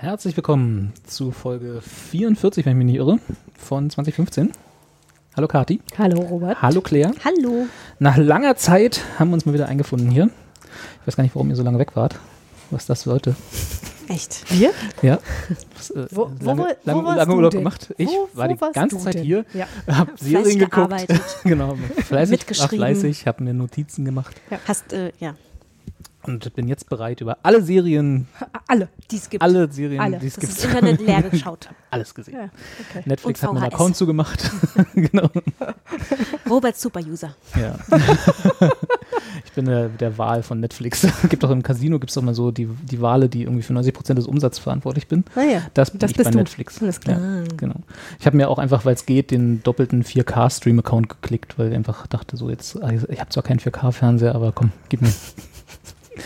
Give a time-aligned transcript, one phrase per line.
[0.00, 3.18] Herzlich willkommen zu Folge 44, wenn ich mich nicht irre,
[3.54, 4.50] von 2015.
[5.36, 5.80] Hallo Kati.
[5.98, 6.62] Hallo Robert.
[6.62, 7.12] Hallo Claire.
[7.22, 7.66] Hallo.
[7.98, 10.30] Nach langer Zeit haben wir uns mal wieder eingefunden hier.
[11.02, 12.18] Ich weiß gar nicht, warum ihr so lange weg wart.
[12.70, 13.34] Was das sollte.
[14.08, 14.50] Echt?
[14.58, 14.70] Wir?
[15.02, 15.18] Ja.
[15.76, 17.60] Was, äh, Wo- wo lange, wo lange, Urlaub denn?
[17.60, 17.94] gemacht.
[17.98, 19.22] Ich Wo- war die ganze Zeit denn?
[19.24, 19.66] hier, Ja.
[19.86, 20.74] hab Serien geguckt.
[20.74, 21.20] gearbeitet.
[21.44, 21.76] genau.
[22.06, 25.34] Fleißig, war fleißig, habe mir Notizen gemacht Hast, äh, ja.
[26.22, 28.28] Und bin jetzt bereit, über alle Serien,
[28.66, 28.88] Alle.
[29.10, 29.42] Die es gibt.
[29.42, 30.18] alle Serien, Alle.
[30.18, 31.68] die es das gibt, das Internet leer geschaut.
[31.90, 32.34] alles gesehen.
[32.34, 32.50] Ja,
[32.88, 33.02] okay.
[33.04, 33.74] Netflix hat mir einen VHS.
[33.74, 34.50] Account zugemacht.
[34.94, 35.28] genau.
[36.48, 37.34] Robert Superuser.
[37.60, 37.76] Ja.
[39.44, 41.06] ich bin der, der Wahl von Netflix.
[41.28, 43.72] gibt auch im Casino gibt es doch mal so die, die Wale, die irgendwie für
[43.72, 45.24] 90 Prozent des Umsatzes verantwortlich bin.
[45.34, 45.62] Ah ja.
[45.74, 46.38] Das bin Das ich bist bei du.
[46.38, 46.80] Netflix.
[46.82, 47.18] Alles klar.
[47.20, 47.76] Ja, genau.
[48.18, 52.06] Ich habe mir auch einfach, weil es geht, den doppelten 4K-Stream-Account geklickt, weil ich einfach
[52.06, 55.12] dachte, so jetzt, ah, ich habe zwar keinen 4K-Fernseher, aber komm, gib mir.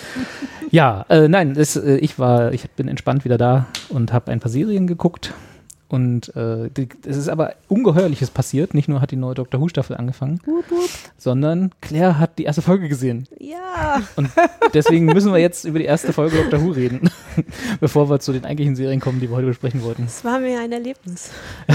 [0.70, 4.40] ja, äh, nein, das, äh, ich war, ich bin entspannt wieder da und habe ein
[4.40, 5.32] paar Serien geguckt.
[5.88, 8.74] Und äh, die, es ist aber Ungeheuerliches passiert.
[8.74, 10.40] Nicht nur hat die neue Doctor Who-Staffel angefangen,
[11.18, 13.28] sondern Claire hat die erste Folge gesehen.
[13.38, 14.02] Ja.
[14.16, 14.28] Und
[14.72, 17.10] deswegen müssen wir jetzt über die erste Folge Doctor Who reden,
[17.80, 20.06] bevor wir zu den eigentlichen Serien kommen, die wir heute besprechen wollten.
[20.06, 21.30] Das war mir ein Erlebnis.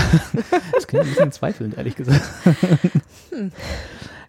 [0.73, 2.21] Das ich ein bisschen zweifeln, ehrlich gesagt.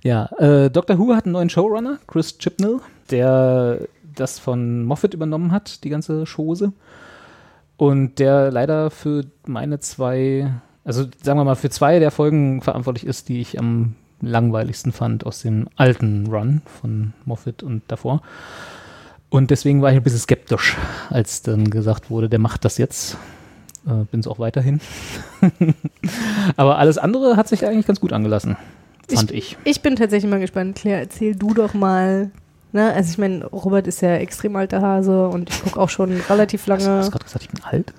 [0.03, 2.81] Ja, äh, Doctor Who hat einen neuen Showrunner, Chris Chibnall,
[3.11, 3.81] der
[4.15, 6.73] das von Moffat übernommen hat, die ganze Chose.
[7.77, 10.53] Und der leider für meine zwei,
[10.85, 15.25] also sagen wir mal, für zwei der Folgen verantwortlich ist, die ich am langweiligsten fand
[15.25, 18.23] aus dem alten Run von Moffat und davor.
[19.31, 20.77] Und deswegen war ich ein bisschen skeptisch,
[21.09, 23.17] als dann gesagt wurde, der macht das jetzt.
[23.87, 24.81] Äh, Bin es auch weiterhin.
[26.57, 28.57] Aber alles andere hat sich eigentlich ganz gut angelassen,
[29.09, 29.57] fand ich.
[29.65, 30.77] Ich bin tatsächlich mal gespannt.
[30.77, 32.31] Claire, erzähl du doch mal.
[32.73, 32.93] Ne?
[32.93, 36.61] Also ich meine, Robert ist ja extrem alter Hase und ich gucke auch schon relativ
[36.63, 37.93] Hast du lange, hast gerade gesagt, ich bin alt?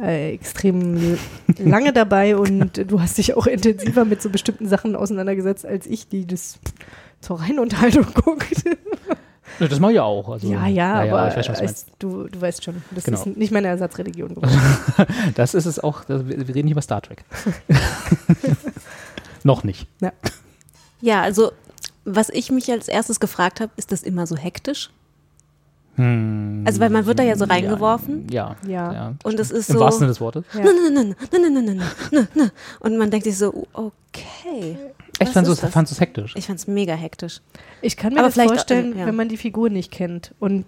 [0.00, 1.18] äh, extrem
[1.58, 6.08] lange dabei und du hast dich auch intensiver mit so bestimmten Sachen auseinandergesetzt als ich,
[6.08, 6.58] die das
[7.20, 8.64] zur reinen Unterhaltung guckt.
[9.60, 10.28] Ja, das mache ich ja auch.
[10.30, 13.04] Also, ja, ja, aber ich weiß schon, was du als- du, du weißt schon, das
[13.04, 13.18] Genau.
[13.20, 14.58] ist nicht meine Ersatzreligion geworden.
[15.34, 17.24] Das ist es auch, das, wir reden nicht über Star Trek.
[19.44, 19.86] Noch nicht.
[21.00, 21.52] Ja, also,
[22.04, 24.90] was ich mich als erstes gefragt habe, ist das immer so hektisch?
[25.96, 26.62] Hm.
[26.66, 28.26] Also, weil man wird da ja so reingeworfen.
[28.30, 28.56] Ja.
[28.66, 28.92] ja.
[28.92, 29.14] ja.
[29.24, 29.74] Und es ist so.
[29.74, 30.44] Im wahrsten Sinne des Wortes.
[30.54, 30.64] Ja.
[30.64, 32.50] Nein, nein, nein, nein, nein, nein, nein.
[32.80, 34.78] Und man denkt sich so, okay.
[35.20, 36.34] Ich fand es hektisch.
[36.34, 37.40] Ich fand es mega hektisch.
[37.82, 39.06] Ich kann mir Aber das vorstellen, äh, ja.
[39.06, 40.64] wenn man die Figur nicht kennt und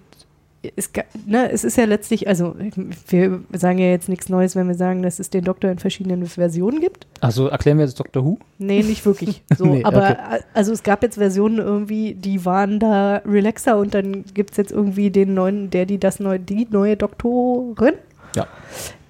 [0.76, 0.91] es,
[1.26, 2.54] ne, es ist ja letztlich, also
[3.08, 6.26] wir sagen ja jetzt nichts Neues, wenn wir sagen, dass es den Doktor in verschiedenen
[6.26, 7.06] Versionen gibt.
[7.20, 8.38] Also erklären wir jetzt Doctor Who?
[8.58, 9.42] Nee, nicht wirklich.
[9.56, 10.44] So, Nee, aber okay.
[10.53, 14.72] also es gab jetzt Versionen irgendwie, die waren da relaxer und dann gibt es jetzt
[14.72, 17.94] irgendwie den neuen, der, die das neue, die neue Doktorin.
[18.34, 18.48] Ja.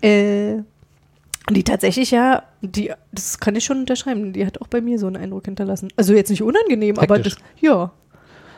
[0.03, 0.63] Äh,
[1.51, 5.07] die tatsächlich ja, die, das kann ich schon unterschreiben, die hat auch bei mir so
[5.07, 5.89] einen Eindruck hinterlassen.
[5.97, 7.45] Also jetzt nicht unangenehm, aber das, Hektisch.
[7.61, 7.93] ja.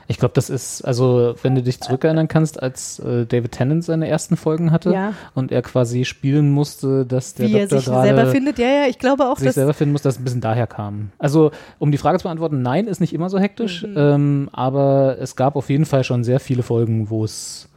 [0.08, 4.06] Ich glaube, das ist, also wenn du dich zurückerinnern kannst, als äh, David Tennant seine
[4.08, 5.14] ersten Folgen hatte Ja.
[5.34, 8.58] und er quasi spielen musste, dass der Wie er Doktor sich selber findet.
[8.58, 10.66] Ja, ja, ich glaube auch, sich dass selber finden muss, dass es ein bisschen daher
[10.68, 11.10] kam.
[11.18, 11.50] Also,
[11.80, 13.94] um die Frage zu beantworten, nein, ist nicht immer so hektisch, Mhm.
[13.96, 17.68] ähm, aber es gab auf jeden Fall schon sehr viele Folgen, wo es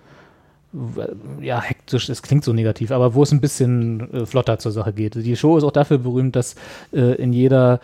[1.41, 4.93] ja, hektisch, es klingt so negativ, aber wo es ein bisschen äh, flotter zur Sache
[4.93, 5.15] geht.
[5.15, 6.53] Die Show ist auch dafür berühmt, dass
[6.93, 7.79] äh, in jeder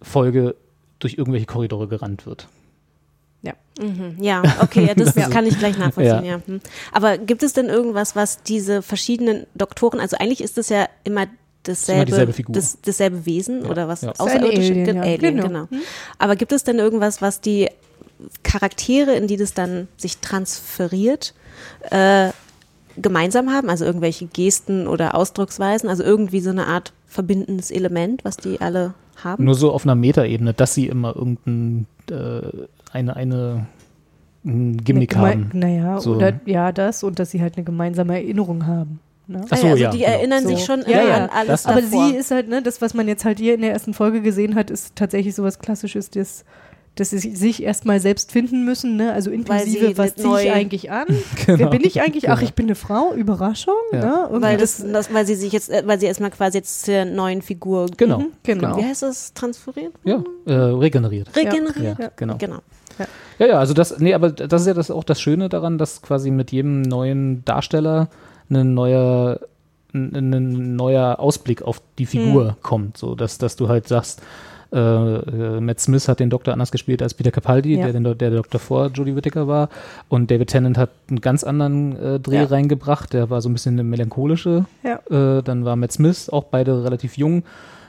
[0.00, 0.54] Folge
[1.00, 2.46] durch irgendwelche Korridore gerannt wird.
[3.78, 6.36] Mhm, ja, okay, ja, das Das- kann ich gleich nachvollziehen, Ja.
[6.36, 6.40] ja.
[6.46, 6.60] Hm.
[6.92, 11.26] Aber gibt es denn irgendwas, was diese verschiedenen Doktoren, also eigentlich ist das ja immer
[11.62, 12.54] dasselbe, dieselbe Figur.
[12.54, 14.12] Das, dasselbe Wesen Ja, oder was ja.
[14.18, 15.02] Außerirdische Alien, ja.
[15.02, 15.66] Alien, Genau.
[15.66, 15.68] genau.
[16.18, 17.68] Aber gibt es denn irgendwas, was die
[18.42, 21.34] Charaktere, in die das dann sich transferiert,
[21.90, 22.30] äh,
[22.96, 23.70] gemeinsam haben?
[23.70, 28.94] Also irgendwelche Gesten oder Ausdrucksweisen, also irgendwie so eine Art verbindendes Element, was die alle
[29.22, 29.44] haben?
[29.44, 32.42] Nur so auf einer Metaebene, dass sie immer irgendein äh,
[32.92, 33.66] eine, eine
[34.44, 35.50] ein Gimmick eine haben.
[35.52, 36.14] Naja, So.
[36.16, 39.00] oder ja, das und dass sie halt eine gemeinsame Erinnerung haben.
[39.26, 39.44] Ne?
[39.50, 40.10] Ach so, also ja, die genau.
[40.10, 40.48] erinnern So.
[40.50, 41.16] sich schon Ja, immer ja.
[41.24, 42.08] an alles Das- Aber davor.
[42.08, 44.54] sie ist halt, ne, das, was man jetzt halt hier in der ersten Folge gesehen
[44.54, 46.44] hat, ist tatsächlich sowas Klassisches, das
[46.94, 49.12] dass sie sich erstmal selbst finden müssen, ne?
[49.12, 51.06] Also inklusive, sie was ziehe ich eigentlich an?
[51.46, 52.28] Wer bin ich eigentlich?
[52.28, 52.48] Ach, Genau.
[52.48, 54.00] ich bin eine Frau, Überraschung, Ja.
[54.00, 54.40] ne?
[54.42, 57.40] Weil, das, das, weil sie sich jetzt, äh, weil sie erstmal quasi jetzt zur neuen
[57.40, 58.18] Figur, Genau.
[58.18, 58.76] Mhm, genau.
[58.78, 59.92] wie heißt das, transferiert?
[60.02, 61.28] Ja, äh, regeneriert.
[61.36, 61.98] Regeneriert?
[62.00, 62.36] Ja, genau.
[62.36, 62.58] Genau.
[63.38, 66.02] Ja, ja, also das, nee, aber das ist ja das, auch das Schöne daran, dass
[66.02, 68.08] quasi mit jedem neuen Darsteller
[68.50, 69.38] ein neuer,
[69.94, 72.96] ein, neuer Ausblick auf die Figur kommt.
[72.96, 74.22] So, dass, dass du halt sagst,
[74.72, 77.84] äh, äh, Matt Smith hat den Doktor anders gespielt als Peter Capaldi, Ja.
[77.84, 79.68] der, den, der der Doktor vor Jodie Whittaker war.
[80.08, 82.44] Und David Tennant hat einen ganz anderen äh, Dreh Ja.
[82.44, 83.12] reingebracht.
[83.14, 84.66] Der war so ein bisschen eine melancholische.
[84.82, 84.98] Ja.
[85.38, 87.44] Äh, dann war Matt Smith, auch beide relativ jung.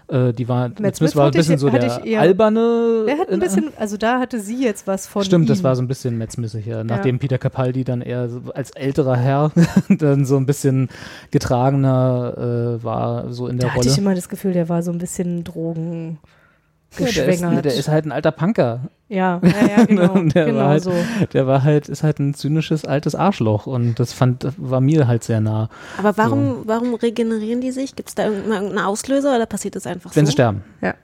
[0.10, 2.22] Äh, die war, Matt, Smith Smith war ein hatte ich- bisschen so hatte der eher-
[2.22, 3.04] alberne.
[3.06, 5.50] Der hat ein in- bisschen, also da hatte sie jetzt was von Stimmt, ihm.
[5.50, 6.84] das war so ein bisschen metzmissig, ja.
[6.84, 9.52] Nachdem Peter Capaldi dann eher so als älterer Herr
[9.90, 10.90] dann so ein bisschen
[11.32, 13.92] getragener äh, war, so in der Da hatte Rolle.
[13.92, 16.20] ich immer das Gefühl, der war so ein bisschen Drogen
[16.98, 17.66] Ja, der, ist, geschwängert.
[17.66, 18.82] der ist halt ein alter Punker.
[19.10, 20.94] ja, ja, ja, genau, Der war genau halt- so.
[21.34, 25.24] Der war halt, ist halt ein zynisches altes Arschloch und das fand, war mir halt
[25.24, 25.70] sehr nah.
[25.98, 27.96] Aber warum, warum regenerieren die sich?
[27.96, 30.30] Gibt es da irgendeinen Auslöser oder passiert das einfach Wenn so?
[30.32, 30.64] sie sterben.
[30.82, 30.96] Ja.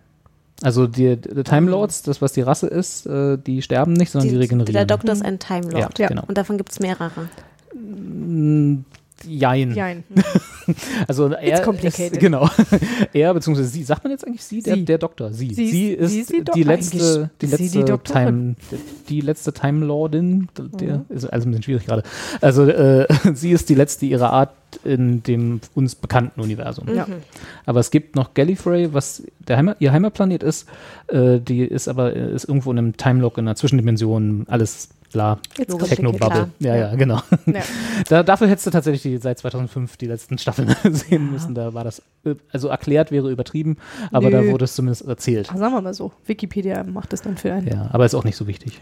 [0.64, 4.30] Also die, die Time Lords, das was die Rasse ist, äh, die sterben nicht, sondern
[4.30, 4.74] die, regenerieren.
[4.74, 6.00] Der Doktor ist ein Time ja, Lord.
[6.00, 6.08] Ja.
[6.08, 6.24] genau.
[6.28, 7.12] Und davon gibt es mehrere.
[9.27, 9.74] Jein.
[9.75, 10.04] Jein.
[11.07, 11.68] Also er.
[11.83, 12.50] Ist, genau.
[13.13, 14.83] er beziehungsweise sie, sagt man jetzt eigentlich sie, Der, Sie.
[14.86, 15.54] der Doktor, sie.
[15.54, 18.56] Sie Sie, ist- sie ist die die, letzte, die letzte die Doktorin.
[18.68, 18.80] Time,
[19.10, 20.48] die letzte Time Lordin.
[20.80, 21.06] Der Mhm.
[21.10, 22.01] ist alles ein bisschen schwierig gerade.
[22.42, 23.06] Also äh,
[23.36, 26.88] sie ist die letzte ihrer Art in dem uns bekannten Universum.
[26.95, 27.06] Ja.
[27.68, 30.68] Aber es gibt noch Gallifrey, was der Heimat, ihr Heimatplanet ist.
[31.07, 34.45] Äh, die ist aber äh, ist irgendwo in einem Timelock in einer Zwischendimension.
[34.50, 35.90] Alles complicated.
[35.90, 36.50] Technobubble.
[36.60, 37.22] Ja, ja, genau.
[37.46, 37.62] Ja.
[38.10, 41.56] Da, dafür hättest du tatsächlich die, seit 2005 die letzten Staffeln sehen müssen.
[41.56, 43.78] Da war das, äh, also erklärt wäre übertrieben,
[44.12, 44.31] aber Nö.
[44.31, 45.48] da wurde es zumindest erzählt.
[45.48, 47.68] Sagen wir mal so, Wikipedia macht das dann für einen.
[47.68, 48.81] Ja, aber ist auch nicht so wichtig.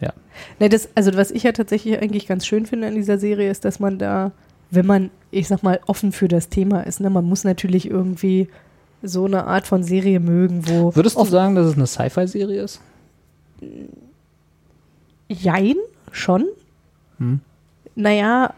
[0.00, 0.12] Ja.
[0.58, 3.64] Nee, das, also was ich ja tatsächlich eigentlich ganz schön finde an dieser Serie ist,
[3.64, 4.32] dass man da,
[4.70, 8.48] wenn man, ich sag mal, offen für das Thema ist, ne, man muss natürlich irgendwie
[9.02, 12.80] so eine Art von Serie mögen, wo Würdest du sagen, dass es eine Sci-Fi-Serie ist?
[15.32, 15.76] Jein,
[16.10, 16.46] schon.
[17.18, 17.40] Hm.
[17.94, 18.54] Naja,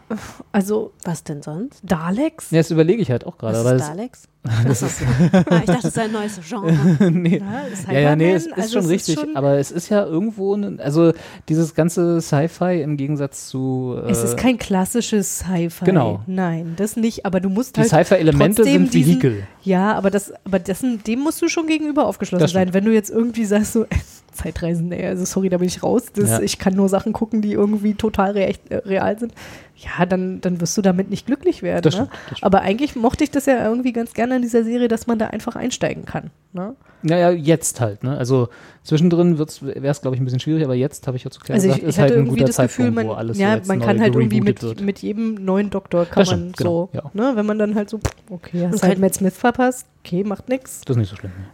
[0.53, 1.81] also Was denn sonst?
[1.83, 2.51] Daleks?
[2.51, 3.59] Ja, das überlege ich halt auch gerade.
[3.59, 4.29] Was ist das- Daleks?
[4.67, 6.73] Das ist, ich dachte, das ist ein neues Genre.
[7.11, 7.39] nee.
[7.87, 9.15] Ja, Ja, ja, nee, es ist also schon es richtig.
[9.19, 11.13] schon- aber es ist ja irgendwo, ein, also
[11.49, 13.97] dieses ganze Sci-Fi im Gegensatz zu.
[14.07, 15.87] Äh, es ist kein klassisches Sci-Fi.
[15.87, 16.21] Genau.
[16.27, 19.43] Nein, das nicht, aber du musst die halt Sci-Fi-Elemente trotzdem sind diesen- Vehikel.
[19.63, 22.75] Ja, aber das, aber dessen, dem musst du schon gegenüber aufgeschlossen sein.
[22.75, 23.87] Wenn du jetzt irgendwie sagst, so,
[24.33, 26.07] Zeitreisen, ey, also sorry, da bin ich raus.
[26.15, 26.41] Das, Ja.
[26.41, 29.33] Ich kann nur Sachen gucken, die irgendwie total rea äh, real sind.
[29.77, 31.83] Ja, dann, dann wirst du damit nicht glücklich werden.
[31.83, 32.03] Das ne?
[32.07, 32.45] stimmt, das stimmt.
[32.45, 35.27] Aber eigentlich mochte ich das ja irgendwie ganz gerne an dieser Serie, dass man da
[35.27, 36.31] einfach einsteigen kann.
[36.53, 36.77] Ne?
[37.03, 38.05] Naja, jetzt halt.
[38.05, 38.17] Ne?
[38.17, 38.49] Also
[38.85, 39.49] zwischendrin wäre
[39.89, 41.75] es, glaube ich, ein bisschen schwierig, aber jetzt habe ich ja zu klar Also ich,
[41.75, 43.61] gesagt, ich ist halt hatte ein irgendwie guter das Gefühl, Zeitpunkt, man, wo alles ja,
[43.67, 44.81] man kann halt irgendwie mit, wird.
[44.81, 47.11] mit jedem neuen Doktor kann Das man stimmt, genau, so, ja.
[47.13, 47.99] ne, wenn man dann halt so,
[48.31, 50.83] okay, hast halt kein- Matt Smith verpasst, okay, macht nix.
[50.83, 51.33] Das ist nicht so schlimm.
[51.37, 51.47] ne?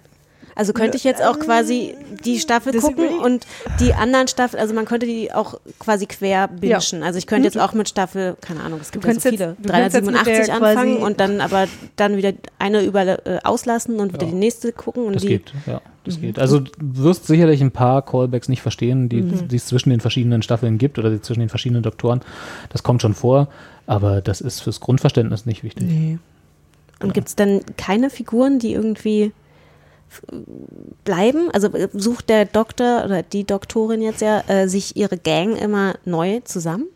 [0.61, 3.07] Also könnte ich jetzt auch quasi die Staffel Disagree.
[3.09, 3.47] gucken und
[3.81, 7.03] die anderen Staffeln, also man könnte die auch quasi quer bingen.
[7.03, 9.59] Also ich könnte jetzt auch mit Staffel, keine Ahnung, es gibt ja so viele, jetzt
[9.59, 11.67] mit der 387 anfangen und dann aber
[11.97, 14.33] dann wieder eine über äh, auslassen und wieder Ja.
[14.33, 15.81] die nächste gucken und Das die geht, ja.
[16.05, 16.21] Das Mhm.
[16.21, 16.39] geht.
[16.39, 20.43] Also du wirst sicherlich ein paar Callbacks nicht verstehen, die, die es zwischen den verschiedenen
[20.43, 22.21] Staffeln gibt oder die zwischen den verschiedenen Doktoren.
[22.69, 23.49] Das kommt schon vor,
[23.87, 25.87] aber das ist fürs Grundverständnis nicht wichtig.
[25.89, 26.19] Nee.
[27.03, 29.33] Und gibt es dann keine Figuren, die irgendwie
[31.05, 31.51] bleiben?
[31.53, 35.95] Also äh, sucht der Doktor oder die Doktorin jetzt ja äh, sich ihre Gang immer
[36.05, 36.87] neu zusammen?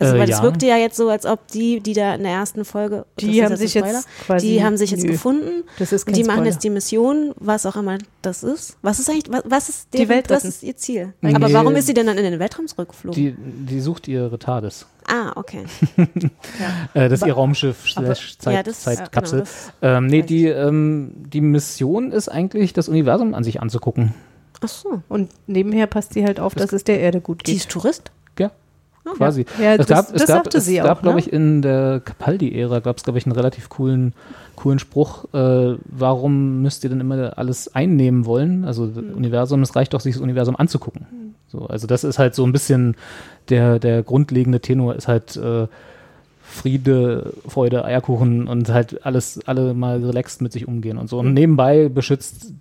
[0.00, 0.42] Also, Äh, weil es ja.
[0.42, 3.50] wirkte ja jetzt so, als ob die, die da in der ersten Folge, Die das
[3.50, 5.12] haben sich Spoiler, jetzt quasi- die haben sich jetzt nö.
[5.12, 6.50] gefunden Das ist und kein die machen Spoiler.
[6.52, 8.76] jetzt die Mission, was auch immer das ist.
[8.82, 11.12] Was ist eigentlich, was, was ist Die Welt was ist ihr Ziel?
[11.20, 11.34] Nee.
[11.34, 13.14] Aber warum ist sie denn dann in den Weltraum zurückgeflogen?
[13.14, 14.86] Die, die sucht ihre TARDIS.
[15.06, 15.64] ah, okay.
[16.94, 19.40] Äh, das ist ihr Raumschiff slash Zeit, ja, das- Zeitkapsel.
[19.40, 19.50] ja, genau,
[19.82, 24.14] das ähm, nee, die, ähm, die Mission ist eigentlich, das Universum an sich anzugucken.
[24.62, 25.02] Ach so.
[25.08, 27.60] Und nebenher passt sie halt auf, dass es der Erde gut Die geht.
[27.62, 28.10] ist Tourist?
[29.16, 29.44] Quasi.
[29.60, 31.20] Ja, es das- gab, das es gab, es gab auch, glaube ne?
[31.20, 34.12] ich, in der Capaldi-Ära gab es, glaube ich, einen relativ coolen,
[34.56, 35.24] coolen Spruch.
[35.32, 38.64] Äh, warum müsst ihr denn immer alles einnehmen wollen?
[38.64, 39.14] Also das Hm.
[39.14, 41.34] Universum, es reicht doch, sich das Universum anzugucken.
[41.48, 42.96] So, also das ist halt so ein bisschen
[43.48, 45.66] der, der grundlegende Tenor ist halt, äh,
[46.50, 51.20] Friede, Freude, Eierkuchen und halt alles, alle mal relaxed mit sich umgehen und so.
[51.20, 52.52] Und nebenbei beschützt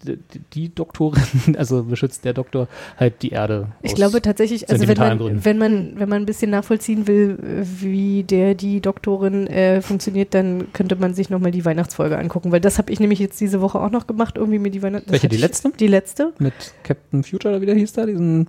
[0.53, 1.24] die, Doktorin,
[1.58, 2.67] also beschützt der Doktor
[2.98, 3.69] halt die Erde.
[3.81, 5.43] Ich glaube tatsächlich, also wenn man, Gründen.
[5.43, 10.72] wenn man, wenn man ein bisschen nachvollziehen will, wie der, die Doktorin äh, funktioniert, dann
[10.72, 13.79] könnte man sich nochmal die Weihnachtsfolge angucken, weil das habe ich nämlich jetzt diese Woche
[13.79, 15.12] auch noch gemacht, irgendwie mir die Weihnachts...
[15.12, 15.72] Welche, die letzte?
[15.72, 16.31] Die letzte?
[16.38, 16.53] Mit
[16.84, 18.48] Captain Future oder wie der hieß da, diesen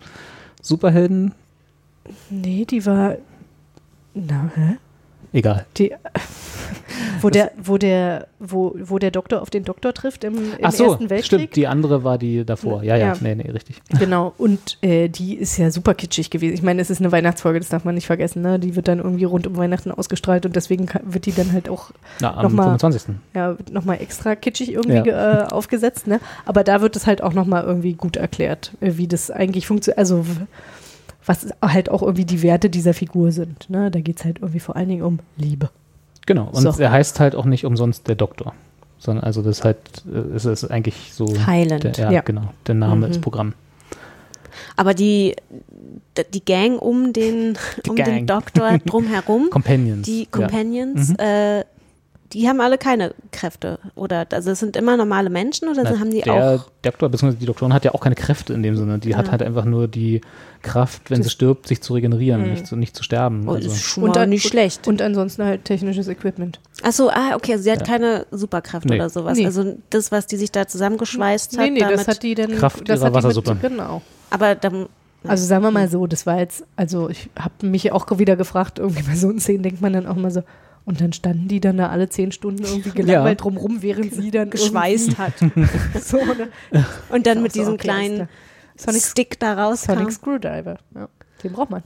[0.61, 1.32] Superhelden.
[2.28, 3.16] Nee, die war...
[4.14, 4.76] Na, hä?
[5.33, 5.65] Egal.
[5.77, 5.93] Die,
[7.21, 10.73] wo der, wo der, wo, wo der Doktor auf den Doktor trifft im, im Ach
[10.73, 11.25] so, Ersten Weltkrieg.
[11.27, 12.83] stimmt, die andere war die davor.
[12.83, 13.17] Ja, ja, Ja.
[13.21, 13.81] nee, nee, richtig.
[13.99, 16.55] Genau, und äh, die ist ja super kitschig gewesen.
[16.55, 18.43] Ich meine, es ist eine Weihnachtsfolge, das darf man nicht vergessen.
[18.43, 18.59] Ne?
[18.59, 21.91] Die wird dann irgendwie rund um Weihnachten ausgestrahlt und deswegen wird die dann halt auch
[22.21, 22.67] Na, am Nochmal.
[22.79, 23.15] 25.
[23.35, 25.45] ja, nochmal extra kitschig irgendwie Ja.
[25.45, 26.07] äh, aufgesetzt.
[26.07, 26.21] Ne?
[26.45, 29.99] Aber da wird es halt auch nochmal irgendwie gut erklärt, äh, wie das eigentlich funktioniert.
[29.99, 30.25] Also,
[31.27, 33.69] was halt auch irgendwie die Werte dieser Figur sind.
[33.71, 33.91] Ne?
[33.91, 35.71] Da geht es halt irgendwie vor allen Dingen um Liebe.
[36.27, 36.71] Genau, und So.
[36.81, 38.53] er heißt halt auch nicht umsonst der Doktor.
[38.99, 39.79] Sondern also das ist halt,
[40.12, 41.27] äh, es ist eigentlich so.
[41.47, 41.85] Heilend.
[41.85, 42.21] Der, ja, Ja.
[42.21, 42.53] genau.
[42.67, 43.12] Der Name Mhm.
[43.12, 43.55] ist Programm.
[44.77, 45.35] Aber die,
[46.35, 48.09] die Gang um den, Die um Gang.
[48.09, 50.05] den Doktor drumherum, Companions.
[50.07, 50.27] die ja.
[50.31, 51.17] Companions, Mhm.
[51.19, 51.65] äh,
[52.33, 53.79] die haben alle keine Kräfte.
[53.97, 56.71] Oder also es sind immer normale Menschen oder Na, haben die der auch.
[56.83, 58.99] Doktor, beziehungsweise die Doktorin hat ja auch keine Kräfte in dem Sinne.
[58.99, 59.33] Die hat Ja.
[59.33, 60.21] halt einfach nur die
[60.63, 62.51] Kraft, wenn Das- sie stirbt, sich zu regenerieren, Mhm.
[62.51, 63.49] nicht, zu, nicht zu sterben.
[63.49, 63.69] Oh, also.
[63.69, 64.87] ist schon mal dann- nicht schlecht.
[64.87, 66.61] Und ansonsten halt technisches Equipment.
[66.83, 67.87] Achso, ah, okay, also sie hat Ja.
[67.87, 68.97] keine Superkräfte Nee.
[68.97, 69.37] oder sowas.
[69.37, 69.47] Nee.
[69.47, 72.53] Also das, was die sich da zusammengeschweißt hat, Nee, nee, damit, das hat die dann.
[72.53, 73.55] Kraft das ihrer hat die Wassersuppe.
[73.55, 74.03] Mit, genau.
[74.31, 74.87] aber dann,
[75.23, 78.79] Also sagen wir mal so, das war jetzt, also ich habe mich auch wieder gefragt,
[78.79, 80.43] irgendwie bei so einen Szenen denkt man dann auch mal so,
[80.85, 84.51] und dann standen die dann da alle zehn Stunden irgendwie gelangweilt drumrum, während sie dann
[84.51, 85.35] geschweißt hat.
[86.01, 86.85] so ne?
[87.11, 88.29] Und dann mit so, diesem okay, kleinen
[88.77, 89.95] Sonic, Stick da rauskam.
[89.95, 90.79] Sonic Screwdriver.
[90.95, 91.09] Ja,
[91.43, 91.83] den braucht man.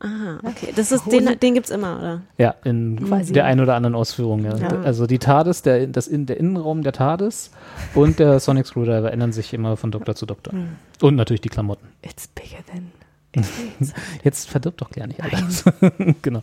[0.00, 0.72] Aha, okay.
[0.76, 2.22] Das ist, den, den gibt's immer, oder?
[2.38, 3.32] Ja, in Quasi.
[3.32, 4.44] der einen oder anderen Ausführung.
[4.44, 4.56] Ja.
[4.56, 4.68] Ja.
[4.82, 7.50] Also die TARDIS, der, das in, der Innenraum der TARDIS
[7.94, 10.52] und der Sonic Screwdriver ändern sich immer von Doktor zu Doktor.
[10.52, 10.68] Hm.
[11.02, 11.88] Und natürlich die Klamotten.
[12.02, 12.92] It's bigger than.
[14.24, 15.64] Jetzt verdirbt doch gar nicht alles.
[16.22, 16.40] genau.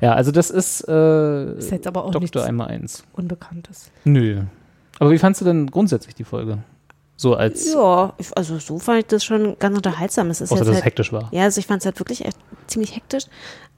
[0.00, 3.04] Ja, also das ist, äh, Ist jetzt aber auch Doktor einmal eins.
[3.14, 3.90] Unbekanntes.
[4.04, 4.42] Nö.
[4.98, 6.58] Aber wie fandst du denn grundsätzlich die Folge?
[7.16, 10.28] So als, Ja, ich, also so fand ich das schon ganz unterhaltsam.
[10.28, 11.28] Es ist außer jetzt dass es halt, hektisch war.
[11.32, 13.24] ja, also ich fand es halt wirklich echt ziemlich hektisch.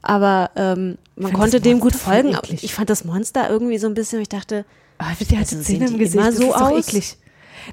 [0.01, 2.35] Aber ähm, man konnte dem gut folgen.
[2.35, 2.63] Aber eklig.
[2.65, 4.65] Ich fand das Monster irgendwie so ein bisschen, ich dachte,
[4.97, 6.15] Ah, die hat Also Zähne im Gesicht.
[6.15, 6.87] immer das so aus?
[6.89, 7.17] eklig.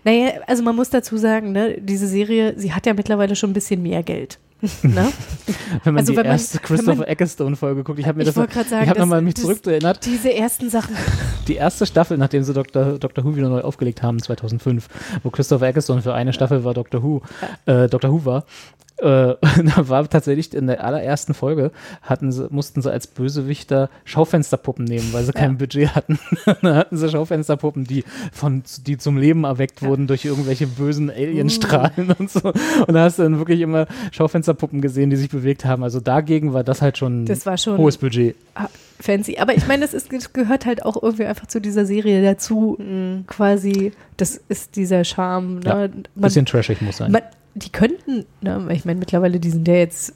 [0.04, 3.54] Naja, also man muss dazu sagen, ne, diese Serie, sie hat ja mittlerweile schon ein
[3.54, 4.38] bisschen mehr Geld.
[4.82, 5.12] ne?
[5.84, 8.22] Wenn man Also die wenn man- erste wenn Christopher man- Ecclestone-Folge guckt, ich habe mir
[8.26, 10.04] Ich das sagen, ich habe nochmal mich zurückerinnert.
[10.06, 10.96] Diese ersten Sachen.
[11.46, 12.98] Die erste Staffel, nachdem sie Dr.
[12.98, 13.24] Dr.
[13.24, 14.88] Who wieder neu aufgelegt haben, 2005,
[15.22, 17.02] wo Christopher Ecclestone für eine Staffel war Dr.
[17.02, 17.20] Who,
[17.66, 18.10] äh, Dr.
[18.10, 18.44] Who war,
[18.98, 19.04] äh,
[19.40, 21.70] da war tatsächlich in der allerersten Folge,
[22.02, 26.18] hatten sie, mussten sie als Bösewichter Schaufensterpuppen nehmen, weil sie kein Budget hatten.
[26.62, 32.12] da hatten sie Schaufensterpuppen, die, von, die zum Leben erweckt wurden durch irgendwelche bösen Alienstrahlen
[32.18, 32.40] und so.
[32.48, 35.82] Und da hast du dann wirklich immer Schaufensterpuppen gesehen, die sich bewegt haben.
[35.82, 38.34] Also dagegen war das halt schon, Das war schon hohes Budget.
[38.54, 39.38] ah, fancy.
[39.38, 42.78] Aber ich meine, das, ist, das gehört halt auch irgendwie einfach zu dieser Serie dazu.
[43.26, 45.60] Quasi, das ist dieser Charme.
[45.64, 45.90] Ja, Ne?
[46.14, 47.12] Man, Bisschen trashig muss sein.
[47.12, 47.22] man,
[47.56, 50.14] die könnten, ne, ich meine, mittlerweile, die sind ja jetzt,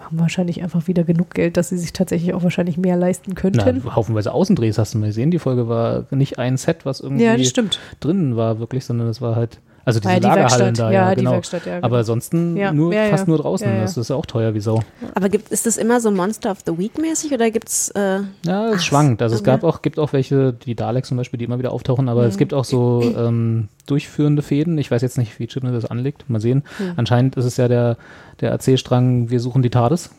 [0.00, 3.82] haben wahrscheinlich einfach wieder genug Geld, dass sie sich tatsächlich auch wahrscheinlich mehr leisten könnten.
[3.84, 5.32] Na, haufenweise Außendrehs hast du mal gesehen.
[5.32, 7.80] Die Folge war nicht ein Set, was irgendwie ja, stimmt.
[7.98, 10.78] drinnen war, wirklich, sondern es war halt, also diese War ja die Lagerhallen Werkstatt.
[10.78, 11.32] da, ja, ja, die genau.
[11.32, 11.78] Werkstatt, ja.
[11.80, 13.66] Aber ansonsten Ja, nur, fast nur draußen.
[13.80, 14.82] Das ist ja auch teuer wie Sau.
[15.14, 18.68] aber gibt, ist das immer so Monster of the Week mäßig oder gibt's äh, Ja,
[18.70, 19.22] es Ach, schwankt.
[19.22, 22.08] Also es gab auch, gibt auch welche, die Daleks zum Beispiel, die immer wieder auftauchen,
[22.08, 24.76] aber es gibt auch so ähm, durchführende Fäden.
[24.76, 26.28] Ich weiß jetzt nicht, wie Chibnall das anlegt.
[26.28, 26.64] Mal sehen.
[26.96, 27.96] Anscheinend ist es ja der,
[28.40, 30.10] der Erzählstrang, wir suchen die TARDIS.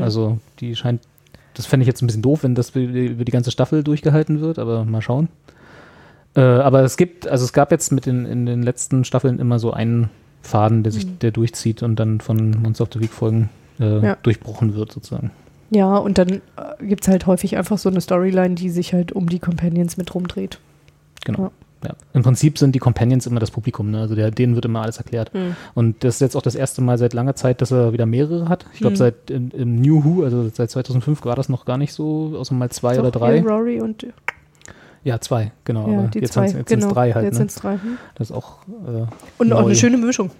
[0.00, 1.02] Also die scheint,
[1.54, 4.58] das fände ich jetzt ein bisschen doof, wenn das über die ganze Staffel durchgehalten wird,
[4.58, 5.28] aber mal schauen.
[6.36, 9.58] Äh, aber es gibt, also es gab jetzt mit den, in den letzten Staffeln immer
[9.58, 10.10] so einen
[10.42, 13.50] Faden, der sich, der durchzieht und dann von Monster of the Week Folgen
[13.80, 14.16] äh, Ja.
[14.22, 15.30] durchbrochen wird sozusagen.
[15.70, 16.40] Ja, und dann äh,
[16.86, 20.14] gibt es halt häufig einfach so eine Storyline, die sich halt um die Companions mit
[20.14, 20.58] rumdreht.
[21.24, 21.50] Genau.
[21.84, 21.90] Ja.
[22.14, 24.00] Im Prinzip sind die Companions immer das Publikum, ne?
[24.00, 25.30] also der, denen wird immer alles erklärt.
[25.74, 28.48] Und das ist jetzt auch das erste Mal seit langer Zeit, dass er wieder mehrere
[28.48, 28.64] hat.
[28.72, 28.98] Ich glaube, Mhm.
[28.98, 32.54] seit im, im New Who, also seit 2005 war das noch gar nicht so, außer
[32.54, 33.40] mal zwei oder Doch, drei.
[33.40, 34.06] hier Rory und
[35.04, 35.88] Ja, zwei, genau.
[35.90, 36.48] ja, jetzt zwei.
[36.48, 36.92] sind es genau.
[36.92, 37.24] drei halt.
[37.26, 37.38] Jetzt ne?
[37.40, 37.74] sind es drei.
[37.74, 37.98] Hm.
[38.14, 39.04] Das ist auch äh,
[39.38, 39.66] Und auch Neu.
[39.66, 40.30] eine schöne Mischung.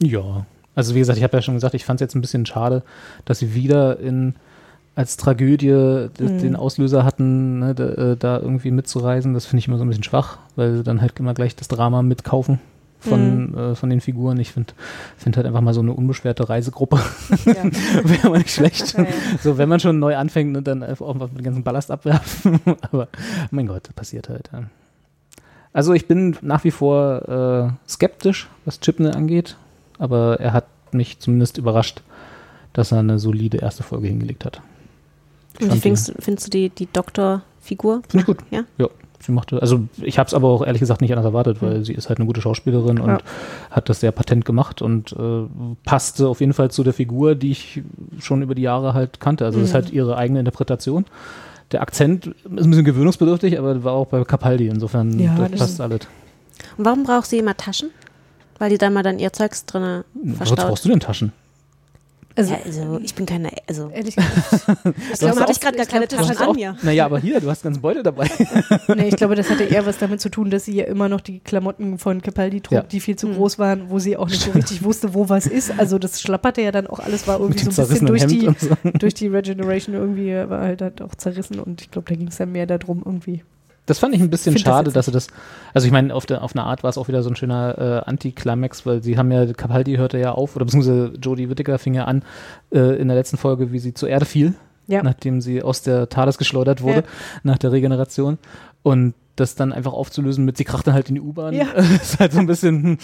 [0.00, 2.46] Ja, also wie gesagt, ich habe ja schon gesagt, ich fand es jetzt ein bisschen
[2.46, 2.82] schade,
[3.26, 4.34] dass sie wieder in
[4.94, 6.38] als Tragödie d- Mhm.
[6.38, 9.32] den Auslöser hatten, ne, da, äh, da irgendwie mitzureisen.
[9.34, 11.68] Das finde ich immer so ein bisschen schwach, weil sie dann halt immer gleich das
[11.68, 12.60] Drama mitkaufen.
[13.02, 14.38] Von, äh, von den Figuren.
[14.40, 14.72] Ich finde
[15.16, 16.98] find halt einfach mal so eine unbeschwerte Reisegruppe
[17.44, 17.54] Ja.
[18.04, 18.94] wäre mal nicht schlecht.
[18.96, 19.10] Ja, ja.
[19.42, 22.60] So, wenn man schon neu anfängt und dann einfach auch mal den ganzen Ballast abwerfen.
[22.90, 23.08] Aber
[23.50, 24.50] mein Gott, passiert halt.
[25.72, 27.28] Also ich bin nach wie vor
[27.86, 29.56] äh, skeptisch, was Chipnell angeht,
[29.98, 32.02] aber er hat mich zumindest überrascht,
[32.74, 34.60] dass er eine solide erste Folge hingelegt hat.
[35.60, 38.02] Und wie findest, du- findest du die, die Doktorfigur?
[38.08, 38.38] Finde ich gut.
[38.50, 38.64] Ja.
[38.76, 38.88] Ja,
[39.24, 41.92] sie machte, also ich habe es aber auch ehrlich gesagt nicht anders erwartet, weil sie
[41.92, 43.18] ist halt eine gute Schauspielerin und Ja.
[43.70, 45.44] hat das sehr patent gemacht und äh,
[45.84, 47.82] passte auf jeden Fall zu der Figur, die ich
[48.20, 49.44] schon über die Jahre halt kannte.
[49.44, 51.04] Also das ist halt ihre eigene Interpretation.
[51.70, 55.80] Der Akzent ist ein bisschen gewöhnungsbedürftig, aber war auch bei Capaldi, insofern Ja, das passt
[55.80, 56.00] alles.
[56.76, 57.90] Und warum braucht sie immer Taschen?
[58.58, 60.58] Weil die da mal dann ihr Zeugs drin Was verstaut.
[60.68, 61.32] brauchst du denn Taschen?
[62.36, 64.32] Also, Ja, also ich bin keine, also ehrlich gesagt,
[64.66, 66.76] Darum hast hatte ich gerade gar keine Taschen an mir.
[66.82, 68.28] Naja, aber hier, du hast ganz Beute dabei.
[68.96, 71.20] nee, ich glaube, das hatte eher was damit zu tun, dass sie ja immer noch
[71.20, 72.82] die Klamotten von Capaldi trug, Ja.
[72.82, 73.34] die viel zu Mhm.
[73.34, 75.72] groß waren, wo sie auch nicht so richtig wusste, wo was ist.
[75.78, 78.68] Also das schlapperte ja dann auch alles, war irgendwie so ein bisschen durch die, so.
[78.98, 82.36] durch die Regeneration irgendwie, war halt, halt auch zerrissen und ich glaube, da ging es
[82.36, 83.42] dann mehr darum irgendwie.
[83.86, 85.26] Das fand ich ein bisschen Find das schade, jetzt dass sie das.
[85.74, 88.02] Also ich meine, auf, der, auf eine Art war es auch wieder so ein schöner
[88.06, 91.94] äh, Anti-Climax, weil sie haben ja, Capaldi hörte ja auf, oder beziehungsweise Jodie Whittaker fing
[91.94, 92.22] ja an
[92.72, 94.54] äh, in der letzten Folge, wie sie zur Erde fiel,
[94.86, 95.02] Ja.
[95.02, 97.02] nachdem sie aus der TARDIS geschleudert wurde, Ja.
[97.42, 98.38] nach der Regeneration.
[98.84, 101.64] Und das dann einfach aufzulösen mit, sie krachte halt in die U-Bahn, Ja.
[102.02, 102.98] ist halt so ein bisschen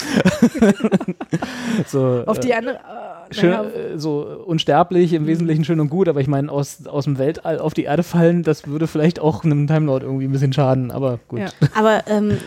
[1.86, 2.22] so.
[2.26, 6.08] Auf äh, die andere, äh, schön, naja, äh, so unsterblich, im Wesentlichen schön und gut,
[6.08, 9.44] aber ich meine, aus, aus dem Weltall auf die Erde fallen, das würde vielleicht auch
[9.44, 11.40] einem Timelord irgendwie ein bisschen schaden, aber gut.
[11.40, 11.48] Ja.
[11.74, 12.38] Aber ähm,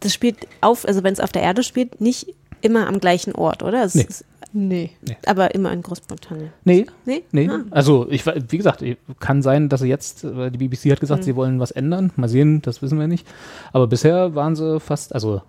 [0.00, 3.62] das spielt auf, also wenn es auf der Erde spielt, nicht immer am gleichen Ort,
[3.62, 3.84] oder?
[3.84, 4.06] Es Nee.
[4.08, 4.90] ist nee.
[5.26, 6.50] aber immer in Großbritannien.
[6.64, 7.24] Nee, Nee?
[7.32, 7.48] nee.
[7.48, 7.64] Ah.
[7.70, 8.84] Also, ich, wie gesagt,
[9.20, 12.12] kann sein, dass sie jetzt, die BBC hat gesagt, sie wollen was ändern.
[12.16, 13.26] Mal sehen, das wissen wir nicht.
[13.72, 15.42] Aber bisher waren sie fast, also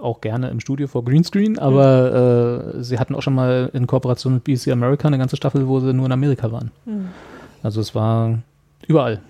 [0.00, 4.34] auch gerne im Studio vor Greenscreen, aber äh, sie hatten auch schon mal in Kooperation
[4.34, 6.70] mit BBC America eine ganze Staffel, wo sie nur in Amerika waren.
[7.62, 8.38] Also es war
[8.86, 9.20] überall.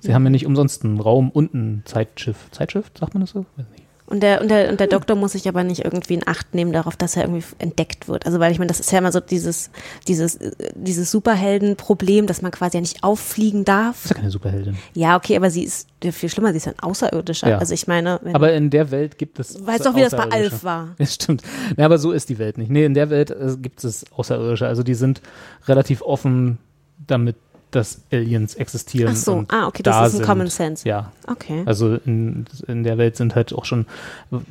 [0.00, 2.48] Sie haben ja nicht umsonst einen Raum und ein Zeitschiff.
[2.50, 3.46] Zeitschiff, sagt man das so?
[3.56, 3.83] Weiß nicht.
[4.06, 6.72] Und der, und, der, und der Doktor muss sich aber nicht irgendwie in Acht nehmen
[6.72, 8.26] darauf, dass er irgendwie entdeckt wird.
[8.26, 9.70] Also weil ich meine, das ist ja immer so dieses,
[10.06, 10.38] dieses,
[10.74, 14.04] dieses Superheldenproblem, dass man quasi ja nicht auffliegen darf.
[14.04, 14.76] Ist ja keine Superheldin.
[14.92, 17.48] Ja, okay, aber sie ist ja, viel schlimmer, sie ist ein Außerirdischer.
[17.48, 17.58] Ja.
[17.58, 19.66] Also ich meine, Aber in der Welt gibt es.
[19.66, 20.24] weißt doch, wie das bei.
[20.24, 20.88] Alf war.
[20.98, 21.42] Ja, stimmt.
[21.76, 22.70] Ja, aber so ist die Welt nicht.
[22.70, 24.66] Nee, in der Welt äh, gibt es Außerirdische.
[24.66, 25.22] Also die sind
[25.66, 26.58] relativ offen
[27.06, 27.36] damit,
[27.74, 29.12] dass Aliens existieren.
[29.12, 30.26] Ach so, und ah, okay, da das ist ein sind.
[30.26, 30.88] Common Sense.
[30.88, 31.62] Ja, Okay.
[31.66, 33.86] also in, in der Welt sind halt auch schon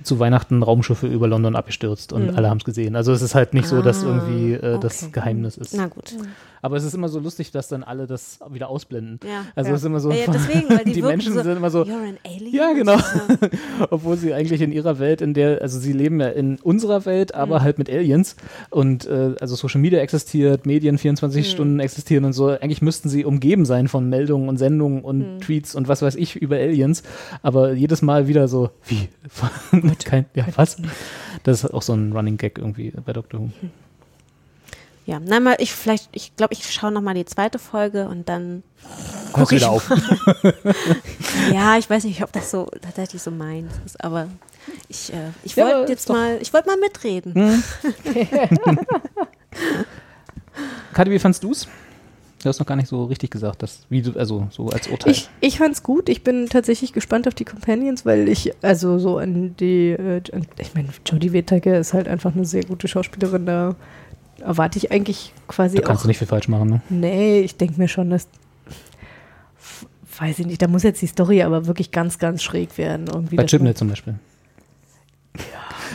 [0.04, 2.96] zu Weihnachten Raumschiffe über London abgestürzt und alle haben es gesehen.
[2.96, 4.10] Also es ist halt nicht so, dass Mhm.
[4.10, 5.12] Ah, irgendwie äh, das okay.
[5.12, 5.74] Geheimnis ist.
[5.76, 6.16] Na gut.
[6.64, 9.20] Aber es ist immer so lustig, dass dann alle das wieder ausblenden.
[9.24, 9.46] Ja.
[9.56, 9.76] Also Ja.
[9.76, 12.10] es ist immer so, Ja, deswegen, weil die, die Menschen so, sind immer so, You're
[12.10, 12.54] an alien?
[12.56, 12.98] ja, genau.
[13.92, 17.36] Obwohl sie eigentlich in ihrer Welt, in der, also sie leben ja in unserer Welt,
[17.36, 17.64] aber Mhm.
[17.64, 18.36] halt mit Aliens.
[18.70, 21.52] Und äh, also Social Media existiert, Medien 24 Mhm.
[21.52, 22.48] Stunden existieren und so.
[22.48, 25.40] Eigentlich müssten sie umgeben sein von Meldungen und Sendungen und Mhm.
[25.42, 27.04] Tweets und was weiß ich über Aliens.
[27.42, 29.10] Aber jedes Mal wieder so, wie?
[30.06, 30.78] Kein, ja, was?
[31.44, 33.50] Das ist auch so ein Running Gag irgendwie bei Doctor Who.
[35.06, 38.30] Ja, na mal, ich vielleicht, ich glaube, ich schaue noch mal die zweite Folge und
[38.30, 38.64] dann
[39.38, 39.90] ich wieder auf.
[41.52, 44.28] Ja, ich weiß nicht, ob das so tatsächlich so meins ist, aber
[44.88, 47.34] ich, äh, ich Ja, wollte ist jetzt mal, ich wollte mal mitreden.
[50.94, 51.68] Kathi, wie fandst du's?
[52.42, 55.12] Du hast noch gar nicht so richtig gesagt, dass, wie du, also so als Urteil.
[55.14, 56.10] Ich, ich fand's gut.
[56.10, 60.22] Ich bin tatsächlich gespannt auf die Companions, weil ich, also so an die, äh,
[60.60, 63.46] ich meine, Jodie Whittaker ist halt einfach eine sehr gute Schauspielerin.
[63.46, 63.76] Da
[64.44, 66.04] erwarte ich eigentlich quasi da kannst auch.
[66.04, 66.82] du nicht viel falsch machen, ne?
[66.90, 68.28] Nee, ich denke mir schon, dass.
[70.20, 73.08] Weiß ich nicht, da muss jetzt die Story aber wirklich ganz, ganz schräg werden.
[73.12, 74.16] Irgendwie Bei Chibnall zum Beispiel.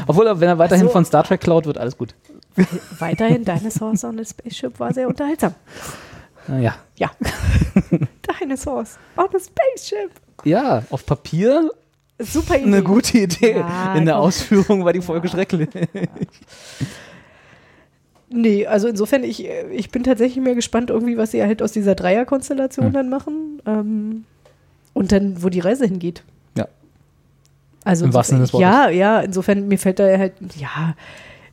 [0.06, 0.92] Obwohl, wenn er weiterhin so.
[0.92, 2.14] von Star Trek klaut, wird alles gut.
[2.98, 5.54] Weiterhin Dinosaurs on a Spaceship war sehr unterhaltsam.
[6.48, 6.74] Naja.
[6.96, 7.11] Ja.
[8.40, 10.11] Dinosaurs on a Spaceship.
[10.44, 11.70] Ja, auf Papier
[12.18, 12.64] Super Idee.
[12.64, 13.58] eine gute Idee.
[13.58, 14.18] Ja, In der.
[14.18, 15.68] Ausführung war die Folge schrecklich.
[18.31, 21.73] Nee, also insofern, ich, äh, ich bin tatsächlich mehr gespannt, irgendwie, was sie halt aus
[21.73, 22.93] dieser Dreierkonstellation Hm.
[22.93, 23.62] dann machen.
[23.67, 24.25] Ähm,
[24.93, 26.23] und dann, wo die Reise hingeht.
[26.57, 26.67] Ja.
[27.85, 28.61] Also Im wahrsten Sinne.
[28.62, 30.95] Ja, ja, insofern, mir fällt da halt, ja,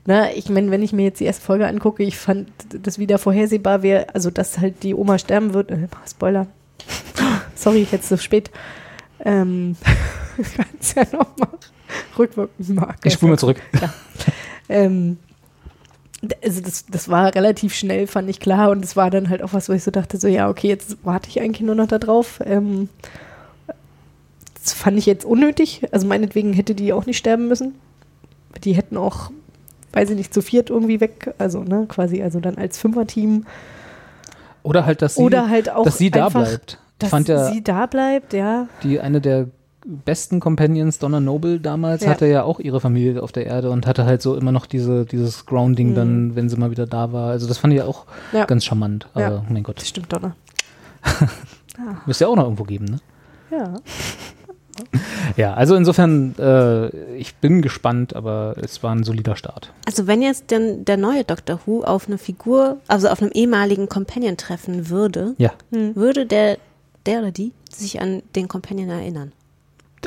[0.08, 2.50] na, ich meine, wenn ich mir jetzt die erste Folge angucke, ich fand
[2.84, 5.72] das wieder vorhersehbar wäre, also dass halt die Oma sterben wird.
[5.72, 6.48] Äh, Spoiler.
[7.56, 8.52] Sorry, jetzt so spät.
[9.24, 9.76] Ähm,
[10.58, 11.50] kannst ja nochmal
[12.20, 12.96] rückwirkend machen.
[13.04, 13.62] Ich spule mal zurück.
[14.68, 15.25] Ähm, d-
[16.44, 18.72] also das, das war relativ schnell, fand ich klar.
[18.72, 20.98] Und es war dann halt auch was, wo ich so dachte, so ja, okay, jetzt
[21.04, 22.40] warte ich eigentlich nur noch da drauf.
[22.46, 22.90] Ähm,
[24.62, 25.84] das fand ich jetzt unnötig.
[25.92, 27.76] Also meinetwegen hätte die auch nicht sterben müssen.
[28.64, 29.32] die hätten auch,
[29.94, 33.46] weiß ich nicht, zu viert irgendwie weg, also ne, quasi, also dann als Fünfer-Team.
[34.64, 36.80] Oder halt, dass sie, Oder halt auch dass sie da bleibt.
[36.98, 38.68] Dass fand ja, sie da bleibt, ja.
[38.82, 39.48] die eine der
[39.86, 42.10] besten Companions, Donna Noble damals, Ja.
[42.10, 45.06] hatte ja auch ihre Familie auf der Erde und hatte halt so immer noch diese,
[45.06, 47.30] dieses Grounding dann, wenn sie mal wieder da war.
[47.30, 48.38] Also das fand ich auch Mhm.
[48.40, 48.46] Ja.
[48.46, 49.08] ganz charmant.
[49.16, 49.28] Ja.
[49.28, 50.34] Aber mein Gott, Das stimmt doch, ne?
[52.06, 53.00] müsste ja auch noch irgendwo geben, ne?
[53.52, 53.74] Ja.
[55.38, 59.72] Ja, also insofern, äh, ich bin gespannt, aber es war ein solider Start.
[59.88, 63.88] Also wenn jetzt denn der neue Doctor Who auf eine Figur, also auf einem ehemaligen
[63.88, 65.54] Companion treffen würde, Ja.
[65.72, 66.58] würde der,
[67.06, 69.32] der oder die sich an den Companion erinnern.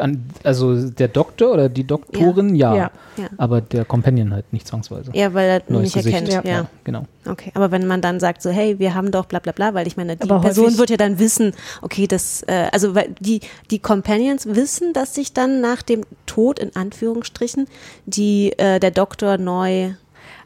[0.01, 2.75] An, also der Doktor oder die Doktorin, ja.
[2.75, 2.91] Ja.
[3.17, 3.29] Ja.
[3.37, 5.11] Aber der Companion halt nicht zwangsweise.
[5.15, 6.15] Ja, weil er nicht Neues Gesicht.
[6.15, 6.45] erkennt.
[6.45, 6.51] Ja.
[6.51, 6.67] Ja.
[6.85, 7.07] genau.
[7.27, 9.87] Okay, aber wenn man dann sagt so, hey, wir haben doch bla bla bla, weil
[9.87, 13.41] ich meine, die Aber Person wird ja dann wissen, okay, das, äh, also weil die,
[13.71, 17.67] die Companions wissen, dass sich dann nach dem Tod, in Anführungsstrichen,
[18.07, 19.91] die, äh, der Doktor neu,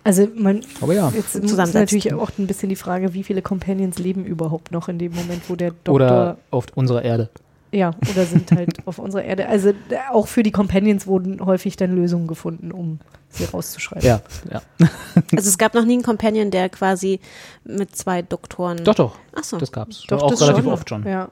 [0.05, 1.13] Also man, Aber ja.
[1.15, 4.99] jetzt ist natürlich auch ein bisschen die Frage, wie viele Companions leben überhaupt noch in
[4.99, 7.29] dem Moment, wo der Doktor Oder auf unserer Erde.
[7.73, 9.49] Ja, oder sind halt auf unserer Erde.
[9.49, 9.75] Also äh,
[10.11, 12.99] auch für die Companions wurden häufig dann Lösungen gefunden, um
[13.31, 14.07] sie rauszuschreiben.
[14.07, 14.61] Ja, ja.
[15.35, 17.19] also es gab noch nie einen Companion, der quasi
[17.65, 18.85] mit zwei Doktoren.
[18.85, 19.17] Doch, doch.
[19.35, 19.57] Ach so.
[19.57, 20.03] Das gab's.
[20.07, 20.73] Doch, auch das relativ schon.
[20.73, 21.07] oft schon.
[21.07, 21.31] Ja.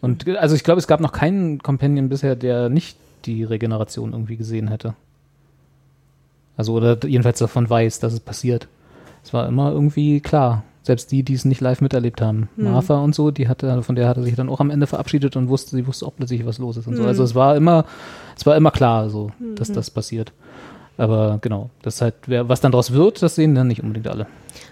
[0.00, 4.12] Und ge- also ich glaube, es gab noch keinen Companion bisher, der nicht die Regeneration
[4.12, 4.94] irgendwie gesehen hätte.
[6.56, 8.68] Also oder jedenfalls davon weiß, dass es passiert.
[9.22, 10.64] Es war immer irgendwie klar.
[10.90, 12.48] Selbst die, die es nicht live miterlebt haben.
[12.56, 12.72] Hm.
[12.72, 15.48] Martha und so, die hatte, von der hatte sich dann auch am Ende verabschiedet und
[15.48, 17.02] wusste, sie wusste auch plötzlich, was los ist und so.
[17.02, 17.08] Hm.
[17.08, 17.84] Also es war immer,
[18.36, 20.32] es war immer klar, so, dass das passiert.
[20.96, 24.08] Aber genau, das ist halt, wer, was dann daraus wird, das sehen dann nicht unbedingt
[24.08, 24.26] alle.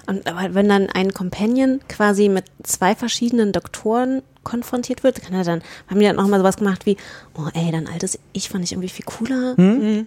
[0.09, 5.45] Und aber wenn dann ein Companion quasi mit zwei verschiedenen Doktoren konfrontiert wird, kann er
[5.45, 6.97] dann, haben die dann auch mal sowas gemacht wie,
[7.37, 9.55] oh ey, dein altes Ich fand ich irgendwie viel cooler.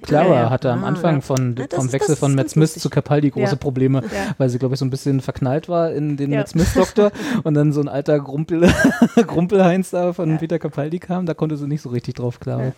[0.01, 0.49] Clara Ja, ja.
[0.49, 1.21] hatte am Ah, Anfang ja.
[1.21, 2.81] von, Ja, vom ist- Wechsel von Matt Smith lustig.
[2.81, 3.55] zu Capaldi große Ja.
[3.55, 4.35] Probleme, Ja.
[4.37, 6.39] weil sie, glaube ich, so ein bisschen verknallt war in den Ja.
[6.39, 7.11] Matt Smith-Doktor
[7.43, 8.71] und dann so ein alter Grumpel,
[9.27, 12.61] Grumpelheinz da von Peter Capaldi kam, da konnte sie nicht so richtig drauf klar.
[12.63, 12.71] Ja.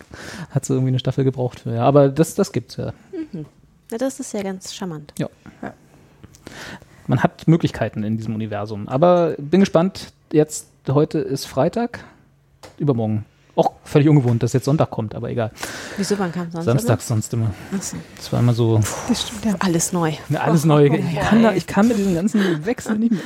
[0.50, 1.74] Hat sie irgendwie eine Staffel gebraucht für.
[1.74, 2.92] Ja, aber das, das gibt's ja.
[3.90, 5.12] Ja, das ist ja ganz charmant.
[7.06, 8.88] Man hat Möglichkeiten in diesem Universum.
[8.88, 10.12] Aber bin gespannt.
[10.32, 12.04] Jetzt, heute ist Freitag,
[12.78, 13.24] übermorgen.
[13.56, 15.52] Auch völlig ungewohnt, dass jetzt Sonntag kommt, aber egal.
[15.96, 16.64] Wieso, wann kam sonst?
[16.64, 17.52] Samstags sonst immer.
[17.80, 17.96] So.
[18.16, 19.54] Das war immer so Das stimmt, ja.
[19.60, 20.12] Alles neu.
[20.28, 20.86] ja, alles neu.
[20.86, 23.20] Ich kann, da, ich kann mit diesem ganzen Wechsel nicht mehr.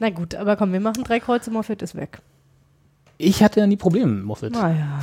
[0.00, 2.20] Na gut, aber komm, wir machen drei Kreuze, Moffat ist weg.
[3.16, 4.50] Ich hatte ja nie Probleme mit Moffat.
[4.52, 4.98] Naja.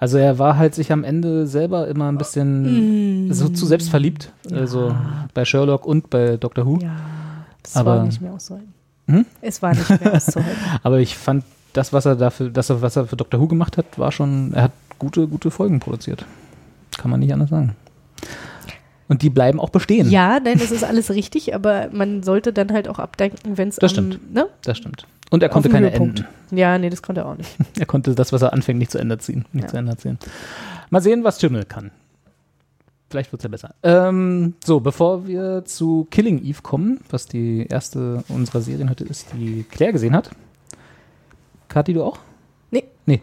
[0.00, 4.32] Also er war halt sich am Ende selber immer ein bisschen so zu selbstverliebt.
[4.50, 4.94] Also
[5.34, 6.78] bei Sherlock und bei Doctor Who.
[6.82, 6.96] Ja.
[7.62, 8.74] Es Aber- war nicht mehr auszuhalten.
[9.06, 9.26] Hm?
[9.40, 10.56] Es war nicht mehr auszuhalten.
[10.82, 13.98] Aber ich fand das, was er dafür, das, was er für Doctor Who gemacht hat,
[13.98, 16.24] war schon, er hat gute, gute Folgen produziert.
[16.96, 17.74] Kann man nicht anders sagen.
[19.08, 20.08] Und die bleiben auch bestehen.
[20.10, 23.76] ja, nein, das ist alles richtig, aber man sollte dann halt auch abdenken, wenn es
[23.76, 24.32] Das am, stimmt.
[24.32, 24.46] Ne?
[24.62, 25.06] Das stimmt.
[25.30, 26.20] Und er konnte keine Höhepunkt.
[26.20, 26.58] enden.
[26.58, 27.50] Ja, nee, das konnte er auch nicht.
[27.78, 29.44] Er konnte das, was er anfängt, nicht zu Ende ziehen.
[29.52, 29.68] Nicht Ja.
[29.70, 30.18] zu Ende erzählen.
[30.90, 31.90] Mal sehen, was Jimmel kann.
[33.10, 33.74] Vielleicht wird es ja besser.
[33.82, 39.28] Ähm, so, bevor wir zu Killing Eve kommen, was die erste unserer Serien heute ist,
[39.34, 40.30] die Claire gesehen hat.
[41.68, 42.18] Kathi, du auch?
[42.74, 42.84] Nee.
[43.06, 43.20] Nee.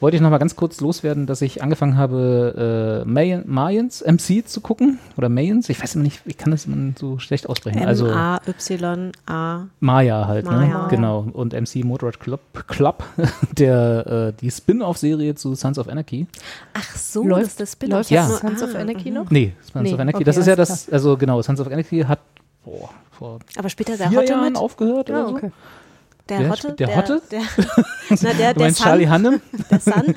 [0.00, 4.46] Wollte ich noch mal ganz kurz loswerden, dass ich angefangen habe, äh, May Mayans MC
[4.46, 4.98] zu gucken.
[5.16, 7.84] Oder Mayans, ich weiß immer nicht, ich kann das immer so schlecht aussprechen.
[7.84, 9.66] Also M-A-Y-A.
[9.80, 10.82] Maya halt, Maya.
[10.84, 10.86] ne?
[10.90, 11.26] Genau.
[11.32, 13.04] Und MC Motorrad Club, Club
[13.58, 16.26] der äh, die Spin-off-Serie zu Sons of Anarchy.
[16.74, 18.10] Ach so, Läuft- das ist das Spin-off.
[18.10, 18.26] Ja.
[18.28, 19.30] nur- Sons of Anarchy noch?
[19.30, 20.16] Nee, Sons Nee, of Anarchy.
[20.16, 22.20] okay, das ist ja das, also genau, Sons of Anarchy hat
[22.64, 24.56] boah, vor Aber später der vier Hotte Jahren mit.
[24.56, 25.34] aufgehört Ja, oder so.
[25.36, 25.50] okay.
[26.28, 26.72] Der Wer Hotte?
[26.74, 27.22] der Hotte?
[27.30, 27.40] Der,
[28.22, 29.40] na, der, Du der meinst Sun, Charlie Hannem?
[29.70, 30.14] Der Sun.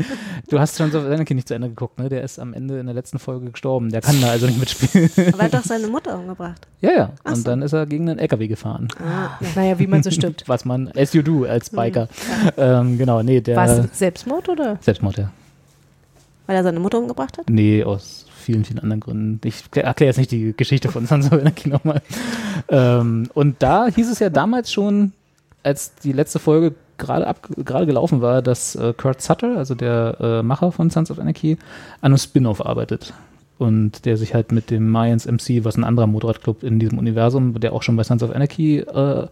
[0.49, 2.09] Du hast Sons of Anarchy nicht zu Ende geguckt, ne?
[2.09, 3.89] Der ist am Ende in der letzten Folge gestorben.
[3.89, 5.09] Der kann da also nicht mitspielen.
[5.33, 6.67] Aber er hat doch seine Mutter umgebracht.
[6.81, 7.13] ja, ja.
[7.23, 7.43] Ach Und so.
[7.43, 8.87] dann ist er gegen einen LKW gefahren.
[8.99, 9.47] Ah, ja.
[9.55, 10.43] Naja, wie man so stimmt.
[10.47, 12.07] Was man, as you do, als Biker.
[12.57, 13.55] Ähm, genau, nee, der.
[13.55, 14.77] War es Selbstmord oder?
[14.81, 15.31] Selbstmord, ja.
[16.47, 17.49] Weil er seine Mutter umgebracht hat?
[17.49, 19.39] Nee, aus vielen, vielen anderen Gründen.
[19.47, 22.01] Ich erkläre jetzt nicht die Geschichte von of Anarchy nochmal.
[22.69, 25.13] Ähm, und da hieß es ja damals schon,
[25.63, 30.17] als die letzte Folge gerade ab, gerade gelaufen war, dass äh, Kurt Sutter, also der
[30.19, 31.57] äh, Macher von Sons of Anarchy,
[32.01, 33.13] an einem Spin-off arbeitet.
[33.57, 37.59] Und der sich halt mit dem Mayans MC, was ein anderer Motorradclub in diesem Universum,
[37.59, 39.27] der auch schon bei Sons of Anarchy äh,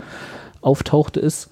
[0.62, 1.50] auftauchte, ist,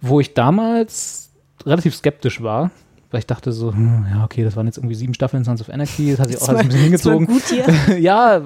[0.00, 1.30] wo ich damals
[1.64, 2.70] relativ skeptisch war,
[3.10, 5.70] weil ich dachte so, hm, ja, okay, das waren jetzt irgendwie sieben Staffeln Sons of
[5.70, 7.26] Anarchy, das hat sich auch alles ein bisschen hingezogen.
[7.26, 7.98] gut hier.
[7.98, 8.36] ja,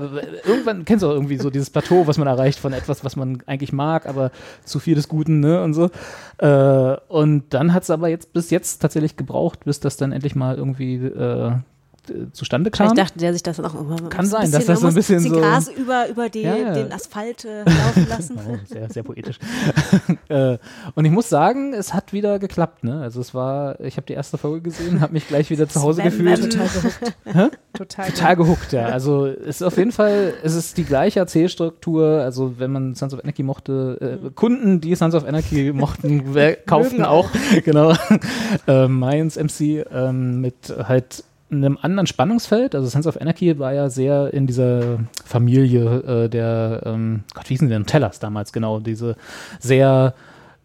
[0.44, 3.42] irgendwann kennst du auch irgendwie so dieses Plateau, was man erreicht von etwas, was man
[3.46, 4.30] eigentlich mag, aber
[4.64, 5.90] zu viel des Guten, ne, und so.
[6.38, 10.36] Äh, und dann hat es aber jetzt bis jetzt tatsächlich gebraucht, bis das dann endlich
[10.36, 11.52] mal irgendwie äh, äh,
[12.32, 12.88] zustande kam.
[12.88, 15.30] Vielleicht dachte der sich das auch immer Kann sein, dass das so ein bisschen so-
[15.38, 16.72] Gras über, über die, Ja, ja.
[16.72, 18.38] den Asphalt äh, laufen lassen.
[18.48, 19.38] Oh, sehr, sehr poetisch.
[20.28, 20.58] äh,
[20.94, 22.82] und ich muss sagen, es hat wieder geklappt.
[22.82, 23.00] Ne?
[23.00, 26.00] Also es war, ich habe die erste Folge gesehen, habe mich gleich wieder zu Hause
[26.02, 26.42] Sven gefühlt.
[26.42, 26.50] Wem.
[26.50, 27.58] Total gehuckt.
[27.72, 28.86] Total, Total gehuckt, ja.
[28.86, 32.20] Also es ist auf jeden Fall, es ist die gleiche Erzählstruktur.
[32.22, 36.24] Also wenn man Sons of Anarchy mochte, äh, Kunden, die Sons of Anarchy mochten,
[36.66, 37.28] kauften auch,
[37.64, 37.94] genau,
[38.66, 42.74] äh, Mayans MC ähm, mit halt einem anderen Spannungsfeld.
[42.74, 47.54] Also Sons of Anarchy war ja sehr in dieser Familie äh, der, ähm, Gott, wie
[47.54, 47.86] hießen die denn?
[47.86, 48.80] Tellers damals, genau.
[48.80, 49.16] Diese
[49.60, 50.14] sehr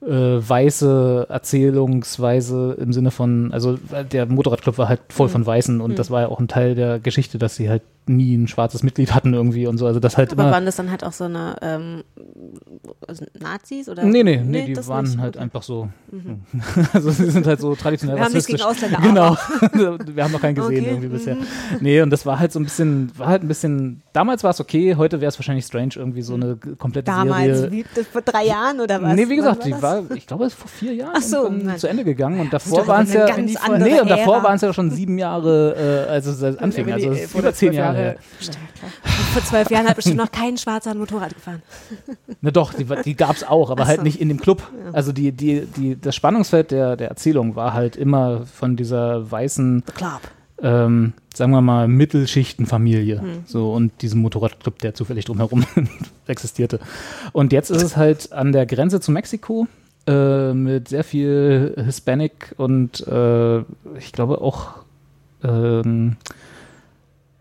[0.01, 5.81] äh, weiße Erzählungsweise im Sinne von, also äh, der Motorradclub war halt voll von Weißen
[5.81, 8.83] und das war ja auch ein Teil der Geschichte, dass sie halt nie ein schwarzes
[8.83, 9.85] Mitglied hatten irgendwie und so.
[9.87, 10.51] Also das halt Aber immer.
[10.51, 12.03] waren das dann halt auch so eine ähm,
[13.07, 14.03] also Nazis oder?
[14.03, 15.17] Nee, nee, nee, die das waren nicht.
[15.17, 15.43] halt Okay.
[15.43, 15.89] einfach so.
[16.93, 18.91] Also sie sind halt so traditionell Wir haben nichts gegen rassistisch.
[18.91, 19.37] Ausländer,
[19.73, 19.97] Genau.
[20.15, 21.35] Wir haben noch keinen gesehen Okay, irgendwie bisher.
[21.35, 21.41] mhm.
[21.81, 24.59] Nee, und das war halt so ein bisschen, war halt ein bisschen, damals war es
[24.61, 27.71] okay, heute wäre es wahrscheinlich strange, irgendwie so eine komplette Damals, Serie.
[27.71, 29.15] wie, das vor drei Jahren oder was?
[29.15, 31.21] Nee, wie gesagt, Wann die war war, ich glaube, es ist vor vier Jahren Ach
[31.21, 33.25] so, zu Ende gegangen und davor waren es ja,
[33.77, 37.53] nee, und davor waren es ja schon sieben Jahre, äh, als es anfing, also über
[37.53, 38.15] zehn Jahre her.
[38.39, 38.51] das?
[39.33, 41.61] Vor zwölf Jahren hat bestimmt noch kein Schwarzer ein Motorrad gefahren.
[42.41, 44.03] Na doch, die, die gab es auch, aber halt so.
[44.03, 44.63] nicht in dem Club.
[44.93, 49.83] Also die, die, die, das Spannungsfeld der, der Erzählung war halt immer von dieser weißen,
[50.61, 53.21] ähm, sagen wir mal, Mittelschichtenfamilie.
[53.21, 53.43] Hm.
[53.45, 55.65] So und diesem Motorradclub, der zufällig drumherum
[56.27, 56.79] existierte.
[57.33, 59.67] Und jetzt ist es halt an der Grenze zu Mexiko
[60.07, 63.59] äh, mit sehr viel Hispanic und äh,
[63.97, 64.85] ich glaube auch
[65.43, 66.17] ähm,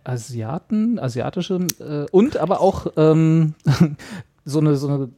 [0.06, 3.54] Asiaten, asiatische äh, und aber auch ähm,
[4.44, 5.08] so eine so eine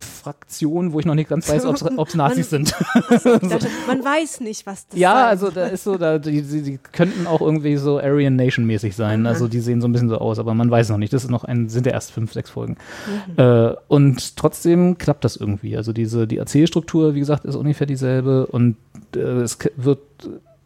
[0.00, 2.74] Fraktion, wo ich noch nicht ganz weiß, ob es Nazis sind.
[3.10, 6.42] Ich dachte, man weiß nicht, was das Ja, sein also da ist so, da, die,
[6.42, 9.26] die, die könnten auch irgendwie so Aryan Nation mäßig sein.
[9.26, 11.12] Also die sehen so ein bisschen so aus, aber man weiß noch nicht.
[11.12, 12.76] Das ist noch ein, sind ja erst fünf, sechs Folgen.
[13.36, 15.76] Äh, und trotzdem klappt das irgendwie.
[15.76, 18.76] Also diese, die Erzählstruktur, wie gesagt, ist ungefähr dieselbe und
[19.16, 20.00] äh, es wird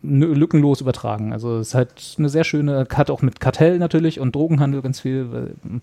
[0.03, 1.33] lückenlos übertragen.
[1.33, 5.01] Also es ist halt eine sehr schöne, hat auch mit Kartell natürlich und Drogenhandel ganz
[5.01, 5.81] viel, weil, ähm,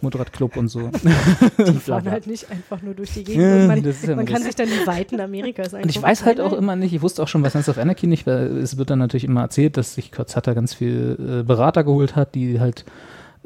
[0.00, 0.90] Motorradclub und so.
[1.58, 3.68] Die fahren halt nicht einfach nur durch die Gegend.
[3.68, 5.74] Man ja man kann sich dann die Weiten Amerikas.
[5.74, 8.06] Und ich weiß halt auch immer nicht, ich wusste auch schon bei Sons of Anarchy
[8.06, 11.42] nicht, weil es wird dann natürlich immer erzählt, dass sich Kurt Sutter ganz viel äh,
[11.42, 12.84] Berater geholt hat, die halt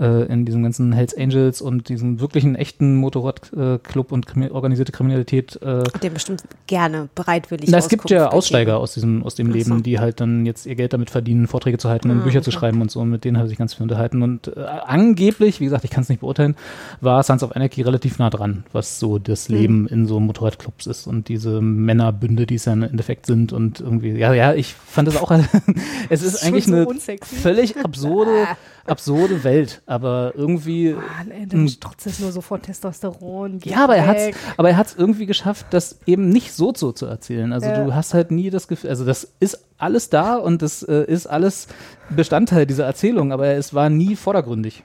[0.02, 5.60] äh, in diesem ganzen Hells Angels und diesem wirklichen echten Motorradclub und krimi organisierte Kriminalität
[5.62, 9.52] äh, Den bestimmt gerne bereitwillig na, es gibt ja Aussteiger aus diesem aus dem so.
[9.52, 12.42] Leben, die halt dann jetzt ihr Geld damit verdienen, Vorträge zu halten und Ah, Bücher
[12.42, 13.00] zu schreiben und so.
[13.00, 14.22] Und mit denen habe ich ganz viel unterhalten.
[14.22, 16.56] Und äh, angeblich, wie gesagt, ich kann es nicht beurteilen,
[17.00, 19.56] war Sons of Anarchy relativ nah dran, was so das Hm.
[19.56, 23.80] Leben in so Motorradclubs ist und diese Männerbünde, die es ja im Endeffekt sind und
[23.80, 25.30] irgendwie, ja, ja, ich fand das auch,
[26.08, 27.36] es ist schon eigentlich so eine unsexy.
[27.36, 28.46] völlig absurde,
[28.86, 33.60] absurde Welt, aber irgendwie Mann, ey, dann strotzt es nur so vor Testosteron.
[33.64, 36.92] ja, aber er hat's, aber er hat es irgendwie geschafft, das eben nicht so so
[36.92, 37.52] zu erzählen.
[37.52, 37.84] Also Ja.
[37.84, 41.26] du hast halt nie das Gefühl, also das ist alles da und das äh, ist
[41.26, 41.68] alles
[42.10, 44.82] Bestandteil dieser Erzählung, aber es war nie vordergründig.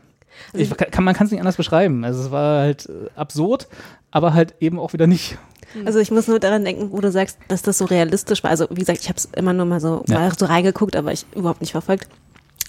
[0.54, 2.04] Ich, kann, man kann es nicht anders beschreiben.
[2.06, 3.68] Also es war halt äh, absurd,
[4.12, 5.38] aber halt eben auch wieder nicht.
[5.86, 8.52] Also ich muss nur daran denken, wo du sagst, dass das so realistisch war.
[8.52, 10.20] Also wie gesagt, ich habe es immer nur mal so, Ja.
[10.20, 12.08] mal so reingeguckt, aber ich überhaupt nicht verfolgt.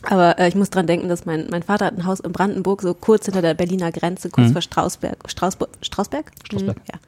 [0.02, 2.82] Aber äh, ich muss daran denken, dass mein, mein Vater hat ein Haus in Brandenburg,
[2.82, 4.52] so kurz hinter der Berliner Grenze, kurz Mhm.
[4.52, 5.16] vor Strausberg.
[5.28, 6.30] Strausburg, Strausberg?
[6.46, 6.76] Strausberg.
[6.76, 6.98] Mhm, ja.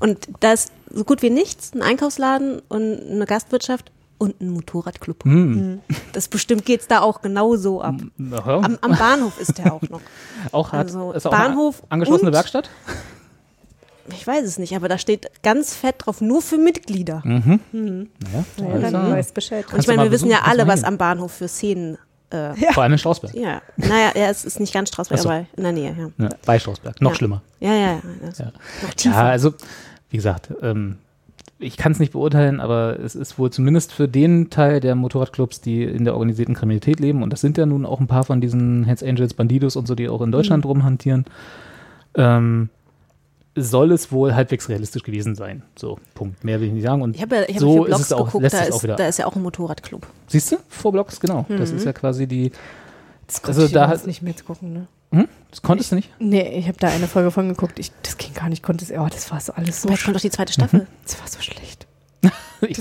[0.00, 5.24] Und da ist so gut wie nichts, ein Einkaufsladen und eine Gastwirtschaft und ein Motorradclub.
[5.24, 5.80] Hm.
[6.12, 7.96] Das bestimmt geht's da auch genauso ab.
[8.18, 8.38] Ja.
[8.44, 10.00] Am, am Bahnhof ist der auch noch.
[10.52, 12.70] auch hat also ist auch Bahnhof eine angeschlossene und- Werkstatt.
[14.10, 17.22] Ich weiß es nicht, aber da steht ganz fett drauf, nur für Mitglieder.
[17.24, 19.10] Naja, Ja, alles dann klar.
[19.12, 19.64] weißt Bescheid.
[19.72, 21.98] Und ich meine, wir wissen ja alle, was am Bahnhof für Szenen.
[22.32, 23.34] Äh, Vor allem in Strausberg.
[23.34, 25.28] ja, naja, ja, es ist nicht ganz Strausberg, so.
[25.28, 26.24] aber in der Nähe, ja.
[26.26, 27.00] Ja, bei Strausberg.
[27.00, 27.16] Noch Ja.
[27.16, 27.42] schlimmer.
[27.60, 28.00] Ja, ja, ja.
[28.26, 29.10] Also, Ja.
[29.12, 29.54] Ja, also,
[30.10, 30.96] wie gesagt, ähm,
[31.58, 35.60] ich kann es nicht beurteilen, aber es ist wohl zumindest für den Teil der Motorradclubs,
[35.60, 38.40] die in der organisierten Kriminalität leben, und das sind ja nun auch ein paar von
[38.40, 41.24] diesen Hells Angels, Bandidos und so, die auch in Deutschland rumhantieren,
[42.16, 42.68] ähm,
[43.54, 45.62] soll es wohl halbwegs realistisch gewesen sein.
[45.78, 46.42] So, Punkt.
[46.44, 47.02] Mehr will ich nicht sagen.
[47.02, 48.60] Und ich habe ja, ich hab so vier ist Blogs es auch, geguckt, lässt da
[48.62, 48.96] auch ist, wieder.
[48.96, 50.06] da ist ja auch ein Motorradclub.
[50.28, 50.56] Siehst du?
[50.68, 51.44] Vor Blocks, genau.
[51.48, 51.76] Das Mhm.
[51.76, 52.52] ist ja quasi die.
[53.26, 54.86] Das Also ich da hat- nicht mitgucken, ne?
[55.12, 55.28] Hm?
[55.50, 56.10] Das konntest du nicht?
[56.18, 57.78] Nee, ich habe da eine Folge von geguckt.
[57.78, 58.90] Ich, das ging gar nicht, konnte es.
[58.90, 60.86] Oh, das war so alles so Jetzt kommt doch die zweite Staffel.
[61.04, 61.86] Das war so schlecht.
[62.62, 62.78] Das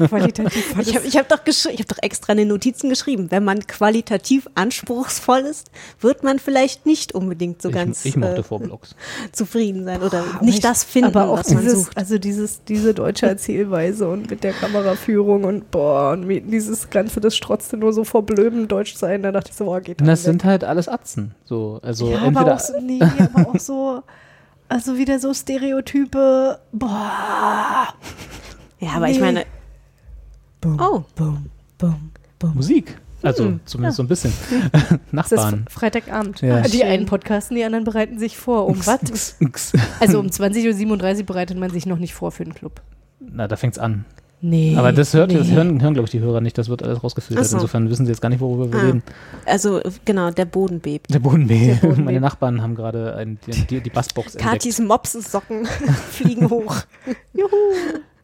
[0.00, 2.88] war qualitativ Ich habe ich hab doch, gesch- ich hab doch extra in den Notizen
[2.90, 8.16] geschrieben, wenn man qualitativ anspruchsvoll ist, wird man vielleicht nicht unbedingt so ganz ich, ich
[8.16, 8.72] mochte äh,
[9.32, 11.96] zufrieden sein oder Aber nicht ich- das finden, aber auch was man dieses, sucht.
[11.96, 17.34] Also dieses, diese deutsche Erzählweise und mit der Kameraführung und boah, und dieses Ganze, das
[17.36, 20.16] strotzte nur so vor blödem Deutsch sein, da dachte ich so, boah, geht das weg.
[20.18, 21.34] sind halt alles Atzen.
[21.44, 24.02] So, also ja, aber entweder auch so, nee, aber auch so,
[24.68, 27.88] also wieder so Stereotype, boah.
[28.82, 29.22] Ja, aber ich Nee.
[29.24, 29.44] meine,
[30.60, 31.04] Bum, Oh.
[31.16, 31.46] bum,
[31.78, 32.54] bum, bum.
[32.54, 32.96] Musik.
[33.22, 34.32] Also Hm, zumindest so ein bisschen.
[35.12, 35.64] Das ist Nachbarn.
[35.70, 36.40] Freitagabend.
[36.40, 36.60] Ja.
[36.62, 36.86] Die Schön.
[36.88, 38.66] einen podcasten, die anderen bereiten sich vor.
[38.66, 39.36] Um was?
[40.00, 42.80] Also um 20.37 Uhr bereitet man sich noch nicht vor für den Club.
[43.20, 44.04] Na, da fängt's an.
[44.44, 44.74] Nee.
[44.76, 45.54] Aber das hört, das nee.
[45.54, 46.58] hören, hören glaube ich, die Hörer nicht.
[46.58, 47.44] Das wird alles rausgefiltert.
[47.44, 47.56] Ach so.
[47.58, 48.82] Insofern wissen sie jetzt gar nicht, worüber wir Ah.
[48.86, 49.02] reden.
[49.46, 51.12] also genau, der Boden bebt.
[51.14, 52.20] Der Boden Boden Meine bebt.
[52.22, 54.50] Nachbarn haben gerade ein, die, die, die Bassbox entdeckt.
[54.64, 55.66] Katis Mopssocken
[56.10, 56.76] fliegen hoch.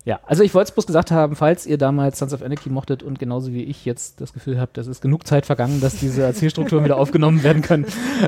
[0.08, 3.02] Ja, also ich wollte es bloß gesagt haben, falls ihr damals Sons of Anarchy mochtet
[3.02, 6.22] und genauso wie ich jetzt das Gefühl habt, es ist genug Zeit vergangen, dass diese
[6.22, 7.84] Erzählstrukturen wieder aufgenommen werden können,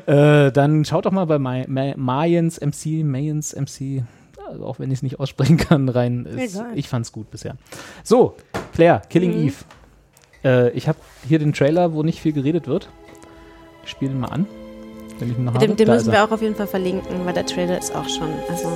[0.06, 4.02] äh, dann schaut doch mal bei Ma Ma Mayans MC, Mayans MC,
[4.46, 6.26] also auch wenn ich es nicht aussprechen kann, rein.
[6.26, 7.56] Ist, ich fand's gut bisher.
[8.04, 8.34] So,
[8.74, 9.54] Claire, Killing Eve.
[10.44, 12.90] Äh, ich habe hier den Trailer, wo nicht viel geredet wird.
[13.84, 14.46] Ich spiele ihn mal an,
[15.18, 15.66] wenn ich ihn noch habe.
[15.66, 18.06] Den, den Da müssen wir auch auf jeden Fall verlinken, weil der Trailer ist auch
[18.06, 18.68] schon, also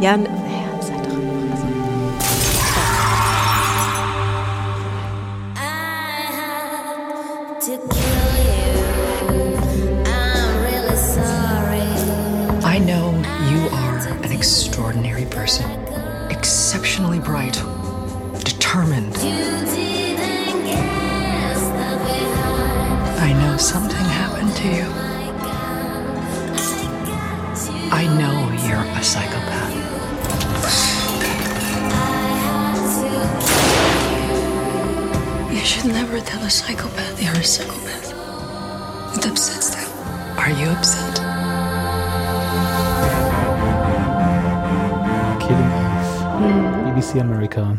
[0.00, 0.28] ja, n-
[14.92, 15.70] extraordinary person.
[16.30, 17.54] Exceptionally bright.
[18.44, 19.16] Determined.
[23.18, 24.86] I know something happened to you.
[27.90, 28.36] I know
[28.68, 29.72] you're a psychopath.
[35.52, 38.12] You should never tell a psychopath you're a psychopath.
[39.16, 39.88] It upsets them.
[40.38, 41.31] Are you upset?
[47.02, 47.76] BBC America.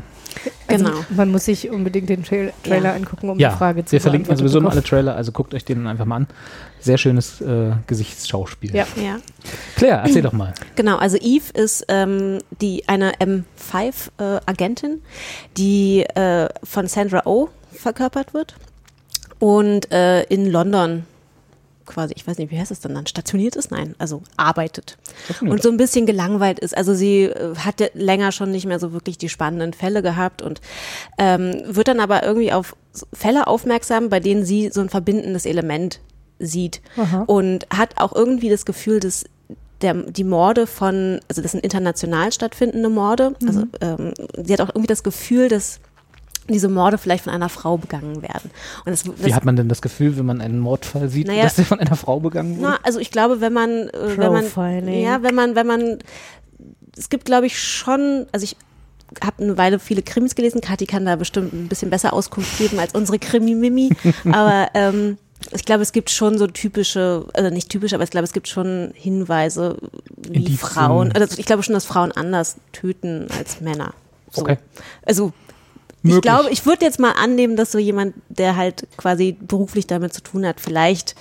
[0.68, 0.98] Also, genau.
[1.10, 2.96] Man muss sich unbedingt den Trail Trailer Ja.
[2.96, 4.84] angucken, um Ja, die Frage zu wir verlinken beantworten sowieso immer alle.
[4.84, 6.28] Trailer, also guckt euch den einfach mal an.
[6.80, 8.76] Sehr schönes äh, Gesichtsschauspiel.
[8.76, 8.88] Ja.
[8.96, 9.18] Ja.
[9.76, 10.54] Claire, erzähl doch mal.
[10.76, 15.02] Genau, also Eve ist ähm, die eine M5-Agentin,
[15.58, 18.56] die äh, von Sandra Oh verkörpert wird
[19.40, 21.06] und äh, in London
[21.86, 23.72] quasi, ich weiß nicht, wie heißt es denn dann, stationiert ist?
[23.72, 24.98] Nein, also arbeitet.
[25.42, 26.76] Und so ein bisschen gelangweilt ist.
[26.76, 30.62] Also sie äh, hatte länger schon nicht mehr so wirklich die spannenden Fälle gehabt und
[31.18, 32.76] ähm, wird dann aber irgendwie auf
[33.14, 36.00] Fälle aufmerksam, bei denen sie so ein verbindendes Element
[36.40, 36.82] sieht
[37.28, 39.24] und hat auch irgendwie das Gefühl, dass
[39.82, 43.36] der, die Morde von, also das sind international stattfindende Morde.
[43.46, 45.80] Also ähm, sie hat auch irgendwie das Gefühl, dass
[46.50, 48.52] diese Morde vielleicht von einer Frau begangen werden.
[48.86, 51.44] Und das, das, Wie hat man denn das Gefühl, wenn man einen Mordfall sieht, Naja.
[51.44, 52.72] dass der von einer Frau begangen wurde?
[52.72, 56.00] na, also ich glaube, wenn man, äh, wenn man, ja, wenn man, wenn man,
[56.98, 58.58] es gibt, glaube ich, schon, also ich
[59.24, 60.62] habe eine Weile viele Krimis gelesen.
[60.62, 63.92] Kathi kann da bestimmt ein bisschen besser Auskunft geben als unsere Krimi-Mimi.
[64.32, 65.18] aber ähm,
[65.52, 68.48] ich glaube, es gibt schon so typische, also nicht typische, aber ich glaube, es gibt
[68.48, 69.78] schon Hinweise,
[70.18, 70.56] wie.
[70.58, 73.94] Frauen, also ich glaube schon, dass Frauen anders töten als Männer.
[74.32, 74.42] So.
[74.42, 74.58] Okay.
[75.06, 75.34] Also
[76.04, 76.18] Möglich.
[76.18, 80.14] ich glaube, ich würde jetzt mal annehmen, dass so jemand, der halt quasi beruflich damit
[80.14, 81.16] zu tun hat, vielleicht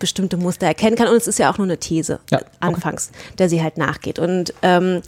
[0.00, 1.06] bestimmte Muster erkennen kann.
[1.06, 2.50] Und es ist ja auch nur eine These Ja, okay.
[2.58, 4.18] anfangs, der sie halt nachgeht.
[4.18, 5.02] Und ähm,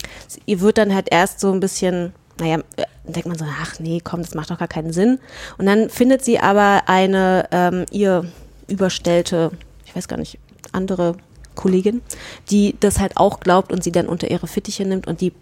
[0.45, 3.99] ihr wird dann halt erst so ein bisschen, naja, äh, denkt man so, ach nee,
[4.01, 5.19] komm, das macht doch gar keinen Sinn.
[5.57, 8.25] Und dann findet sie aber eine ähm, ihr
[8.67, 9.51] überstellte,
[9.85, 10.37] ich weiß gar nicht,
[10.71, 11.17] andere
[11.55, 12.01] Kollegin,
[12.49, 15.33] die das halt auch glaubt und sie dann unter ihre Fittiche nimmt und die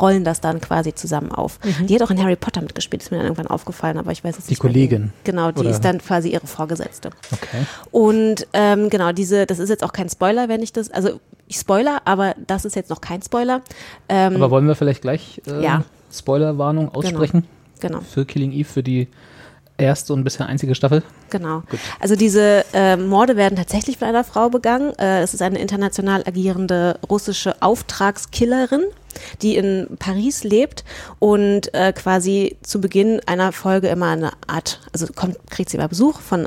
[0.00, 1.58] rollen das dann quasi zusammen auf.
[1.86, 4.36] Die hat auch in Harry Potter mitgespielt, ist mir dann irgendwann aufgefallen, aber ich weiß
[4.36, 4.62] Die nicht.
[4.62, 5.30] mehr, Kollegin, wie.
[5.30, 5.70] Genau, die oder?
[5.70, 7.10] ist dann quasi ihre Vorgesetzte.
[7.30, 7.66] Okay.
[7.90, 11.56] Und ähm, genau, diese, das ist jetzt auch kein Spoiler, wenn ich das, also ich
[11.56, 13.60] spoiler, aber das ist jetzt noch kein Spoiler.
[14.08, 15.84] Ähm, Aber wollen wir vielleicht gleich äh, Ja.
[16.10, 17.44] Spoilerwarnung aussprechen
[17.80, 18.00] genau.
[18.00, 19.08] für Killing Eve, für die
[19.82, 21.02] erste und bisher einzige Staffel?
[21.30, 21.62] Genau.
[22.00, 24.92] Also diese äh, Morde werden tatsächlich von einer Frau begangen.
[24.98, 28.82] Äh, es ist eine international agierende russische Auftragskillerin,
[29.42, 30.84] die in Paris lebt
[31.18, 35.88] und äh, quasi zu Beginn einer Folge immer eine Art, also kommt, kriegt sie immer
[35.88, 36.46] Besuch von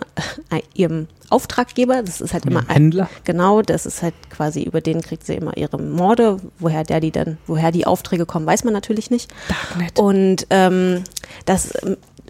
[0.51, 2.01] äh, ihrem Auftraggeber.
[2.03, 3.09] Das ist halt immer Dem Händler?
[3.23, 6.37] Genau, das ist halt quasi über den kriegt sie immer ihre Morde.
[6.59, 9.31] Woher der die dann, woher die Aufträge kommen, weiß man natürlich nicht.
[9.47, 9.99] Darknet.
[9.99, 11.03] Und ähm,
[11.45, 11.73] das,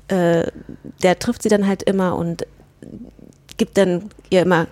[0.08, 0.48] äh,
[1.04, 2.46] der trifft sie dann halt immer und
[3.58, 4.68] gibt dann ihr immer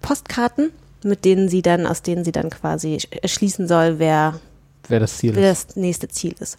[0.00, 0.70] Postkarten,
[1.04, 4.40] mit denen sie dann, aus denen sie dann quasi sch- erschließen soll, wer,
[4.88, 5.70] Wer das Ziel wer ist.
[5.70, 6.56] das nächste Ziel ist.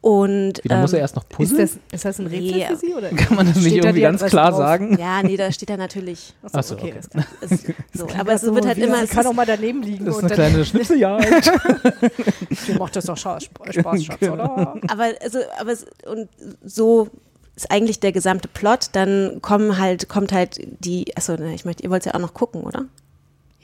[0.00, 1.58] Und Wie, dann muss ähm, er erst noch Ist puzzeln?
[1.58, 2.68] das, ist das ein Rätsel Ja.
[2.68, 2.94] für Sie?
[2.94, 3.08] Oder?
[3.10, 4.60] Kann man das nicht Steht da irgendwie ganz klar drauf?
[4.60, 4.96] sagen?
[4.96, 6.34] ja, nee, da steht er natürlich.
[6.52, 6.92] Ach so, okay.
[6.92, 7.24] alles klar.
[7.40, 8.98] Es, so, aber es so wird halt immer.
[8.98, 11.50] Sie Es kann auch ist, mal daneben liegen Das ist und eine dann kleine Schnipseljagd.
[12.68, 14.76] dir macht das doch Spaß, Spaß Schatz, oder?
[14.86, 16.28] aber also, aber es, und
[16.64, 17.08] so
[17.58, 18.90] ist eigentlich der gesamte Plot.
[18.92, 21.16] Dann kommen halt, kommt halt die.
[21.16, 22.84] Achso, ne, ich möchte, ihr wollt ja auch noch gucken, oder?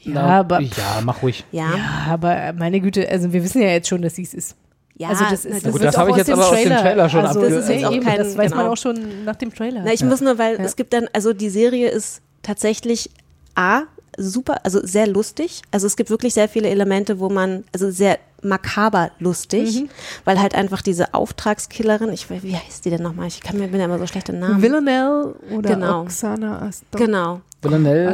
[0.02, 1.44] Ja, aber, Ja, mach ruhig.
[1.52, 1.76] Ja.
[1.76, 4.56] ja, aber meine Güte, also wir wissen ja jetzt schon, dass sie es ist.
[4.96, 6.48] Ja, also das ist, na, gut, ist das auch habe ich aus jetzt dem aber
[6.50, 8.50] aus dem Trailer schon also, abge- das ist ja also auch eben, kein- das weiß
[8.50, 8.72] man genau.
[8.72, 9.82] auch schon nach dem Trailer.
[9.84, 10.62] Na, ich muss nur, weil Ja.
[10.64, 13.10] es gibt dann, also die Serie ist tatsächlich
[13.56, 13.82] A,
[14.18, 15.62] super, also sehr lustig.
[15.72, 19.88] Also es gibt wirklich sehr viele Elemente, wo man, also sehr makaber lustig, Mhm.
[20.24, 23.26] weil halt einfach diese Auftragskillerin, ich weiß, wie heißt die denn nochmal?
[23.28, 24.62] Ich kann mir, bin ja immer so schlechte Namen.
[24.62, 26.02] Villanelle oder Genau.
[26.02, 27.00] Oksana Aston.
[27.00, 27.40] genau.
[27.62, 28.12] Villanelle.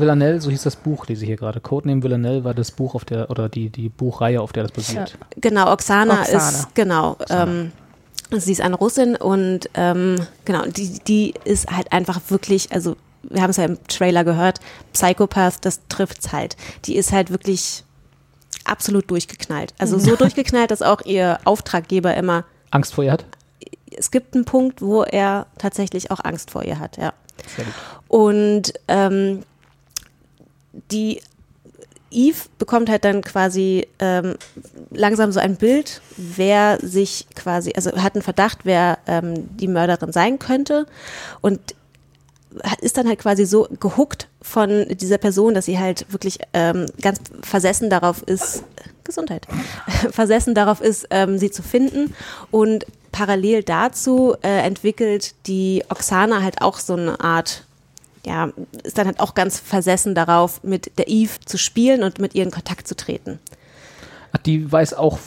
[0.00, 1.60] Villanelle, so hieß das Buch, lese ich hier gerade.
[1.60, 5.16] Codename Villanelle war das Buch auf der, oder die, die Buchreihe, auf der das basiert.
[5.40, 6.48] Genau, Oksana, Oksana.
[6.48, 7.70] ist, genau, ähm,
[8.32, 13.40] sie ist eine Russin und ähm, genau, die, die ist halt einfach wirklich, also wir
[13.42, 14.58] haben es ja im Trailer gehört,
[14.92, 16.56] Psychopath, das trifft's halt.
[16.86, 17.84] Die ist halt wirklich
[18.64, 19.74] absolut durchgeknallt.
[19.78, 23.24] Also so durchgeknallt, dass auch ihr Auftraggeber immer, Angst vor ihr hat?
[23.96, 27.12] es gibt einen Punkt, wo er tatsächlich auch Angst vor ihr hat, ja.
[27.56, 27.74] Sehr gut.
[28.08, 29.42] Und ähm,
[30.90, 31.20] die
[32.10, 34.36] Eve bekommt halt dann quasi ähm,
[34.90, 40.12] langsam so ein Bild, wer sich quasi, also hat einen Verdacht, wer ähm, die Mörderin
[40.12, 40.86] sein könnte
[41.40, 41.74] und
[42.80, 47.18] ist dann halt quasi so gehuckt von dieser Person, dass sie halt wirklich ähm, ganz
[47.42, 48.64] versessen darauf ist,
[49.04, 49.46] Gesundheit,
[50.10, 52.14] versessen darauf ist, ähm, sie zu finden
[52.50, 57.64] und parallel dazu äh, entwickelt die Oksana halt auch so eine Art
[58.24, 58.50] ja,
[58.84, 62.44] ist dann halt auch ganz versessen darauf, mit der Eve zu spielen und mit ihr
[62.44, 63.40] in Kontakt zu treten.
[64.32, 65.18] Ach, die weiß auch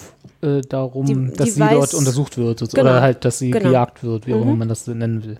[0.41, 2.59] äh, darum, Die- dass die sie weiß- dort untersucht wird.
[2.71, 2.81] Genau.
[2.91, 3.65] Oder halt, dass sie Genau.
[3.67, 4.43] gejagt wird, wie auch Mhm.
[4.43, 5.37] immer man das nennen will.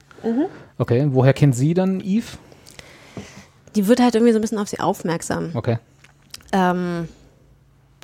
[0.77, 2.37] Okay, woher kennt sie dann Eve?
[3.75, 5.51] Die wird halt irgendwie so ein bisschen auf sie aufmerksam.
[5.53, 5.77] Okay.
[6.51, 7.07] Ähm,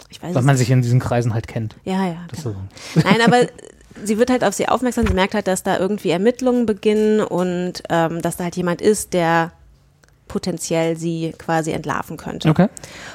[0.10, 1.76] ich weiß Weil man sich in diesen Kreisen halt kennt.
[1.86, 2.26] Ja, ja.
[2.30, 2.42] Genau.
[2.42, 2.56] so.
[3.04, 3.48] Nein, aber
[4.04, 5.08] sie wird halt auf sie aufmerksam.
[5.08, 9.14] Sie merkt halt, dass da irgendwie Ermittlungen beginnen und ähm, dass da halt jemand ist,
[9.14, 9.52] der
[10.28, 12.50] potenziell sie quasi entlarven könnte.
[12.50, 12.68] Okay.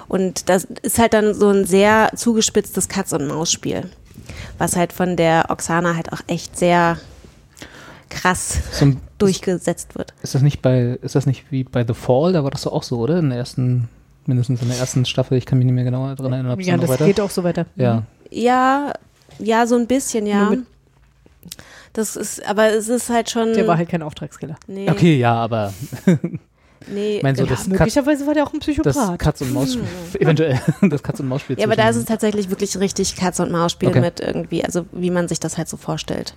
[0.07, 3.91] Und das ist halt dann so ein sehr zugespitztes Katz-und-Maus-Spiel,
[4.59, 6.99] was halt von der Oksana halt auch echt sehr
[8.11, 10.13] krass So ein, durchgesetzt wird.
[10.23, 12.33] ist das nicht bei, ist das nicht wie bei The Fall?
[12.33, 13.19] Da war das doch auch so, oder?
[13.19, 13.89] In der ersten,
[14.27, 16.67] mindestens in der ersten Staffel, ich kann mich nicht mehr genau daran erinnern, ob es
[16.67, 17.07] Ja, das weiter.
[17.07, 17.67] geht auch so weiter.
[17.77, 18.03] Ja.
[18.31, 18.93] Ja,
[19.39, 20.53] ja, so ein bisschen, ja.
[21.93, 23.55] Das ist, aber es ist halt schon.
[23.55, 24.57] Der war halt kein Auftragskiller.
[24.67, 25.73] Nee, Okay, ja, aber
[26.89, 27.17] nee.
[27.19, 27.55] ich meine so genau.
[27.55, 29.19] das, Katz, Möglicherweise war der auch ein das Psychopath.
[29.19, 29.79] Katz und Maus,
[30.19, 31.59] eventuell das Katz und Maus Spiel.
[31.59, 34.01] ja, aber da ist es tatsächlich wirklich richtig Katz- und Maus-Spiel Okay.
[34.01, 36.35] mit irgendwie, also wie man sich das halt so vorstellt.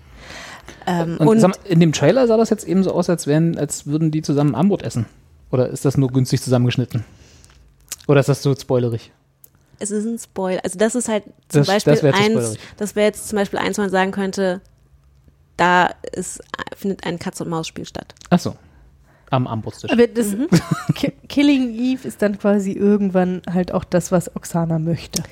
[0.87, 3.57] Ähm, Und, und mal, in dem Trailer sah das jetzt eben so aus, als wären,
[3.57, 5.05] als würden die zusammen Armbrot essen.
[5.51, 7.03] Oder ist das nur günstig zusammengeschnitten?
[8.07, 9.11] Oder ist das so spoilerig?
[9.81, 10.59] es ist ein Spoiler.
[10.65, 13.77] Also das ist halt zum Das- Beispiel das eins, das wäre jetzt zum Beispiel eins,
[13.77, 14.59] wo man sagen könnte,
[15.55, 16.41] da ist,
[16.75, 18.13] findet ein Katz- und Maus-Spiel statt.
[18.29, 18.55] Ach so.
[19.29, 19.89] Am Armbrotstisch.
[19.91, 20.47] Aber das Mhm.
[20.95, 25.23] Ki- Killing Eve ist dann quasi irgendwann halt auch das, was Oksana möchte.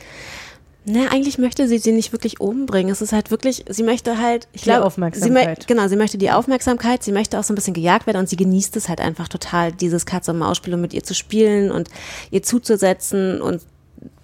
[0.90, 2.90] Ne, eigentlich möchte sie sie nicht wirklich umbringen.
[2.94, 5.64] Es ist halt wirklich, sie möchte halt, ich Die glaube, Aufmerksamkeit.
[5.64, 8.30] Sie genau, sie möchte die Aufmerksamkeit, sie möchte auch so ein bisschen gejagt werden und
[8.30, 11.90] sie genießt es halt einfach total, dieses Katz-und-Maus-Spiel und mit ihr zu spielen und
[12.32, 13.62] ihr zuzusetzen und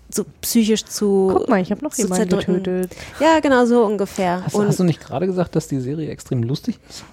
[0.09, 1.33] so psychisch zu.
[1.35, 2.63] Guck mal, ich habe noch jemanden zerdrücken.
[2.63, 2.95] getötet.
[3.19, 4.43] Ja, genau so ungefähr.
[4.45, 7.03] Hast, und hast du nicht gerade gesagt, dass die Serie extrem lustig ist?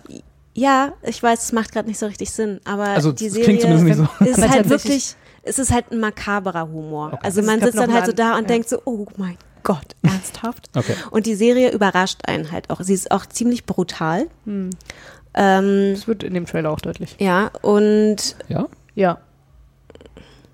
[0.54, 3.60] ja, ich weiß, es macht gerade nicht so richtig Sinn, aber Also, die Serie klingt
[3.62, 4.24] zumindest nicht so.
[4.24, 7.18] ist Aber halt wirklich, es ist halt ein makaberer Humor.
[7.22, 8.48] Also Also man sitzt dann halt so da und ja.
[8.48, 10.68] denkt so, oh mein Gott, ernsthaft?
[10.76, 10.94] Okay.
[11.10, 12.80] Und die Serie überrascht einen halt auch.
[12.80, 14.26] Sie ist auch ziemlich brutal.
[14.46, 14.70] Hm.
[15.34, 17.16] Ähm, Das wird in dem Trailer auch deutlich.
[17.20, 18.66] ja, und Ja?
[18.94, 19.18] Ja.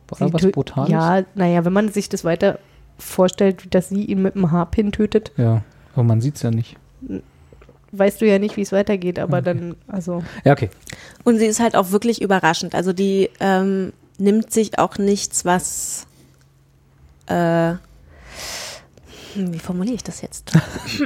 [0.09, 0.91] War da was Brutales?
[0.91, 2.59] Ja, naja, wenn man sich das weiter
[2.99, 5.63] vorstellt, dass sie ihn mit dem Haarpin tötet, Ja.
[5.95, 6.77] Aber man sieht es ja nicht.
[7.93, 9.45] weißt du ja nicht, wie es weitergeht, aber Okay.
[9.45, 10.23] dann, also.
[10.45, 10.69] Ja, okay.
[11.25, 12.75] Und sie ist halt auch wirklich überraschend.
[12.75, 16.07] Also die ähm, nimmt sich auch nichts, was.
[17.27, 17.75] Äh,
[19.35, 20.53] hm, wie formuliere ich das jetzt?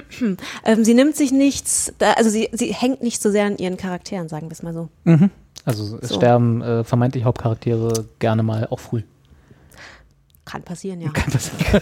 [0.65, 3.77] ähm, sie nimmt sich nichts, da, also sie, sie hängt nicht so sehr an ihren
[3.77, 4.89] Charakteren, sagen wir es mal so.
[5.05, 5.31] Mhm.
[5.65, 6.17] Also es So.
[6.17, 9.03] sterben äh, vermeintlich Hauptcharaktere gerne mal auch früh.
[10.51, 11.11] Kann passieren, ja.
[11.11, 11.81] Kann passieren.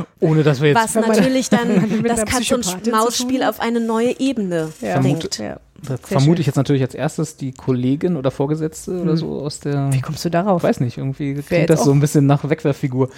[0.20, 4.70] Ohne dass wir jetzt Was natürlich dann das Katz- und Maus-Spiel auf eine neue Ebene
[4.80, 5.00] Ja.
[5.00, 5.38] bringt.
[5.38, 5.60] Ja.
[5.86, 9.16] Da vermute ich jetzt natürlich als erstes die Kollegin oder Vorgesetzte oder Hm.
[9.16, 9.92] so aus der.
[9.92, 10.62] Wie kommst du darauf?
[10.62, 13.08] Ich weiß nicht, irgendwie klingt das auch- so ein bisschen nach Wegwerffigur.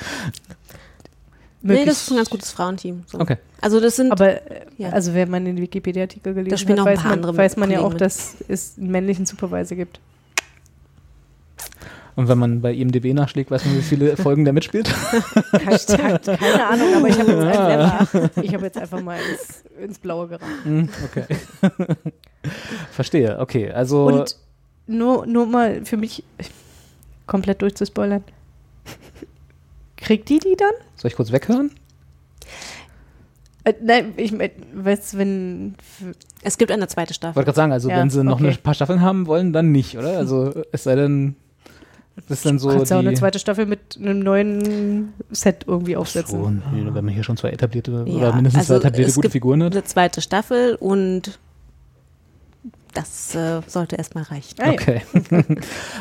[1.66, 3.04] Nee, das ist ein ganz gutes Frauenteam.
[3.06, 3.18] So.
[3.18, 3.38] Okay.
[3.62, 4.90] Also das sind, Aber äh, Ja.
[4.90, 8.00] also wenn man den Wikipedia-Artikel gelesen hat, weiß man, andere weiß man ja auch, mit.
[8.02, 9.98] dass es einen männlichen Supervisor gibt.
[12.16, 14.88] Und wenn man bei IMDb nachschlägt, weiß man, wie viele Folgen der mitspielt.
[15.52, 15.78] Keine,
[16.20, 20.28] keine Ahnung, aber ich habe jetzt, einfach- ich hab jetzt einfach mal ins, ins Blaue
[20.28, 20.46] geraten.
[20.64, 21.26] Hm, okay.
[22.92, 23.70] Verstehe, okay.
[23.70, 24.36] Also, Und
[24.86, 26.22] nur, nur mal für mich
[27.26, 28.22] komplett durchzuspoilern.
[29.96, 30.72] Kriegt die die dann?
[30.96, 31.70] soll ich kurz weghören?
[33.64, 35.74] Äh, nein, ich mein, weiß, wenn.
[36.42, 37.36] es gibt eine zweite Ich Staffel.
[37.36, 38.50] wollte gerade sagen, also Ja, wenn sie noch okay.
[38.50, 40.18] ein paar Staffeln haben wollen, dann nicht, oder?
[40.18, 41.36] Also es sei denn,
[42.16, 45.96] das ist dann so kannst du auch eine zweite Staffel mit einem neuen Set irgendwie
[45.96, 46.40] aufsetzen.
[46.40, 46.62] Schon,
[46.94, 49.62] wenn man hier schon zwei etablierte Ja, oder mindestens zwei also etablierte es gute Figuren
[49.64, 49.72] hat.
[49.72, 51.38] Eine zweite Staffel und
[52.94, 54.54] das äh, sollte erstmal reichen.
[54.58, 54.70] Ja.
[54.70, 55.02] Okay.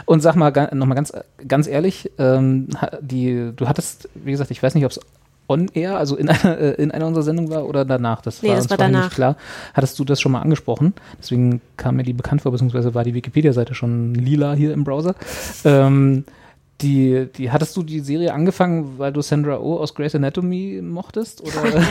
[0.06, 1.12] Und sag mal nochmal ganz,
[1.48, 2.68] ganz ehrlich, ähm,
[3.02, 5.00] die, du hattest, wie gesagt, ich weiß nicht, ob es
[5.48, 8.22] on air, also in einer, äh, in einer unserer Sendungen war oder danach.
[8.22, 9.06] Das Nee, war das uns war danach.
[9.06, 9.36] nicht klar.
[9.74, 10.94] Hattest du das schon mal angesprochen?
[11.20, 15.16] Deswegen kam mir die bekannt vor, beziehungsweise war die Wikipedia-Seite schon lila hier im Browser.
[15.66, 16.24] Ähm,
[16.82, 21.42] die, die, hattest du die Serie angefangen, weil du Sandra Oh aus Grey's Anatomy mochtest?
[21.42, 21.52] Oder?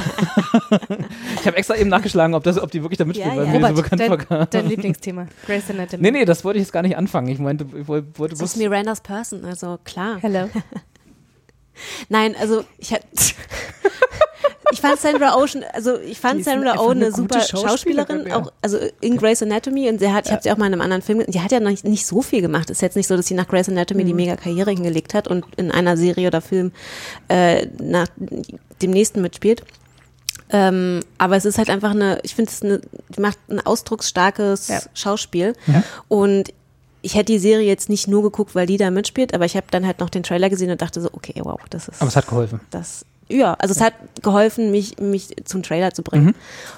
[1.40, 3.52] ich habe extra eben nachgeschlagen, ob, das, ob die wirklich da mitspielt, Ja, weil ja.
[3.52, 4.46] mir die so Robert, bekannt dein, vorkam.
[4.50, 5.26] dein Lieblingsthema.
[5.46, 6.02] Grey's Anatomy.
[6.02, 7.28] Nee, nee, das wollte ich jetzt gar nicht anfangen.
[7.28, 10.18] Ich meinte, ich wollte, wollte Das ist Miranda's Person, also klar.
[10.20, 10.48] Hello.
[12.08, 13.06] Nein, also ich hatte.
[14.72, 18.36] Ich fand Sandra schon, also ich fand Sandra Oh eine eine super Schauspielerin, ja.
[18.38, 20.80] auch also in Grey's Anatomy und sie hat, ich habe sie auch mal in einem
[20.80, 21.32] anderen Film, gesehen.
[21.32, 22.70] die hat ja noch nicht, nicht so viel gemacht.
[22.70, 24.06] Ist jetzt nicht so, dass sie nach Grey's Anatomy Mhm.
[24.06, 26.72] die mega Karriere hingelegt hat und in einer Serie oder Film
[27.28, 28.08] äh, nach
[28.80, 29.62] dem nächsten mitspielt.
[30.50, 32.80] Ähm, aber es ist halt einfach eine, ich finde es eine,
[33.18, 34.80] macht ein ausdrucksstarkes Ja.
[34.94, 35.54] Schauspiel
[36.08, 36.52] und
[37.02, 39.66] ich hätte die Serie jetzt nicht nur geguckt, weil die da mitspielt, aber ich habe
[39.70, 42.16] dann halt noch den Trailer gesehen und dachte so, okay, wow, das ist Aber es
[42.16, 42.60] hat geholfen.
[42.70, 46.34] das ja, also es hat geholfen, mich, mich zum Trailer zu bringen.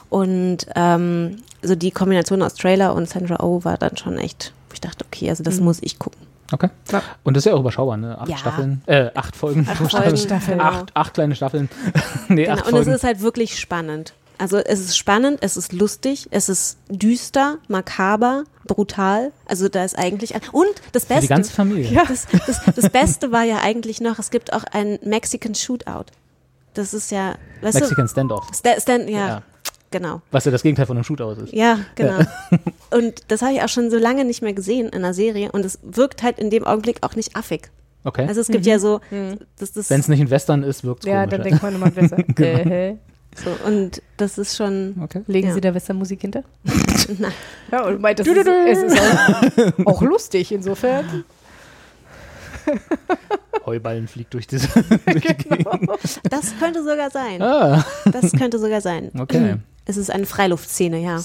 [0.08, 4.74] Und ähm, so die Kombination aus Trailer und Sandra Oh war dann schon echt, wo
[4.74, 6.20] ich dachte, okay, also das muss ich gucken.
[6.52, 6.68] Okay.
[6.92, 7.02] Ja.
[7.24, 8.16] Und das ist ja auch überschaubar, ne?
[8.18, 8.36] Acht Ja.
[8.36, 10.52] Staffeln, äh, acht Folgen Acht pro Folgen, Staffel.
[10.54, 10.64] genau.
[10.64, 11.68] Acht, acht kleine Staffeln.
[12.28, 12.52] nee, Genau.
[12.56, 12.90] acht Und es Folgen.
[12.92, 14.12] ist halt wirklich spannend.
[14.38, 19.30] Also es ist spannend, es ist lustig, es ist düster, makaber, brutal.
[19.46, 21.22] Also da ist eigentlich ein und das Für Beste.
[21.22, 22.02] die ganze Familie.
[22.08, 26.06] Das, das, das Beste war ja eigentlich noch, es gibt auch ein Mexican Shootout.
[26.74, 28.46] Das ist ja, weißt Mexican Standoff.
[28.48, 29.42] du, Sta- Stan, ja, Ja.
[29.92, 30.20] genau.
[30.32, 31.52] Was ja das Gegenteil von einem Shootout ist.
[31.52, 32.18] Ja, genau.
[32.90, 35.64] Und das habe ich auch schon so lange nicht mehr gesehen in einer Serie und
[35.64, 37.70] es wirkt halt in dem Augenblick auch nicht affig.
[38.04, 38.26] Okay.
[38.28, 39.00] Also es gibt ja so,
[39.58, 41.30] das, das, Wenn es nicht ein Western ist, wirkt es Ja, komisch.
[41.30, 42.18] dann denkt man immer besser.
[42.40, 42.96] äh,
[43.36, 45.22] so und das ist schon, okay.
[45.26, 45.54] legen Ja.
[45.54, 46.44] Sie da Westernmusik hinter?
[47.18, 47.32] Nein.
[47.70, 51.24] Ja, und meint, das ist, es ist auch, auch lustig insofern.
[53.66, 54.68] Heuballen fliegt durch, diese,
[55.06, 55.66] durch die Gegend.
[56.30, 57.42] das könnte sogar sein.
[57.42, 59.10] Ah, Das könnte sogar sein.
[59.18, 59.56] okay.
[59.86, 61.20] Es ist eine Freiluftszene, ja.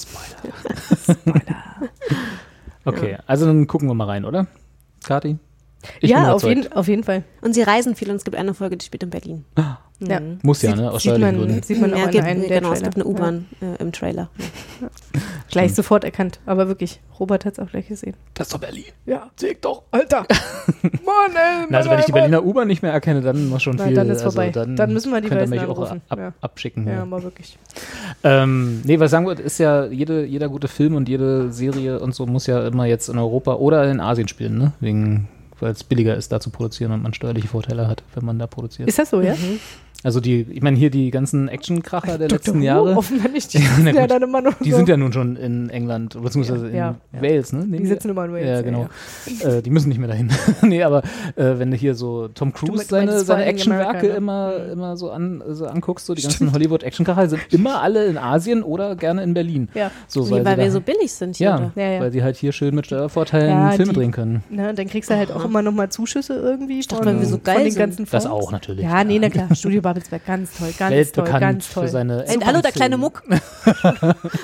[2.84, 4.48] Okay, also dann gucken wir mal rein, oder?
[5.06, 5.38] Kati?
[6.02, 7.24] Ich bin ja, auf jeden, auf jeden Fall.
[7.42, 9.46] Und sie reisen viel und es gibt eine Folge, die spielt in Berlin.
[10.02, 10.22] Ja.
[10.44, 10.92] Muss ja, Sieht- ne?
[10.92, 11.62] Aus sieht man, Gründen.
[11.62, 14.30] sieht man auch ja, gibt, einem der genau, es gibt eine U-Bahn äh, im Trailer.
[14.82, 14.88] Ja.
[15.52, 18.14] Gleich sofort erkannt, aber wirklich, Robert hat es auch gleich gesehen.
[18.36, 18.84] Das ist doch Berlin.
[19.08, 20.20] Ja, seh doch, Alter.
[20.84, 21.66] Mann, ey.
[21.70, 23.96] Na, also wenn ich die Berliner U-Bahn nicht mehr erkenne, dann muss schon Na, viel.
[23.96, 24.52] dann ist also vorbei.
[24.52, 26.02] Dann, Dann müssen wir die Weißen anrufen.
[26.08, 26.34] ab, Ja.
[26.40, 26.88] abschicken.
[26.88, 27.02] Ja, Ja.
[27.02, 27.58] aber wirklich.
[28.24, 32.00] Ähm, nee, was ich sagen wollte, ist ja, jede, jeder gute Film und jede Serie
[32.00, 34.72] und so muss ja immer jetzt in Europa oder in Asien spielen, ne?
[34.80, 35.28] Wegen,
[35.60, 38.48] weil es billiger ist, da zu produzieren und man steuerliche Vorteile hat, wenn man da
[38.48, 38.88] produziert.
[38.88, 39.34] Ist das so, ja?
[40.04, 42.96] Also die, ich meine, hier die ganzen Actionkracher der letzten Who, Jahre.
[42.96, 43.54] Offenbar nicht.
[43.54, 44.78] Die Ja, sind ja dann immer nur Die so.
[44.78, 47.22] sind ja nun schon in England, beziehungsweise in Ja, ja.
[47.22, 47.66] Wales, ne?
[47.68, 48.88] Nee, Die sitzen immer in Wales, Ja, ja, genau.
[49.44, 50.32] Äh, die müssen nicht mehr dahin.
[50.62, 51.00] nee, aber
[51.36, 54.14] äh, wenn du hier so Tom Cruise meinst seine, seine Actionwerke ne?
[54.14, 58.64] immer, immer so, an, so anguckst, so die ganzen Hollywood-Actionkracher sind immer alle in Asien
[58.64, 59.68] oder gerne in Berlin.
[59.74, 59.92] Ja.
[60.08, 61.48] So, Wie, weil, weil wir da- so billig sind hier.
[61.48, 61.72] ja, oder?
[61.76, 62.00] Ja, ja.
[62.02, 64.44] weil sie halt hier schön mit Steuervorteilen Ja, Filme die- drehen können.
[64.50, 67.40] Na, dann kriegst du halt auch immer nochmal Zuschüsse irgendwie dachte, von, weil wir so
[67.40, 68.14] geil sind.
[68.14, 68.86] Das auch natürlich.
[68.86, 69.54] Ja, nee, na klar.
[69.56, 71.84] Studio Babelsberg, ganz toll, ganz Weltbekannt toll, ganz toll.
[71.86, 72.98] für seine Hey, hallo, der kleine.
[72.98, 73.24] Muck.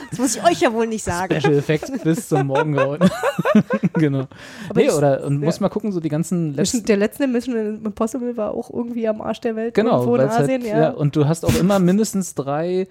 [0.10, 1.40] das muss ich euch ja wohl nicht sagen.
[1.40, 2.74] Special Effects bis zum Morgen
[3.94, 4.28] genau.
[4.74, 5.46] nee, ich- oder und ja.
[5.46, 6.84] muss mal gucken, so die ganzen letzten.
[6.86, 9.76] Der letzte Mission Impossible war auch irgendwie am Arsch der Welt.
[9.76, 10.80] Genau, irgendwo in weil's Asien, halt, ja.
[10.80, 10.90] ja.
[10.90, 12.88] Und du hast auch immer mindestens drei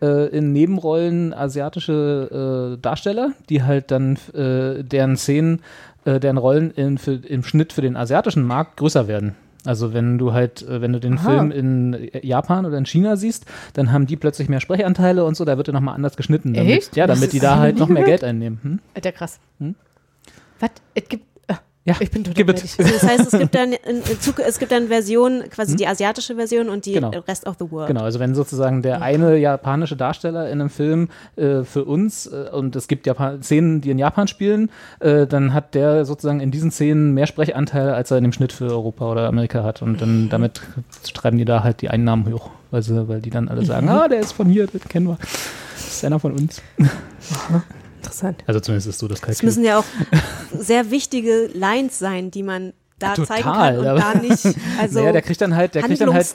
[0.00, 5.62] äh, in Nebenrollen asiatische äh, Darsteller, die halt dann äh, deren Szenen,
[6.04, 9.34] äh, deren Rollen in, für, im Schnitt für den asiatischen Markt größer werden.
[9.66, 11.30] Also wenn du halt, äh, wenn du den Aha.
[11.30, 15.44] Film in Japan oder in China siehst, dann haben die plötzlich mehr Sprechanteile und so,
[15.44, 16.54] da wird er nochmal anders geschnitten.
[16.54, 16.96] Damit, Echt?
[16.96, 18.04] Ja, damit die da halt noch mehr.
[18.04, 18.60] Geld einnehmen.
[18.62, 18.78] Hm?
[18.94, 19.40] Alter, krass.
[19.58, 19.74] Hm?
[20.60, 20.70] Was?
[20.94, 21.24] Es gibt.
[21.86, 22.44] Ja, Ich bin total.
[22.50, 24.02] Also das heißt, es gibt dann in,
[24.44, 27.10] es gibt dann Versionen, quasi die asiatische Version und die Genau.
[27.28, 27.86] Rest of the World.
[27.86, 32.50] Genau, also wenn sozusagen der eine japanische Darsteller in einem Film äh, für uns äh,
[32.52, 36.50] und es gibt Japan Szenen, die in Japan spielen, äh, dann hat der sozusagen in
[36.50, 39.80] diesen Szenen mehr Sprechanteil, als er in dem Schnitt für Europa oder Amerika hat.
[39.80, 40.60] Und dann damit
[41.14, 44.08] treiben die da halt die Einnahmen hoch, weil, sie, weil die dann alle sagen, ah,
[44.08, 45.18] der ist von hier, den kennen wir.
[45.20, 46.60] Das ist einer von uns.
[48.06, 48.44] Interessant.
[48.46, 49.46] Also zumindest ist so das Es Kalkül.
[49.46, 49.84] müssen ja auch
[50.58, 54.44] sehr wichtige Lines sein, die man da Total, zeigen kann und da nicht.
[54.80, 56.26] Also naja, der kriegt dann halt, der kriegt dann halt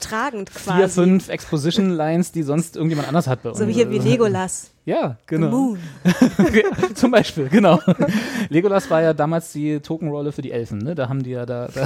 [0.51, 3.57] vier, fünf Exposition-Lines, die sonst irgendjemand anders hat bei uns.
[3.57, 4.67] so wie hier wie Legolas.
[4.83, 5.49] Ja, The genau.
[5.51, 5.79] Moon.
[6.95, 7.79] Zum Beispiel, genau.
[8.49, 10.95] Legolas war ja damals die Tokenrolle für die Elfen, ne?
[10.95, 11.67] Da haben die ja da.
[11.67, 11.85] da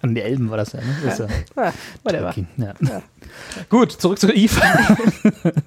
[0.00, 1.10] An die Elben war das ja, ne?
[1.10, 1.26] Ist ja
[1.56, 1.72] Ah,
[2.04, 2.34] whatever.
[2.56, 3.02] Ja.
[3.68, 4.60] Gut, zurück zu Eve.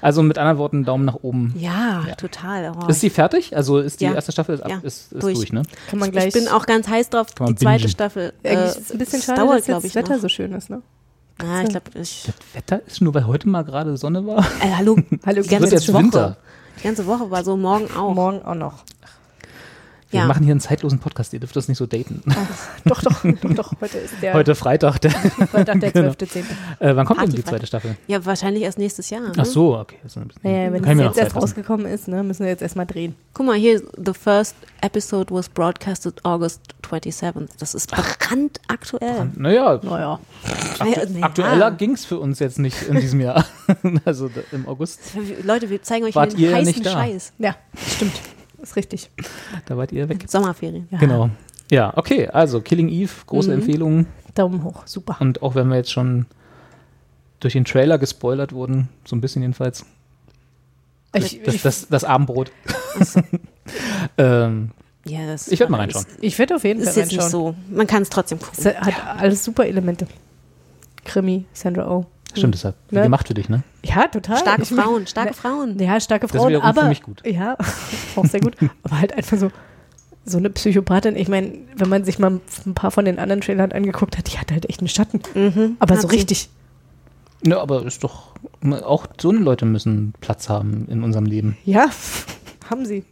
[0.00, 1.54] also mit anderen Worten, Daumen nach oben.
[1.58, 2.14] Ja, Ja.
[2.14, 2.72] total.
[2.76, 2.86] Oh.
[2.88, 3.56] Ist sie fertig?
[3.56, 4.14] Also ist die Ja.
[4.14, 5.36] erste Staffel ist, ab, Ja, ist, ist durch.
[5.36, 5.52] durch.
[5.52, 5.62] ne?
[5.90, 6.32] Kann man ich gleich.
[6.32, 7.88] bin auch ganz heiß drauf, die zweite bingen.
[7.88, 8.32] Staffel.
[8.44, 10.22] Eigentlich äh, ist es ein bisschen schade, dauert, dass jetzt ich, das Wetter noch.
[10.22, 10.82] so schön ist, ne?
[11.38, 12.24] Ah, ich glaube, ich.
[12.26, 14.38] Das Wetter ist nur, weil heute mal gerade Sonne war.
[14.60, 14.96] Äh, hallo,
[15.26, 16.02] Hallo, die wird ganze jetzt Woche.
[16.02, 16.36] Winter.
[16.78, 18.14] Die ganze Woche war so, morgen auch.
[18.14, 18.84] Morgen auch noch.
[20.14, 20.26] Wir Ja.
[20.28, 22.22] machen hier einen zeitlosen Podcast, ihr dürft das nicht so daten.
[22.84, 23.72] Doch, doch, doch, doch.
[23.80, 25.00] Heute ist der Heute Freitag.
[25.00, 25.10] Der,
[25.50, 26.10] Freitag, der Genau.
[26.12, 26.44] 12.10.
[26.78, 27.96] äh, wann kommt denn die zweite Staffel?
[28.06, 29.22] Ja, wahrscheinlich erst nächstes Jahr.
[29.22, 29.32] Ne?
[29.36, 29.96] Ach so, okay.
[30.04, 32.62] Das ist ein bisschen- Naja, wenn es jetzt erst rausgekommen ist, ne, müssen wir jetzt
[32.62, 33.16] erstmal drehen.
[33.32, 37.48] Guck mal hier, the first episode was broadcasted August 27th.
[37.58, 39.32] Das ist brandaktuell.
[39.36, 40.20] Naja, Naja.
[40.78, 41.24] Naja, naja.
[41.26, 43.44] aktueller ging es für uns jetzt nicht in diesem Jahr.
[44.04, 45.00] also im August,
[45.42, 46.84] Leute, wir zeigen euch Wart den heißen?
[46.84, 47.32] Scheiß.
[47.38, 48.12] Ja, stimmt.
[48.64, 49.10] Ist richtig.
[49.66, 50.24] da wart ihr weg.
[50.26, 50.88] Sommerferien.
[50.90, 50.98] Ja.
[50.98, 51.30] Genau.
[51.70, 53.58] Ja, okay, also Killing Eve, große Mhm.
[53.60, 54.06] Empfehlung.
[54.34, 54.82] Daumen hoch.
[54.86, 55.16] Super.
[55.20, 56.26] Und auch wenn wir jetzt schon
[57.40, 59.84] durch den Trailer gespoilert wurden, so ein bisschen jedenfalls,
[61.14, 62.50] Ich, das, ich, das, das Abendbrot.
[64.18, 64.70] ähm,
[65.06, 66.06] Ja, das Ich werd mal reinschauen.
[66.20, 67.54] ich werde auf jeden Ist, Fall ist jetzt nicht reinschauen.
[67.68, 67.74] so.
[67.76, 68.74] Man kann es trotzdem Es gucken.
[68.86, 70.06] hat alles super Elemente.
[71.04, 72.06] Krimi, Sandra Oh.
[72.38, 73.02] Stimmt, das hat Ne?
[73.02, 73.62] gemacht für dich, ne?
[73.84, 74.38] Ja, total.
[74.38, 75.78] Starke Ich mein- Frauen, starke ne- Frauen.
[75.78, 77.22] Ja, starke Das Frauen, wiederum aber für mich gut.
[77.26, 77.56] ja,
[78.16, 78.56] auch sehr gut.
[78.82, 79.50] aber halt einfach so
[80.26, 81.16] so eine Psychopathin.
[81.16, 84.38] Ich meine, wenn man sich mal ein paar von den anderen Trailern angeguckt hat, die
[84.38, 85.20] hat halt echt einen Schatten.
[85.34, 86.16] Mhm, Aber so sie.
[86.16, 86.48] richtig.
[87.46, 88.28] Ja, aber ist doch,
[88.84, 91.58] auch so eine Leute müssen Platz haben in unserem Leben.
[91.66, 91.90] Ja,
[92.70, 93.04] haben sie.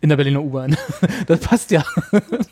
[0.00, 0.78] In der Berliner U-Bahn.
[1.26, 1.84] Das passt ja.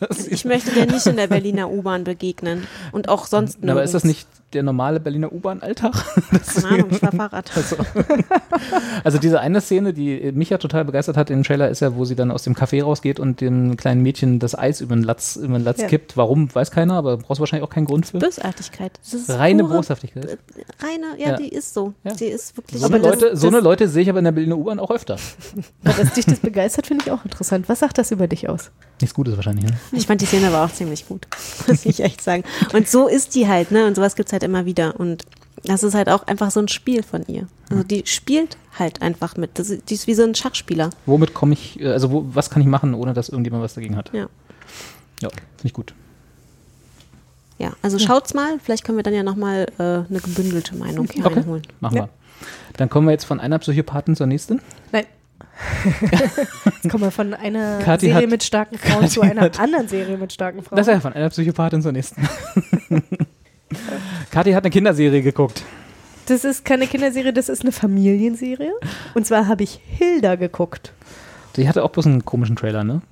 [0.00, 2.66] Das Ich möchte dir nicht in der Berliner U-Bahn begegnen.
[2.92, 4.26] Und auch sonst Aber ist das nirgends.
[4.26, 5.92] nicht der normale Berliner U-Bahn-Alltag?
[6.54, 7.50] Keine Ahnung, ich fahr Fahrrad.
[9.02, 12.04] Also diese eine Szene, die mich ja total begeistert hat im Trailer, ist ja, wo
[12.04, 15.36] sie dann aus dem Café rausgeht und dem kleinen Mädchen das Eis über den Latz,
[15.36, 15.88] über den Latz Ja.
[15.88, 16.16] kippt.
[16.16, 18.18] Warum, weiß keiner, aber brauchst du wahrscheinlich auch keinen Grund für.
[18.18, 18.92] Bösartigkeit.
[19.02, 20.38] Das ist Reine pure- Boshaftigkeit.
[20.80, 21.36] Reine, ja, Ja.
[21.36, 21.94] die ist so.
[22.04, 22.12] Ja.
[22.14, 24.18] Die ist wirklich So, Aber eine das- Leute, so das- eine Leute sehe ich aber
[24.20, 25.16] in der Berliner U-Bahn auch öfter.
[25.84, 27.68] Aber dass dich das begeistert, finde ich auch interessant.
[27.68, 28.70] Was sagt das über dich aus?
[29.00, 29.76] Nichts Gutes wahrscheinlich, ne?
[29.92, 31.26] Ich fand die Szene aber auch ziemlich gut,
[31.66, 32.44] muss ich echt sagen.
[32.72, 33.86] Und so ist die halt, ne?
[33.86, 34.98] Und sowas gibt's halt immer wieder.
[35.00, 35.24] Und
[35.64, 37.48] das ist halt auch einfach so ein Spiel von ihr.
[37.70, 39.58] Also die spielt halt einfach mit.
[39.58, 40.90] Das ist, die ist wie so ein Schachspieler.
[41.06, 43.96] Womit komme ich, äh, also wo, was kann ich machen, ohne dass irgendjemand was dagegen
[43.96, 44.10] hat?
[44.12, 44.28] Ja.
[45.22, 45.94] Ja, finde ich gut.
[47.58, 48.58] Ja, also schaut's mal.
[48.62, 51.38] Vielleicht können wir dann ja nochmal äh, eine gebündelte Meinung hier Okay.
[51.40, 51.62] einholen.
[51.80, 52.02] Machen Ja.
[52.04, 52.08] wir.
[52.76, 54.60] Dann kommen wir jetzt von einer Psychopathin zur nächsten.
[54.92, 55.04] Nein.
[56.82, 60.16] Jetzt kommen wir von einer Kathi Serie hat- mit starken Frauen zu einer anderen Serie
[60.16, 60.76] mit starken Frauen.
[60.76, 62.22] Das ist ja von einer Psychopathin zur nächsten.
[64.30, 65.62] Kathi hat eine Kinderserie geguckt.
[66.26, 68.72] Das ist keine Kinderserie, das ist eine Familienserie.
[69.14, 70.92] Und zwar habe ich Hilda geguckt.
[71.56, 73.02] Die hatte auch bloß einen komischen Trailer, ne?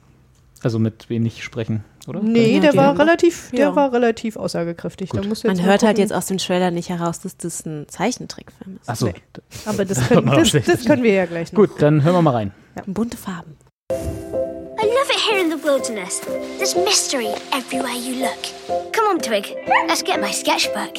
[0.63, 2.21] Also mit wenig sprechen, oder?
[2.23, 3.77] Nee, Ja, der war relativ, der ja.
[3.77, 5.13] war relativ aussagekräftig.
[5.13, 5.97] Man hört halt gucken.
[5.97, 8.89] jetzt aus dem Trailer nicht heraus, dass das ein Zeichentrickfilm ist.
[8.89, 9.07] Achso.
[9.07, 9.15] Nee.
[9.67, 11.61] Aber das können, das, das können wir ja gleich noch.
[11.61, 12.53] Gut, dann hören wir mal rein.
[12.87, 13.57] Bunte Farben.
[13.91, 16.21] I love it here in the wilderness.
[16.59, 18.93] There's mystery everywhere you look.
[18.93, 19.55] Come on, Twig.
[19.87, 20.95] Let's get my sketchbook.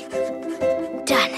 [1.06, 1.34] Done.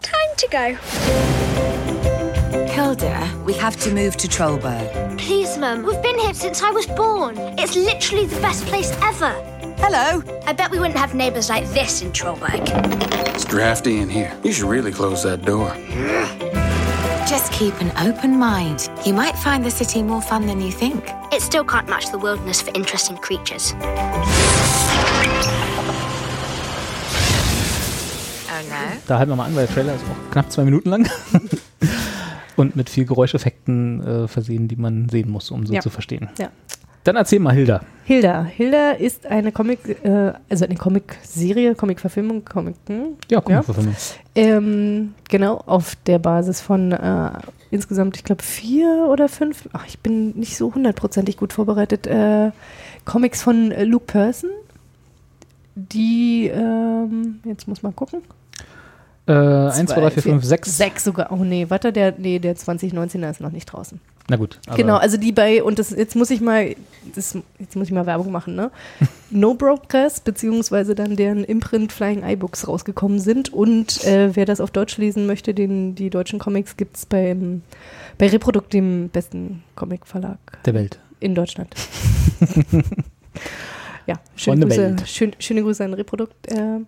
[0.00, 0.74] Time to go.
[2.72, 4.88] Hilda, we have to move to Trollberg.
[5.58, 5.82] Please, Mum.
[5.82, 7.36] We've been here since I was born.
[7.58, 9.32] It's literally the best place ever.
[9.78, 10.22] Hello.
[10.46, 12.62] I bet we wouldn't have neighbors like this in Trollberg.
[13.34, 14.32] It's drafty in here.
[14.44, 15.74] You should really close that door.
[17.26, 18.88] Just keep an open mind.
[19.04, 21.02] You might find the city more fun than you think.
[21.32, 23.74] It still can't match the wilderness for interesting creatures.
[28.50, 29.00] Oh no.
[29.08, 31.08] Da halten wir mal an, weil der er Trailer ist auch knapp zwei Minuten lang.
[32.58, 35.80] Und mit viel Geräuscheffekten äh, versehen, die man sehen muss, um so Ja.
[35.80, 36.28] zu verstehen.
[36.38, 36.50] Ja.
[37.04, 37.80] Dann erzähl mal, Hilda.
[38.04, 38.42] Hilda.
[38.44, 43.14] Hilda ist eine Comic, äh, also eine Comic-Serie, Comic-Verfilmung, Comic, hm?
[43.30, 43.62] Ja, komm, Ja.
[44.34, 47.30] Ähm, genau, auf der Basis von äh,
[47.70, 52.50] insgesamt, ich glaube, vier oder fünf, ach, ich bin nicht so hundertprozentig gut vorbereitet, äh,
[53.04, 54.50] Comics von äh, Luke Person,
[55.76, 58.20] die, ähm, jetzt muss man gucken.
[59.28, 60.76] Äh, 1, 2, 3, 4, 5, 6.
[60.76, 61.30] Sechs sogar.
[61.30, 64.00] Oh nee, warte, der, nee, der 2019er ist noch nicht draußen.
[64.30, 64.58] Na gut.
[64.76, 66.74] Genau, also die bei, und das, jetzt muss ich mal,
[67.14, 68.70] das, jetzt muss ich mal Werbung machen, ne?
[69.30, 73.52] No Brokers, beziehungsweise dann deren Imprint Flying iBooks rausgekommen sind.
[73.52, 77.36] Und äh, wer das auf Deutsch lesen möchte, den, die deutschen Comics gibt es bei
[78.18, 80.98] Reprodukt, dem besten Comic-Verlag Der Welt.
[81.20, 81.74] in Deutschland.
[84.06, 86.50] ja, schöne Grüße, schön, schöne Grüße an Reprodukt.
[86.50, 86.80] Äh,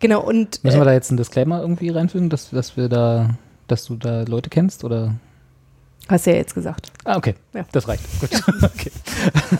[0.00, 3.30] genau, und Müssen wir äh, da jetzt einen Disclaimer irgendwie reinfügen, dass, dass wir da,
[3.66, 5.14] dass du da Leute kennst oder?
[6.08, 6.90] hast du ja jetzt gesagt.
[7.04, 7.34] Ah, okay.
[7.54, 7.64] Ja.
[7.72, 8.02] Das reicht.
[8.20, 8.30] Gut.
[8.62, 8.90] okay.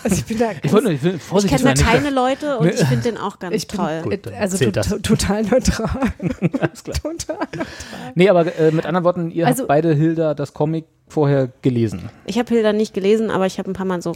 [0.03, 3.18] Also ich bin da Ich wollte ich Ich kenne keine Leute und ich finde den
[3.18, 4.01] auch ganz ich bin, toll.
[4.03, 4.89] Gut, dann also to das.
[5.03, 5.89] total neutral.
[6.61, 6.97] Alles klar.
[7.03, 7.47] total.
[8.14, 12.11] Nee, aber äh, mit anderen Worten, ihr Also- habt beide Hilda das Comic vorher gelesen.
[12.26, 14.12] Ich habe Hilda nicht gelesen, aber ich habe ein paar Mal so,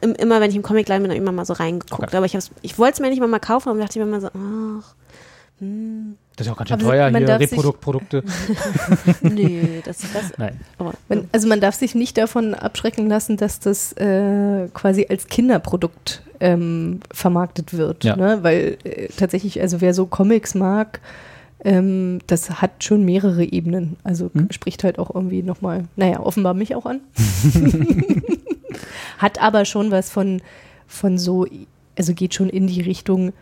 [0.00, 2.02] im, immer wenn ich im Comicladen bin, immer mal so reingeguckt.
[2.08, 2.16] Okay.
[2.16, 4.28] Aber ich, ich wollte es mir nicht mal, mal kaufen und dachte mir immer so,
[4.28, 4.94] ach,
[5.60, 5.66] Das
[6.40, 8.22] ist ja auch ganz schön Aber teuer, man hier Reproduktprodukte.
[9.22, 10.60] nee, das, das Nein.
[11.08, 16.22] Man, also man darf sich nicht davon abschrecken lassen, dass das äh, quasi als Kinderprodukt
[16.38, 18.04] ähm, vermarktet wird.
[18.04, 18.14] Ja.
[18.14, 18.38] Ne?
[18.42, 21.00] Weil äh, tatsächlich, also wer so Comics mag,
[21.64, 23.96] ähm, das hat schon mehrere Ebenen.
[24.04, 24.48] Also Hm.
[24.52, 27.00] spricht halt auch irgendwie nochmal, naja, offenbar mich auch an.
[29.18, 30.40] hat aber schon was von,
[30.86, 31.46] von so,
[31.96, 33.32] also geht schon in die Richtung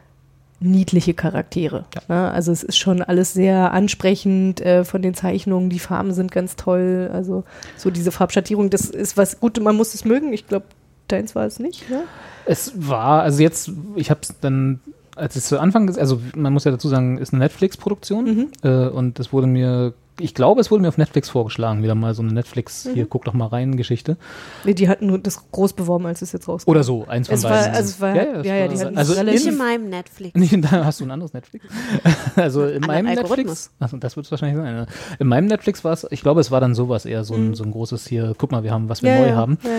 [0.61, 1.84] niedliche Charaktere.
[2.09, 2.30] Ne?
[2.30, 6.57] Also es ist schon alles sehr ansprechend äh, von den Zeichnungen, die Farben sind ganz
[6.57, 7.44] toll, also
[7.76, 10.32] so diese Farbschattierung, das ist was gut, man muss es mögen.
[10.32, 10.66] Ich glaube,
[11.09, 12.02] deins war es nicht, ne?
[12.46, 14.80] Es war, also jetzt, ich habe es dann,
[15.14, 18.48] als es zu Anfang, also man muss ja dazu sagen, ist eine Netflix-Produktion Mhm.
[18.62, 22.14] äh, und es wurde mir, ich glaube, es wurde mir auf Netflix vorgeschlagen, wieder mal
[22.14, 22.95] so eine Netflix, Mhm.
[22.95, 24.17] hier, guck doch mal rein, Geschichte.
[24.64, 26.71] Nee, die hatten nur das groß beworben, als es jetzt rauskam.
[26.71, 27.75] Oder so, eins von Es war- beiden.
[27.75, 30.35] also es war- es ja, ja, die hatten also nicht in in, meinem Netflix.
[30.39, 31.67] nicht in deinem, hast du ein anderes Netflix?
[32.37, 33.07] also in meinem.
[33.07, 34.75] Netflix, achso, das wird es wahrscheinlich sein.
[34.77, 34.87] ja.
[35.19, 37.64] In meinem Netflix war es, ich glaube, es war dann sowas eher so ein, so
[37.64, 39.17] ein großes hier, guck mal, wir haben, was wir Mhm.
[39.17, 39.59] Ja, neu ja, haben.
[39.62, 39.71] ja,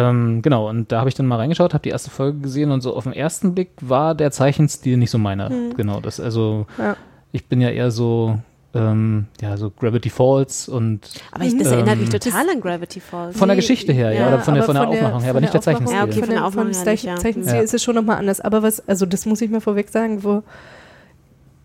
[0.00, 0.10] ja.
[0.10, 2.80] Ähm, genau, und da habe ich dann mal reingeschaut, habe die erste Folge gesehen und
[2.82, 5.50] so auf den ersten Blick war der Zeichenstil nicht so meiner.
[5.76, 6.84] Genau, das also, Mhm.
[6.84, 6.96] Ja.
[7.32, 8.38] ich bin ja eher so,
[8.78, 11.00] ähm, ja, so Gravity Falls und
[11.32, 13.36] Aber ich, das erinnert mich Ähm, total an Gravity Falls.
[13.36, 15.30] von der Geschichte her, ja, ja, oder von der, von der von der- Aufmachung her,
[15.30, 15.96] aber nicht der Zeichenstil.
[15.96, 17.16] Ja, okay, von von der der, Aufmachung vom her nicht, ja.
[17.16, 17.62] Zeichenstil Ja.
[17.62, 18.40] ist es schon nochmal anders.
[18.40, 20.42] Aber was, also das muss ich mal vorweg sagen, wo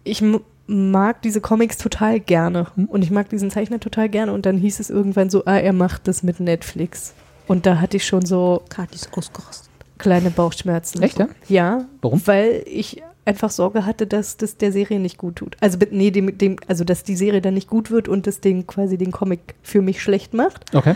[0.03, 0.23] ich
[0.67, 2.85] mag diese Comics total gerne Hm?
[2.85, 5.73] und ich mag diesen Zeichner total gerne und dann hieß es irgendwann so, ah, er
[5.73, 7.13] macht das mit Netflix.
[7.47, 9.69] Und da hatte ich schon so Kati ist ausgerastet.
[9.97, 11.01] kleine Bauchschmerzen.
[11.03, 11.27] Echt, ja?
[11.49, 11.85] Ja.
[12.01, 12.21] Warum?
[12.25, 15.55] Weil ich einfach Sorge hatte, dass das der Serie nicht gut tut.
[15.59, 18.65] Also nee, dem, dem, also dass die Serie dann nicht gut wird und das Ding
[18.67, 20.73] quasi den Comic für mich schlecht macht.
[20.75, 20.95] Okay,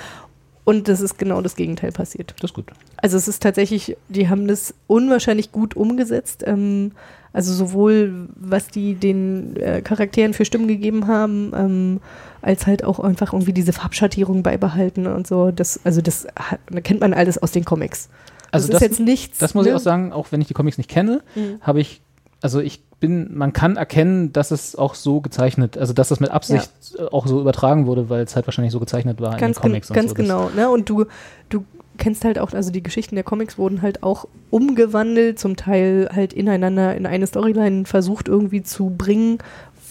[0.63, 2.33] Und das ist genau das Gegenteil passiert.
[2.39, 2.65] das ist gut.
[2.97, 6.43] Also es ist tatsächlich, die haben das unwahrscheinlich gut umgesetzt.
[6.47, 6.93] Ähm,
[7.33, 11.99] also sowohl was die den äh, Charakteren für Stimmen gegeben haben, ähm,
[12.41, 15.51] als halt auch einfach irgendwie diese Farbschattierung beibehalten und so.
[15.51, 18.09] Das, also das hat, kennt man alles aus den Comics.
[18.51, 19.37] Also das, das, ist jetzt nichts.
[19.39, 19.75] das muss ich ne?
[19.77, 21.57] auch sagen, auch wenn ich die Comics nicht kenne, Mhm.
[21.59, 22.01] habe ich,
[22.45, 26.29] also ich bin, man kann erkennen, dass es auch so gezeichnet, also dass das mit
[26.29, 29.63] Absicht äh, auch so übertragen wurde, weil es halt wahrscheinlich so gezeichnet war Ganz, in
[29.63, 30.23] den Comics gen ganz und so.
[30.23, 30.49] Genau.
[30.55, 30.69] Ne?
[30.69, 31.05] Und du,
[31.49, 31.65] du
[31.97, 36.33] kennst halt auch, also die Geschichten der Comics wurden halt auch umgewandelt, zum Teil halt
[36.33, 39.39] ineinander in eine Storyline versucht irgendwie zu bringen,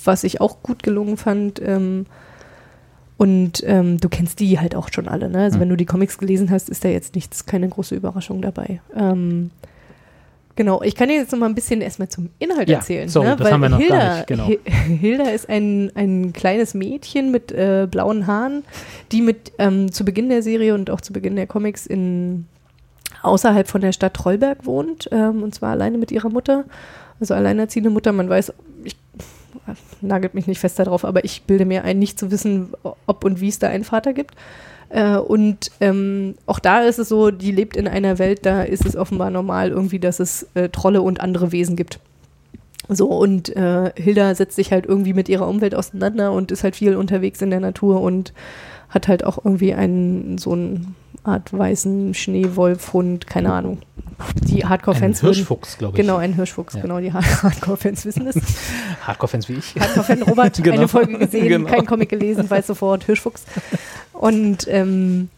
[0.04, 1.60] was ich auch gut gelungen fand.
[1.60, 2.06] Ähm,
[3.16, 5.28] und ähm, du kennst die halt auch schon alle.
[5.28, 5.38] Ne?
[5.42, 5.62] Also Hm.
[5.62, 8.80] wenn du die Comics gelesen hast, ist da jetzt nichts, keine große Überraschung dabei.
[8.96, 9.50] Ähm,
[10.56, 13.08] Genau, ich kann dir jetzt noch mal ein bisschen erstmal zum Inhalt Ja, erzählen.
[13.08, 13.36] sorry, ne?
[13.36, 14.46] das Weil haben wir noch gar Hilda, nicht, genau.
[14.46, 14.60] Hi-
[15.00, 18.62] Hilda ist ein, ein kleines Mädchen mit äh, blauen Haaren,
[19.10, 22.46] die mit ähm, zu Beginn der Serie und auch zu Beginn der Comics in
[23.22, 26.64] außerhalb von der Stadt Trollberg wohnt, ähm, und zwar alleine mit ihrer Mutter,
[27.18, 28.12] also alleinerziehende Mutter.
[28.12, 28.52] Man weiß,
[28.84, 28.96] ich
[30.02, 32.74] nagelt mich nicht fest darauf, aber ich bilde mir ein, nicht zu wissen,
[33.06, 34.34] ob und wie es da einen Vater gibt.
[34.94, 38.86] Äh, und ähm, auch da ist es so, die lebt in einer Welt, da ist
[38.86, 41.98] es offenbar normal irgendwie, dass es äh, Trolle und andere Wesen gibt.
[42.88, 46.76] So, und äh, Hilda setzt sich halt irgendwie mit ihrer Umwelt auseinander und ist halt
[46.76, 48.32] viel unterwegs in der Natur und
[48.90, 53.78] hat halt auch irgendwie einen so einen Art weißen Schneewolfhund, keine Ahnung.
[54.46, 56.02] Die Hardcore-Fans Ein Hirschfuchs, glaube ich.
[56.06, 56.82] Genau, ein Hirschfuchs, Ja.
[56.82, 58.36] genau, die Hard- Hardcore-Fans wissen es.
[59.06, 59.74] Hardcore-Fans wie ich.
[59.80, 60.76] Hardcore-Fan Robert, Genau.
[60.76, 61.68] eine Folge gesehen, Genau.
[61.70, 63.44] kein Comic gelesen, weiß sofort, Hirschfuchs.
[64.14, 65.28] Und ähm,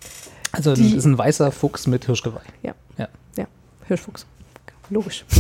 [0.52, 2.40] Also das ist ein weißer Fuchs mit Hirschgeweih.
[2.62, 2.74] Ja.
[2.98, 3.08] Ja.
[3.36, 3.46] Ja,
[3.88, 4.26] Hirschfuchs.
[4.90, 5.24] Logisch.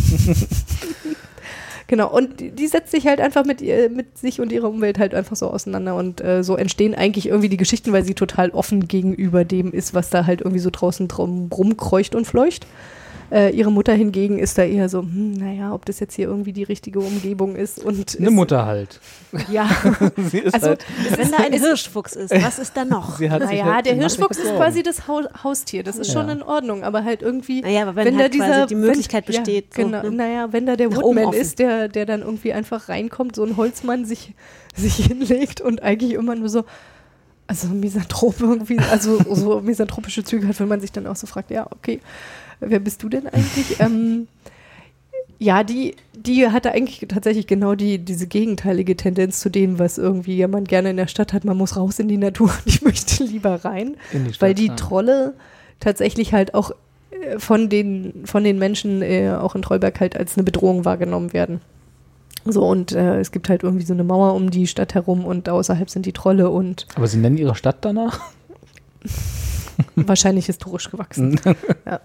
[1.88, 4.98] Genau, und die, die setzt sich halt einfach mit, ihr, mit sich und ihrer Umwelt
[4.98, 8.50] halt einfach so auseinander und äh, so entstehen eigentlich irgendwie die Geschichten, weil sie total
[8.50, 12.66] offen gegenüber dem ist, was da halt irgendwie so draußen drum rumkreucht und fleucht.
[13.30, 16.52] Äh, ihre Mutter hingegen ist da eher so, hm, naja, ob das jetzt hier irgendwie
[16.52, 17.82] die richtige Umgebung ist.
[17.82, 19.00] Und Eine ist, Mutter halt.
[19.50, 19.68] Ja,
[20.30, 20.84] Sie ist Also, halt,
[21.16, 23.18] Wenn da ein Hirschfuchs ist, was ist da noch?
[23.18, 25.82] sie hat sich naja, halt der Hirschfuchs ist quasi das Hau Haustier.
[25.82, 26.34] Das ist schon Ja.
[26.34, 27.62] in Ordnung, aber halt irgendwie.
[27.62, 30.10] Naja, aber wenn halt quasi die Möglichkeit wenn, besteht, so, Ja, genau, ne?
[30.12, 33.56] Naja, wenn da der Nach Woodman ist, der, der dann irgendwie einfach reinkommt, so ein
[33.56, 34.34] Holzmann sich,
[34.76, 36.64] sich hinlegt und eigentlich immer nur so.
[37.48, 41.52] Also Misanthrop irgendwie, also so misanthropische Züge hat, wenn man sich dann auch so fragt,
[41.52, 42.00] ja, okay,
[42.60, 43.76] wer bist du denn eigentlich?
[43.80, 44.28] ähm,
[45.38, 50.36] ja, die, die hatte eigentlich tatsächlich genau die, diese gegenteilige Tendenz zu dem, was irgendwie
[50.36, 51.44] ja man gerne in der Stadt hat.
[51.44, 53.96] Man muss raus in die Natur und ich möchte lieber rein.
[54.12, 54.74] In die Stadt, weil die ja.
[54.74, 55.34] Trolle
[55.78, 56.70] tatsächlich halt auch
[57.10, 61.32] äh, von den, von den Menschen äh, auch in Trollberg halt als eine Bedrohung wahrgenommen
[61.32, 61.60] werden.
[62.46, 65.48] So, und äh, es gibt halt irgendwie so eine Mauer um die Stadt herum und
[65.48, 68.20] außerhalb sind die Trolle und Aber sie nennen ihre Stadt danach?
[69.96, 71.40] wahrscheinlich historisch gewachsen.
[71.86, 72.00] ja.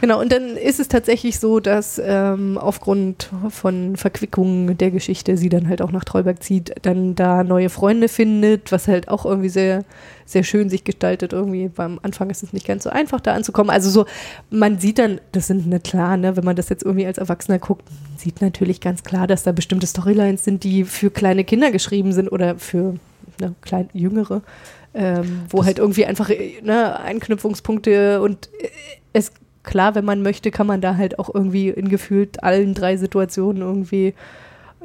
[0.00, 5.48] Genau, und dann ist es tatsächlich so, dass ähm, aufgrund von Verquickungen der Geschichte sie
[5.48, 9.48] dann halt auch nach Trollberg zieht, dann da neue Freunde findet, was halt auch irgendwie
[9.48, 9.84] sehr,
[10.24, 11.32] sehr schön sich gestaltet.
[11.32, 13.70] Irgendwie beim Anfang ist es nicht ganz so einfach, da anzukommen.
[13.70, 14.06] Also so,
[14.50, 17.58] man sieht dann, das sind na klar, ne, wenn man das jetzt irgendwie als Erwachsener
[17.58, 17.84] guckt,
[18.16, 22.28] sieht natürlich ganz klar, dass da bestimmte Storylines sind, die für kleine Kinder geschrieben sind
[22.28, 22.94] oder für
[23.40, 24.42] ne, klein, jüngere
[24.98, 28.68] ähm, wo halt irgendwie einfach äh, ne, Anknüpfungspunkte und äh,
[29.12, 29.32] es
[29.62, 33.62] klar, wenn man möchte, kann man da halt auch irgendwie in gefühlt allen drei Situationen
[33.62, 34.14] irgendwie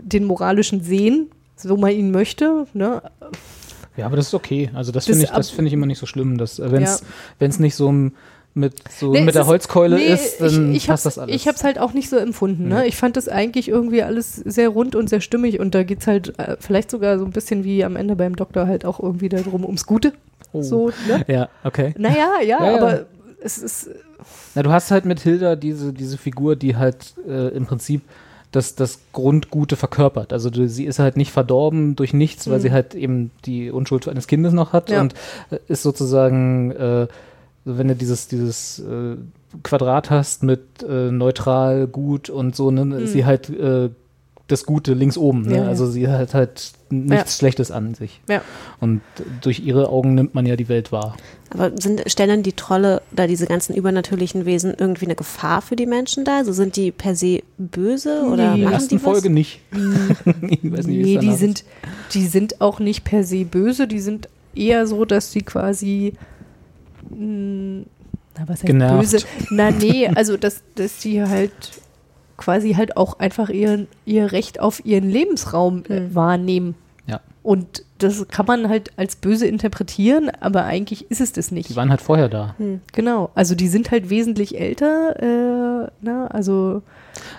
[0.02, 2.68] den moralischen sehen, so man ihn möchte.
[2.74, 3.02] Ne?
[3.96, 4.70] Ja, aber das ist okay.
[4.74, 7.02] Also das Das finde ich, das finde ich immer nicht so schlimm, dass wenn es
[7.02, 7.08] Ja.
[7.40, 8.14] wenn es nicht so m-
[8.56, 11.36] mit so Nee, mit der Holzkeule nee, ist, dann ich, ich passt das alles.
[11.36, 12.68] Ich habe es halt auch nicht so empfunden.
[12.68, 12.82] Ne?
[12.82, 12.88] Nee.
[12.88, 16.08] Ich fand das eigentlich irgendwie alles sehr rund und sehr stimmig und da geht es
[16.08, 19.30] halt äh, vielleicht sogar so ein bisschen wie am Ende beim Doktor halt auch irgendwie
[19.30, 20.14] darum ums Gute.
[20.52, 20.62] Oh.
[20.62, 21.24] So, ne?
[21.28, 21.96] ja, okay.
[21.98, 22.78] Naja, ja, Ja, ja.
[22.78, 23.06] aber
[23.42, 23.90] es ist
[24.54, 28.02] Na, du hast halt mit Hilda diese, diese Figur, die halt äh, im Prinzip
[28.52, 30.32] das, das Grundgute verkörpert.
[30.32, 32.62] Also du, sie ist halt nicht verdorben durch nichts, weil Mhm.
[32.62, 35.02] sie halt eben die Unschuld eines Kindes noch hat Ja.
[35.02, 35.16] und
[35.50, 36.72] äh, ist sozusagen,
[37.66, 39.16] äh, wenn du dieses, dieses äh,
[39.64, 43.90] Quadrat hast mit äh, neutral, gut und so, ne, ist sie halt äh,
[44.48, 45.44] das Gute links oben.
[45.44, 45.50] Ne?
[45.50, 45.56] Mhm.
[45.56, 45.68] Ja, ja.
[45.70, 48.22] Also sie hat halt nichts Schlechtes an sich.
[48.30, 48.42] Ja.
[48.80, 49.02] Und
[49.42, 51.16] durch ihre Augen nimmt man ja die Welt wahr.
[51.50, 55.86] Aber sind, stellen die Trolle oder diese ganzen übernatürlichen Wesen irgendwie eine Gefahr für die
[55.86, 56.38] Menschen dar?
[56.38, 58.56] Also sind die per se böse oder Nee.
[58.56, 59.12] In der machen ersten die was?
[59.12, 59.62] Folge nicht.
[59.72, 61.64] ich weiß nicht, Nee, die sind,
[62.14, 66.14] die sind auch nicht per se böse, die sind eher so, dass sie quasi
[67.14, 67.86] mh,
[68.38, 69.00] na, was heißt Genervt.
[69.00, 69.26] böse?
[69.52, 71.52] Na nee, also dass, dass die halt
[72.38, 76.76] quasi halt auch einfach ihr, ihr Recht auf ihren Lebensraum äh, wahrnehmen.
[77.44, 81.76] Und das kann man halt als böse interpretieren, aber eigentlich ist es das Die nicht.
[81.76, 82.56] waren halt vorher da.
[82.94, 83.32] Genau.
[83.36, 86.82] Also die sind halt wesentlich älter, äh, na, also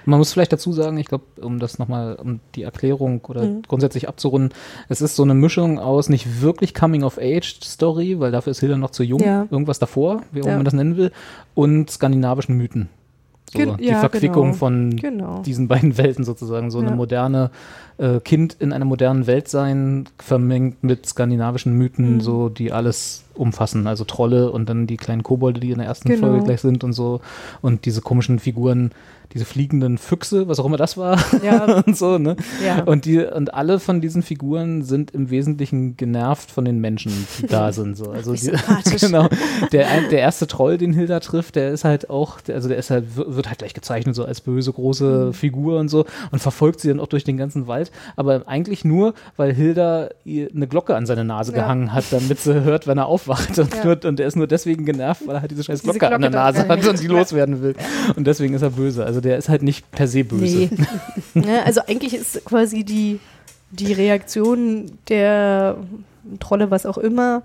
[0.04, 3.62] Man muss vielleicht dazu sagen, ich glaube, um das nochmal, um die Erklärung oder Mhm.
[3.66, 4.52] grundsätzlich abzurunden,
[4.88, 9.02] es ist so eine Mischung aus nicht wirklich Coming-of-Age-Story, weil dafür ist Hilda noch zu
[9.02, 9.46] jung, Ja.
[9.50, 10.50] irgendwas davor, wie auch Ja.
[10.52, 11.10] immer man das nennen will,
[11.54, 12.88] und skandinavischen Mythen.
[13.54, 14.54] So, Gen- die ja, Verquickung genau.
[14.56, 15.42] von Genau.
[15.42, 16.70] diesen beiden Welten sozusagen.
[16.70, 16.88] So Ja.
[16.88, 17.50] eine moderne
[17.98, 22.20] äh, Kind in einer modernen Welt sein, vermengt mit skandinavischen Mythen, Mhm.
[22.20, 23.86] so die alles umfassen.
[23.86, 26.28] Also Trolle und dann die kleinen Kobolde, die in der ersten Genau.
[26.28, 27.20] Folge gleich sind und so.
[27.62, 28.90] Und diese komischen Figuren,
[29.32, 31.18] diese fliegenden Füchse, was auch immer das war.
[31.42, 31.82] Ja.
[31.86, 32.36] und so, ne?
[32.64, 32.84] Ja.
[32.84, 37.46] Und die, und alle von diesen Figuren sind im Wesentlichen genervt von den Menschen, die
[37.46, 37.96] da sind.
[37.96, 38.10] So.
[38.12, 38.52] Also die,
[39.00, 39.28] genau.
[39.72, 43.16] Der, der erste Troll, den Hilda trifft, der ist halt auch, also der ist halt,
[43.16, 45.32] wird halt gleich gezeichnet, so als böse, große Mhm.
[45.32, 47.90] Figur und so und verfolgt sie dann auch durch den ganzen Wald.
[48.16, 51.58] Aber eigentlich nur, weil Hilda ihr eine Glocke an seine Nase Ja.
[51.62, 53.58] gehangen hat, damit sie hört, wenn er aufwacht.
[53.58, 53.84] Und, Ja.
[53.84, 56.20] nur, und er ist nur deswegen genervt, weil er halt diese scheiß Diese Glocke, an
[56.22, 57.74] der Glocke Nase hat und die loswerden will.
[58.16, 59.04] Und deswegen ist er böse.
[59.04, 60.44] Also der ist halt nicht per se böse.
[60.44, 60.70] Nee.
[61.46, 63.20] ja, also eigentlich ist quasi die,
[63.70, 65.76] die Reaktion der
[66.40, 67.42] Trolle, was auch immer,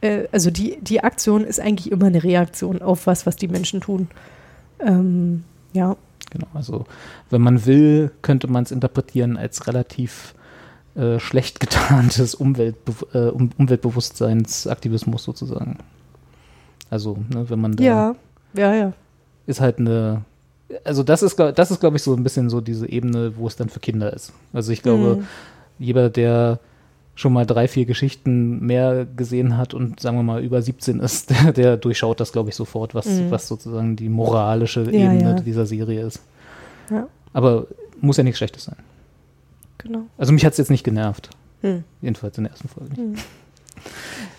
[0.00, 3.80] äh, also die, die Aktion ist eigentlich immer eine Reaktion auf was, was die Menschen
[3.80, 4.08] tun.
[4.80, 5.96] Ähm, ja,
[6.30, 6.86] Genau, also
[7.28, 10.34] wenn man will, könnte man es interpretieren als relativ
[10.94, 15.78] äh, schlecht getarntes Umweltbe äh, um Umweltbewusstseinsaktivismus sozusagen.
[16.90, 18.14] Also, ne, wenn man da ja,
[18.54, 18.92] ja, ja.
[19.46, 20.22] ist halt eine,
[20.84, 23.56] also das ist, das ist glaube ich so ein bisschen so diese Ebene, wo es
[23.56, 24.32] dann für Kinder ist.
[24.52, 25.26] Also ich glaube, Mhm.
[25.78, 26.58] jeder, der
[27.14, 31.30] schon mal drei, vier Geschichten mehr gesehen hat und sagen wir mal über 17 ist,
[31.44, 33.30] der, der durchschaut das glaube ich sofort, was, Mhm.
[33.30, 35.32] was sozusagen die moralische Ja, Ebene ja.
[35.40, 36.20] dieser Serie ist.
[36.90, 37.06] Ja.
[37.32, 37.66] Aber
[38.00, 38.76] muss ja nichts Schlechtes sein.
[39.82, 40.02] Genau.
[40.18, 41.30] Also mich hat es jetzt nicht genervt.
[41.62, 41.84] Hm.
[42.00, 42.98] Jedenfalls in der ersten Folge nicht.
[42.98, 43.14] Hm.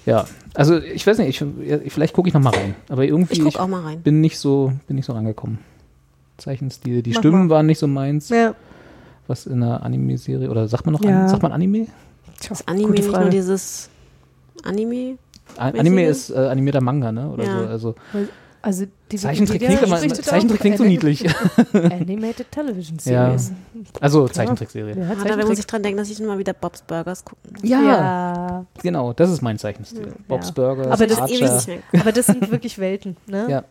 [0.06, 2.76] Ja, also ich weiß nicht, ich, vielleicht gucke ich noch mal rein.
[2.90, 4.02] Aber irgendwie Ich guck auch mal rein.
[4.02, 5.60] bin nicht so, bin nicht so rangekommen.
[6.38, 7.56] Zeichenstil, die Mach Stimmen mal.
[7.56, 8.56] waren nicht so meins, Ja,
[9.28, 11.22] was in einer Anime-Serie, oder sagt man noch, Ja.
[11.24, 11.88] An- sagt man Anime?
[12.48, 13.90] Das Anime Gute nicht nur dieses
[14.64, 15.18] Anime.
[15.58, 17.30] Anime ist äh, animierter Manga, ne?
[17.30, 17.60] Oder Ja.
[17.60, 17.66] so.
[17.68, 17.96] Also
[18.64, 21.24] also die Zeichentrick Wikipedia klingt, immer, Zeichentrick klingt so niedlich.
[21.74, 23.52] Animated Television Series.
[24.02, 24.96] Also Zeichentrickserie.
[24.98, 25.68] Ja, Ah, da muss ich Zeichentrick.
[25.68, 27.70] dran denken, dass ich mal wieder Bob's Burgers gucken muss.
[27.70, 30.14] Ja, Ja, genau, das ist mein Zeichenstil.
[30.28, 33.46] Bob's Burgers, Aber das- aber das sind wirklich Welten, ne?
[33.50, 33.64] Ja.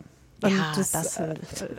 [0.44, 1.34] Und Ja, das, das, äh,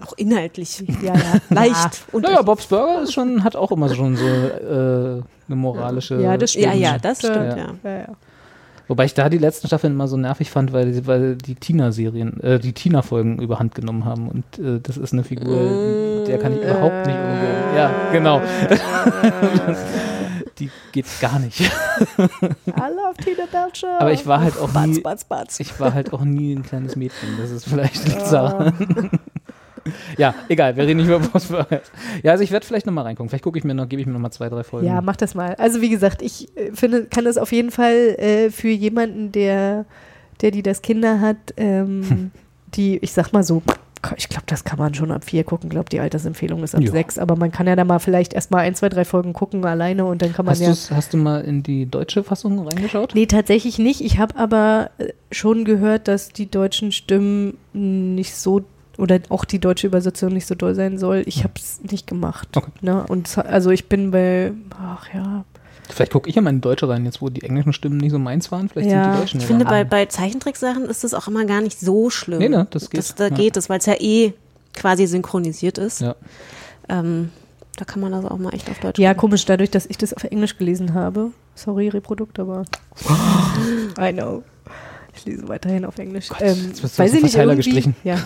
[0.06, 0.80] auch inhaltlich.
[1.02, 1.34] ja, ja.
[1.50, 2.04] Leicht.
[2.14, 6.22] Und Naja, Bob's Burger ist schon, hat auch immer schon so äh, eine moralische.
[6.22, 6.66] Ja, das stimmt.
[6.68, 7.74] ja, ja, das stimmt, Ja.
[7.84, 8.06] ja.
[8.88, 12.40] Wobei ich da die letzten Staffeln immer so nervig fand, weil, die- weil die Tina-Serien,
[12.42, 14.28] äh, die Tina-Folgen überhand genommen haben.
[14.28, 17.76] Und äh, das ist eine Figur, der kann ich überhaupt nicht umgehen.
[17.76, 18.42] Ja, genau.
[20.60, 21.60] die geht gar nicht.
[21.62, 21.64] I
[22.18, 24.00] love Tina Belcher.
[24.00, 25.60] Aber ich war halt auch nie, Batz, batz.
[25.60, 27.30] ich war halt auch nie ein kleines Mädchen.
[27.40, 28.74] Das ist vielleicht die Sache.
[30.18, 31.50] Ja, egal, wir reden nicht über Burgers.
[32.24, 33.30] Ja, also ich werde vielleicht nochmal reingucken.
[33.30, 34.88] Vielleicht gucke ich mir noch, gebe ich mir noch mal zwei, drei Folgen.
[34.88, 35.56] Ja, mach das mal.
[35.56, 39.86] Also wie gesagt, ich äh, finde, kann das auf jeden Fall äh, für jemanden, der,
[40.42, 42.32] der die das Kinder hat, ähm,
[42.76, 43.62] die, ich sag mal so,
[44.18, 45.68] ich glaube, das kann man schon ab vier gucken.
[45.68, 46.92] Ich glaube, die Altersempfehlung ist ab Ja.
[46.92, 47.18] sechs.
[47.18, 50.04] Aber man kann ja da mal vielleicht erst mal ein, zwei, drei Folgen gucken alleine
[50.04, 50.96] und dann kann man Hast, ja.
[50.98, 53.16] hast du mal in die deutsche Fassung reingeschaut?
[53.16, 54.02] Nee, tatsächlich nicht.
[54.02, 58.64] Ich habe aber äh, schon gehört, dass die deutschen Stimmen nicht so
[58.98, 61.24] oder auch die deutsche Übersetzung nicht so doll sein soll.
[61.26, 62.50] Ich habe es nicht gemacht.
[62.56, 62.72] Okay.
[62.82, 63.06] Ne?
[63.08, 65.46] Und also ich bin bei, ach ja,
[65.90, 68.18] Vielleicht gucke ich ja mal in deutsche rein, jetzt wo die englischen Stimmen nicht so
[68.20, 68.70] meins waren.
[68.70, 71.60] Vielleicht Ja, sind die deutschen Ich finde, bei, bei Zeichentricksachen ist das auch immer gar
[71.62, 72.40] nicht so schlimm.
[72.40, 73.00] Nee, ne, das geht.
[73.00, 73.36] Das, da Ja.
[73.36, 74.34] geht es, weil es ja eh
[74.74, 76.00] quasi synchronisiert ist.
[76.00, 76.16] Ja.
[76.88, 77.32] Ähm,
[77.76, 79.30] da kann man das auch mal echt auf Deutsch Ja, gucken.
[79.32, 81.32] komisch, dadurch, dass ich das auf Englisch gelesen habe.
[81.56, 82.64] Sorry, Reprodukt, aber.
[84.00, 84.44] I know.
[85.16, 86.30] Ich lese weiterhin auf Englisch.
[86.40, 87.58] ähm, jetzt wirst du weiß ich nicht, irgendwie.
[87.58, 87.96] gestrichen.
[88.04, 88.18] Ja.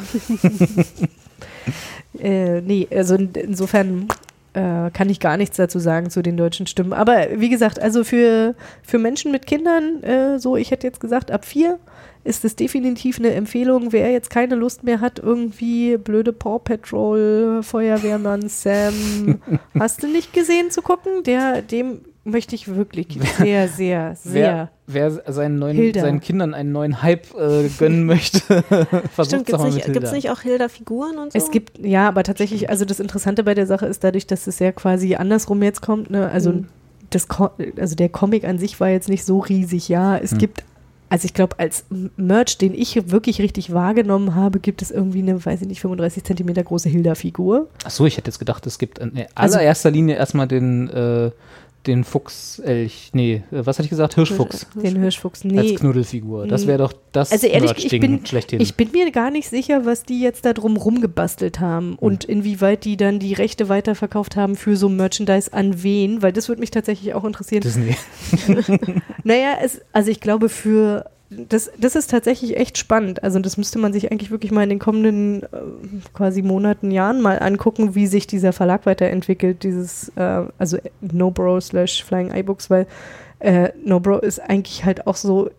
[2.20, 4.08] äh, nee, also in, insofern
[4.54, 6.94] äh, kann ich gar nichts dazu sagen zu den deutschen Stimmen.
[6.94, 11.32] Aber wie gesagt, also für, für Menschen mit Kindern, äh, so, ich hätte jetzt gesagt,
[11.32, 11.80] ab vier
[12.24, 13.92] ist es definitiv eine Empfehlung.
[13.94, 19.40] Wer jetzt keine Lust mehr hat, irgendwie blöde Paw Patrol, Feuerwehrmann Sam,
[19.80, 21.24] hast du nicht gesehen zu gucken?
[21.24, 23.08] Der, dem möchte ich wirklich
[23.40, 24.70] sehr, sehr, sehr.
[24.86, 28.40] Wer, wer seinen, neuen, seinen Kindern einen neuen Hype äh, gönnen möchte,
[29.14, 31.38] versucht Stimmt, es auch gibt mal es mit nicht, nicht auch Hilda-Figuren und so?
[31.38, 34.60] Es gibt, ja, aber tatsächlich, also das Interessante bei der Sache ist dadurch, dass es
[34.60, 36.30] ja quasi andersrum jetzt kommt, ne?
[36.30, 36.68] Also Mhm.
[37.10, 37.28] das
[37.80, 40.18] also der Comic an sich war jetzt nicht so riesig, ja.
[40.18, 40.38] Es Mhm.
[40.40, 40.64] gibt,
[41.10, 41.86] also ich glaube, als
[42.18, 46.24] Merch, den ich wirklich richtig wahrgenommen habe, gibt es irgendwie eine, weiß ich nicht, 35
[46.26, 47.68] Zentimeter große Hilda-Figur.
[47.86, 51.32] Achso, ich hätte jetzt gedacht, es gibt in Also- allererster Linie erstmal den, äh,
[51.88, 54.16] den Fuchselch, nee, äh, was hatte ich gesagt?
[54.16, 55.44] Hirschfuchs Den Hirschfuchs.
[55.44, 55.76] als Nee.
[55.76, 56.46] Knuddelfigur.
[56.48, 58.60] Das wäre doch das Also ehrlich, ich bin, schlechthin.
[58.62, 62.84] ich bin mir gar nicht sicher, was die jetzt da drum rumgebastelt haben und inwieweit
[62.86, 66.72] die dann die Rechte weiterverkauft haben für so Merchandise an wen, weil das würde mich
[66.72, 67.62] tatsächlich auch interessieren.
[67.62, 67.96] Disney.
[69.24, 73.24] Naja, es, also ich glaube, für das, das ist tatsächlich echt spannend.
[73.24, 75.48] Also das müsste man sich eigentlich wirklich mal in den kommenden äh,
[76.14, 82.04] quasi Monaten, Jahren mal angucken, wie sich dieser Verlag weiterentwickelt, dieses, äh, also NoBro slash
[82.04, 82.88] Flying iBooks, weil
[83.40, 85.50] äh, NoBro ist eigentlich halt auch so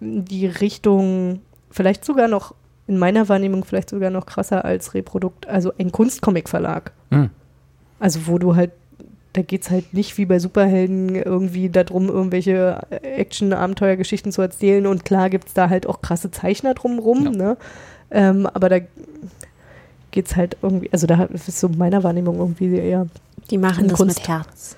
[0.00, 1.40] die Richtung,
[1.70, 2.54] vielleicht sogar noch,
[2.86, 6.92] in meiner Wahrnehmung vielleicht sogar noch krasser als Reprodukt, also ein Kunstcomic-Verlag.
[7.10, 7.30] Hm.
[8.00, 8.72] Also wo du halt,
[9.34, 14.86] da geht es halt nicht wie bei Superhelden irgendwie darum, irgendwelche Action-Abenteuergeschichten zu erzählen.
[14.86, 17.30] Und klar gibt es da halt auch krasse Zeichner drumrum, Ja.
[17.30, 17.56] ne?
[18.10, 18.78] Ähm, aber da
[20.12, 23.08] geht es halt irgendwie, also da ist so meiner Wahrnehmung irgendwie eher.
[23.50, 24.18] die machen das Kunst.
[24.20, 24.76] mit Herz.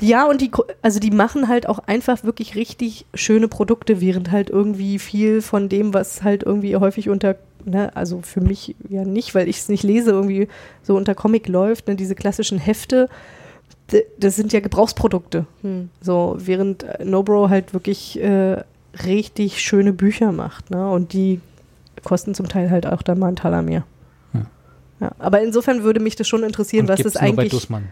[0.00, 0.50] Ja, und die,
[0.82, 5.68] also die machen halt auch einfach wirklich richtig schöne Produkte, während halt irgendwie viel von
[5.68, 9.68] dem, was halt irgendwie häufig unter, ne, also für mich ja nicht, weil ich es
[9.70, 10.48] nicht lese, irgendwie
[10.82, 13.08] so unter Comic läuft, ne, diese klassischen Hefte,
[14.18, 15.46] das sind ja Gebrauchsprodukte.
[15.62, 15.90] Hm.
[16.00, 18.62] So, während äh, Nobro halt wirklich äh,
[19.06, 20.90] richtig schöne Bücher macht, ne?
[20.90, 21.40] Und die
[22.04, 23.84] kosten zum Teil halt auch dann mal einen Taler mehr.
[24.32, 24.46] Hm.
[25.00, 27.52] Ja, aber insofern würde mich das schon interessieren, Und was gibt's das nur bei eigentlich.
[27.52, 27.88] Dussmann.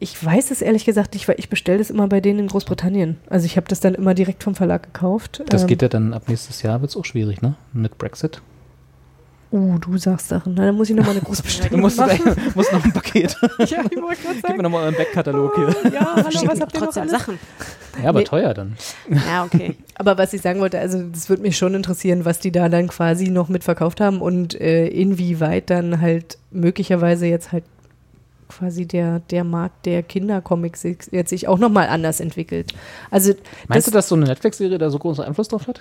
[0.00, 3.16] Ich weiß es ehrlich gesagt nicht, weil ich bestelle das immer bei denen in Großbritannien.
[3.28, 5.42] Also ich habe das dann immer direkt vom Verlag gekauft.
[5.48, 7.56] Das Ähm, geht ja dann ab nächstes Jahr, wird es auch schwierig, ne?
[7.72, 8.40] Mit Brexit.
[9.50, 10.54] Uh, du sagst Sachen.
[10.54, 12.36] Na, dann muss ich nochmal eine Du Großbestellung musst, machen.
[12.54, 13.34] musst noch ein Paket.
[13.60, 15.90] ja, ich wollte gerade Gib mir nochmal euren Backkatalog hier.
[15.90, 17.10] Ja, hallo, was Schicken habt ihr noch alles?
[17.10, 17.38] Sachen.
[18.02, 18.24] Ja, aber Nee.
[18.26, 18.76] teuer dann.
[19.08, 19.76] Ja, okay.
[19.94, 22.88] Aber was ich sagen wollte, also das würde mich schon interessieren, was die da dann
[22.88, 27.64] quasi noch mitverkauft haben und äh, inwieweit dann halt möglicherweise jetzt halt
[28.50, 32.72] quasi der, der Markt der Kindercomics jetzt sich auch nochmal anders entwickelt.
[33.10, 33.32] Also
[33.66, 35.80] Meinst du, dass so eine Netflix-Serie da so großen Einfluss drauf hat?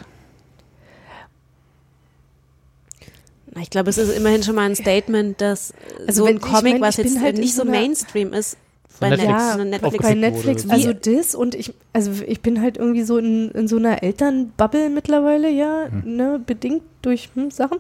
[3.47, 5.74] Na, Ich glaube, es ist immerhin schon mal ein Statement, dass
[6.06, 8.58] Also so ein Comic, mein, was jetzt halt nicht so Mainstream ist,
[9.00, 10.20] bei Netflix Netflix, Ja, Netflix bei wurde.
[10.20, 13.78] Netflix, Wie- also das und ich, also ich bin halt irgendwie so in, in so
[13.78, 17.78] einer Elternbubble mittlerweile, ja, ne, bedingt durch hm, Sachen.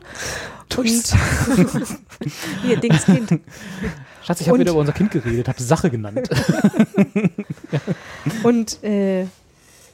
[0.75, 0.87] Und,
[2.63, 3.39] hier Dingskind.
[4.23, 6.29] Schatz, ich habe wieder über unser Kind geredet, habe Sache genannt.
[8.43, 9.25] und äh,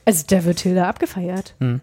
[0.06, 1.56] also da wird Hilda abgefeiert.
[1.60, 1.80] Hm.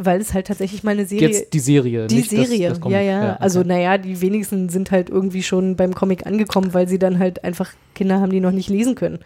[0.00, 2.80] Weil es halt tatsächlich mal eine Serie Jetzt die Serie, Die nicht das- Serie, das
[2.80, 2.96] Comic.
[2.98, 3.36] ja, ja.
[3.40, 3.68] Also, okay.
[3.68, 7.72] naja, die wenigsten sind halt irgendwie schon beim Comic angekommen, weil sie dann halt einfach
[7.96, 9.18] Kinder haben, die noch nicht lesen können.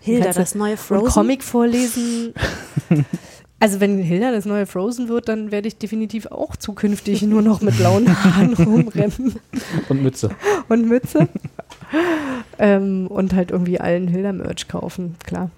[0.00, 1.12] Hilda, Kannst du- das neue Frozen.
[1.12, 2.32] Comic vorlesen.
[3.62, 7.60] Also, wenn Hilda das neue Frozen wird, dann werde ich definitiv auch zukünftig nur noch
[7.60, 9.34] mit blauen Haaren rumrennen
[9.90, 10.30] Und Mütze.
[10.70, 11.28] und Mütze.
[12.58, 15.50] ähm, und halt irgendwie allen Hilda-Merch kaufen, klar.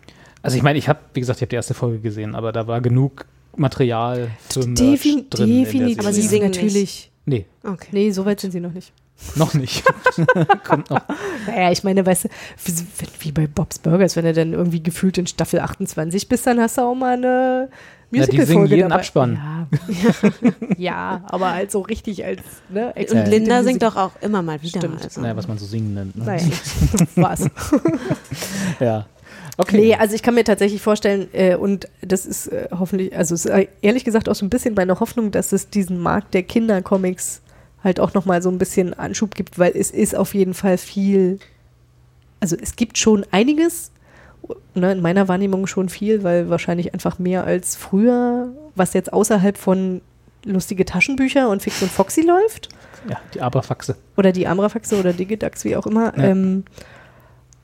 [0.42, 2.66] Also ich meine, ich habe, wie gesagt, ich habe die erste Folge gesehen, aber da
[2.66, 3.26] war genug
[3.56, 7.10] Material für Merch Defin drin definitiv, Aber sie singen natürlich.
[7.24, 7.88] Nee, Okay.
[7.92, 8.92] Nee, so weit sind sie noch nicht.
[9.36, 9.84] noch nicht.
[10.64, 11.00] Kommt noch.
[11.46, 12.28] Naja, ich meine, weißt du,
[12.64, 12.72] wie,
[13.20, 16.78] wie bei Bob's Burgers, wenn du dann irgendwie gefühlt in Staffel 28 bist, dann hast
[16.78, 17.68] du auch mal eine
[18.10, 18.94] Ja, die Musical-Folge singen jeden dabei.
[18.96, 19.68] Abspann.
[19.88, 20.12] Ja.
[20.76, 22.86] ja, aber halt so richtig als, ne?
[22.86, 23.68] Und explizite Linda Musik.
[23.70, 24.80] singt doch auch immer mal wieder.
[24.80, 25.02] Stimmt.
[25.04, 25.20] Also.
[25.20, 26.16] Naja, was man so singen nennt.
[26.16, 26.24] Ne?
[26.24, 26.46] Naja,
[27.14, 27.46] was.
[28.80, 29.06] Ja.
[29.58, 29.76] Okay.
[29.76, 33.44] Nee, also ich kann mir tatsächlich vorstellen, äh, und das ist äh, hoffentlich, also es
[33.44, 36.42] ist äh, ehrlich gesagt auch so ein bisschen meine Hoffnung, dass es diesen Markt der
[36.42, 37.42] Kindercomics
[37.84, 41.38] halt auch nochmal so ein bisschen Anschub gibt, weil es ist auf jeden Fall viel,
[42.40, 43.90] also es gibt schon einiges,
[44.74, 49.58] ne, in meiner Wahrnehmung schon viel, weil wahrscheinlich einfach mehr als früher, was jetzt außerhalb
[49.58, 50.00] von
[50.44, 52.70] lustige Taschenbücher und Fix und Foxy läuft
[53.08, 53.96] ja, die Abrafaxe.
[54.16, 56.16] oder die Amrafaxe oder Digidax, wie auch immer.
[56.16, 56.24] Ja.
[56.24, 56.64] Ähm,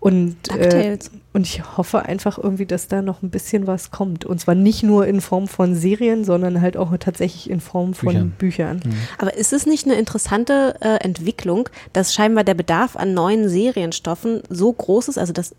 [0.00, 0.96] und, äh,
[1.32, 4.24] und ich hoffe einfach irgendwie, dass da noch ein bisschen was kommt.
[4.24, 8.30] Und zwar nicht nur in Form von Serien, sondern halt auch tatsächlich in Form von
[8.30, 8.80] Büchern.
[9.18, 14.42] Aber ist es nicht eine interessante äh, Entwicklung, dass scheinbar der Bedarf an neuen Serienstoffen
[14.48, 15.54] so groß ist, also dass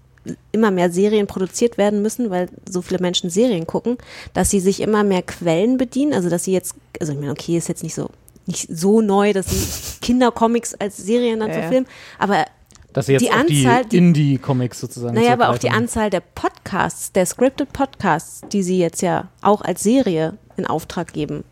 [0.51, 3.97] immer mehr Serien produziert werden müssen, weil so viele Menschen Serien gucken,
[4.33, 7.57] dass sie sich immer mehr Quellen bedienen, also dass sie jetzt, also ich meine, okay,
[7.57, 8.09] ist jetzt nicht so
[8.45, 11.61] nicht so neu, dass sie Kindercomics als Serien dann Ja, ja.
[11.61, 11.87] verfilmen,
[12.17, 12.45] aber
[12.93, 15.69] Dass jetzt Die Anzahl, die die- Indie-Comics sozusagen naja, aber auch die.
[15.69, 21.13] Anzahl der Podcasts, der scripted Podcasts, die sie jetzt ja auch als Serie in Auftrag
[21.13, 21.43] geben.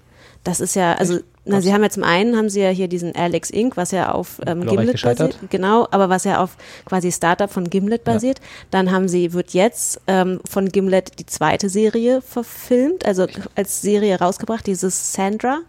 [0.44, 3.16] Das ist ja, also, na, sie haben ja zum einen, haben sie ja hier diesen
[3.16, 5.38] Alex Inc., was ja auf ähm, Gimlet basiert.
[5.50, 8.14] Genau, aber was ja auf quasi Startup von Gimlet Ja.
[8.14, 8.40] basiert.
[8.72, 14.18] Dann haben sie, wird jetzt ähm, von Gimlet die zweite Serie verfilmt, also als Serie
[14.20, 15.60] rausgebracht, dieses Sandra.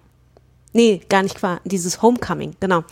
[0.75, 1.61] Nee, gar nicht wahr.
[1.64, 2.85] Dieses Homecoming, genau.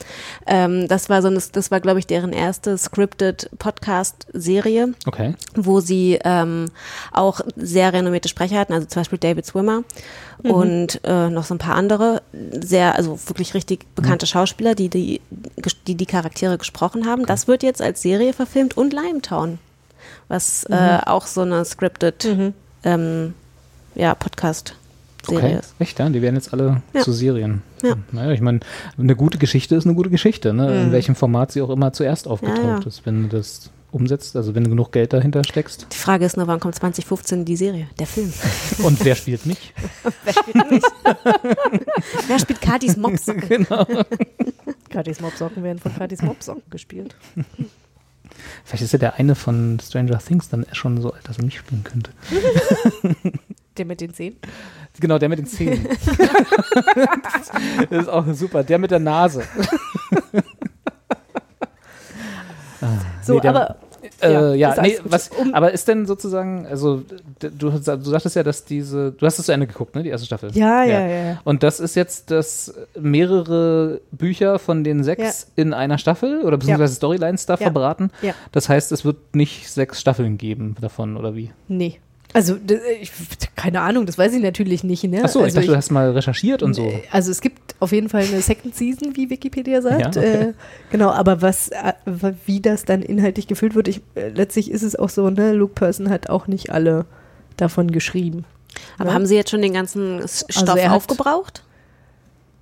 [0.47, 5.35] Ähm, das war so, eine, das war, glaube ich, deren erste scripted Podcast-Serie Okay.
[5.55, 6.71] wo sie ähm,
[7.13, 9.83] auch sehr renommierte Sprecher hatten, also zum Beispiel David Swimmer
[10.43, 12.23] und äh, noch so ein paar andere,
[12.53, 15.21] sehr, also wirklich richtig bekannte Schauspieler, die die,
[15.87, 17.27] die die Charaktere gesprochen haben.
[17.27, 19.59] Das wird jetzt als Serie verfilmt und Limetown,
[20.29, 22.27] was äh, auch so eine scripted
[22.85, 23.35] ähm,
[23.95, 24.86] ja, Podcast-Serie
[25.35, 25.59] Okay.
[25.59, 25.75] ist.
[25.79, 26.09] Echt, ja?
[26.09, 27.01] Die werden jetzt alle Ja.
[27.01, 27.63] zu Serien.
[27.83, 27.95] Ja.
[28.13, 28.61] Naja, ich meine,
[28.99, 30.83] eine gute Geschichte ist eine gute Geschichte, ne?
[30.83, 33.05] In welchem Format sie auch immer zuerst aufgetaucht Ja, ist.
[33.07, 35.87] Wenn du das umsetzt, also wenn du genug Geld dahinter steckst.
[35.93, 38.33] Die Frage ist nur, wann kommt 2015 die Serie, der Film?
[38.83, 39.73] Und wer spielt mich?
[40.25, 40.83] Wer spielt mich?
[42.27, 43.27] Wer spielt Katis Mops?
[44.91, 47.15] Katis Mopsocken werden von Katis Mopsocken gespielt.
[48.65, 51.59] Vielleicht ist ja der eine von Stranger Things dann schon so alt, dass er mich
[51.59, 52.11] spielen könnte.
[53.77, 54.37] Der mit den Zehen.
[55.01, 55.87] Genau, der mit den Zähnen.
[57.91, 58.65] das ist auch super.
[58.65, 59.43] Der mit der Nase.
[62.81, 62.87] Ah,
[63.23, 63.77] So, nee, der- aber
[64.23, 67.03] Äh, Ja, ja, ist nee, was, Um- aber ist denn sozusagen, also
[67.41, 70.27] du, du sagtest ja, dass diese, du hast es zu Ende geguckt, ne, die erste
[70.27, 70.51] Staffel.
[70.53, 71.41] Ja, ja, ja, ja.
[71.45, 76.95] Und das ist jetzt das mehrere Bücher von den sechs in einer Staffel oder beziehungsweise
[76.95, 77.59] Storylines da Ja.
[77.59, 78.11] verbraten.
[78.23, 78.33] Ja.
[78.53, 81.51] Das heißt, es wird nicht sechs Staffeln geben davon, oder wie?
[81.69, 81.99] Nee.
[82.33, 83.11] Also, d- ich,
[83.55, 85.05] keine Ahnung, das weiß ich natürlich nicht.
[85.05, 85.23] Ne?
[85.25, 86.93] Achso, ich also dachte, du hast mal recherchiert und so.
[87.11, 90.17] Also es gibt auf jeden Fall eine Second Season, wie Wikipedia sagt.
[90.17, 90.41] Ja, okay.
[90.49, 90.53] äh,
[90.91, 91.93] genau, aber was, äh,
[92.47, 95.75] wie das dann inhaltlich gefüllt wird, ich, äh, letztlich ist es auch so, ne, Luke
[95.75, 97.07] Person hat auch nicht alle
[97.57, 98.45] davon geschrieben.
[98.99, 99.15] Aber ne?
[99.15, 101.63] haben sie jetzt schon den ganzen S- Stoff hat- aufgebraucht?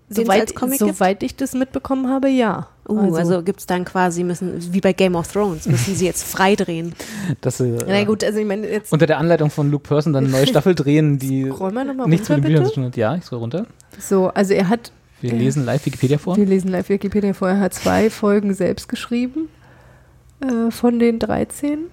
[0.08, 2.68] Soweit, soweit ich das mitbekommen habe, ja.
[2.88, 6.22] Uh, also, gibt es dann quasi, müssen, wie bei Game of Thrones, müssen sie jetzt
[6.24, 6.94] freidrehen.
[7.40, 10.12] Dass sie na äh, gut, also ich meine jetzt unter der Anleitung von Luke Person
[10.12, 12.96] dann eine neue Staffel drehen, die nichts runter, mit den Büchern zu tun hat.
[12.96, 13.66] Ja, ich scroll runter.
[13.98, 15.36] So, also er hat Wir Ja.
[15.38, 16.36] lesen live Wikipedia vor.
[16.36, 17.48] Wir lesen live Wikipedia vor.
[17.48, 19.48] Er hat zwei Folgen selbst geschrieben.
[20.40, 21.86] äh, von den 13.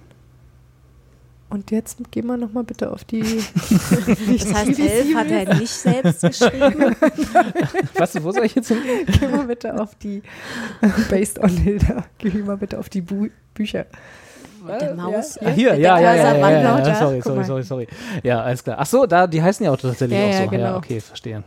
[1.52, 3.22] Und jetzt gehen wir nochmal bitte auf die.
[3.22, 6.96] Das heißt, elf hat er nicht selbst geschrieben.
[7.94, 8.78] Was, wo soll ich jetzt hin?
[9.06, 10.22] Geh mal bitte auf die.
[11.10, 12.06] Based on Hilda.
[12.16, 13.84] Geh mal bitte auf die Bu Bücher.
[14.66, 15.36] Der Maus.
[15.38, 17.44] Ah, hier, ja, ja, ja, ja, ja, ja, sorry, Guck sorry, mal.
[17.44, 17.88] sorry, sorry.
[18.22, 18.76] Ja, alles klar.
[18.78, 20.42] Ach so, da, die heißen ja auch tatsächlich Ja, auch ja, so.
[20.44, 20.76] Ja, genau.
[20.78, 21.44] okay, verstehe.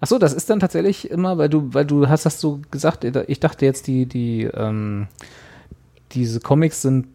[0.00, 3.04] Ach so, das ist dann tatsächlich immer, weil du, weil du hast das so gesagt,
[3.04, 5.06] ich dachte jetzt, die, die, ähm,
[6.12, 7.06] diese Comics sind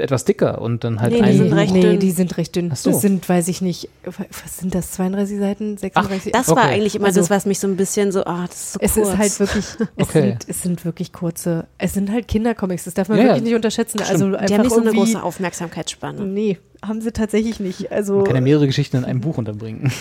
[0.00, 1.98] etwas dicker und dann halt Nee, die ein sind recht nee, dünn.
[2.00, 2.70] die sind recht dünn.
[2.72, 2.90] Ach so.
[2.90, 6.32] Das sind, weiß ich nicht, was sind das, 32 Seiten, 36?
[6.32, 6.66] Das war Okay.
[6.74, 9.08] eigentlich immer Also- das, was mich so ein bisschen so, ah, das ist so es
[9.08, 9.08] kurz.
[9.08, 9.64] ist halt wirklich,
[9.96, 10.20] es, Okay.
[10.30, 13.44] sind, es sind wirklich kurze, es sind halt Kindercomics, das darf man Ja, wirklich ja.
[13.44, 13.98] nicht unterschätzen.
[13.98, 14.10] Stimmt.
[14.10, 16.20] Also die einfach haben nicht so eine große Aufmerksamkeitsspanne.
[16.22, 17.92] Nee, haben sie tatsächlich nicht.
[17.92, 19.92] Also, Man kann ja mehrere Geschichten in einem Buch unterbringen.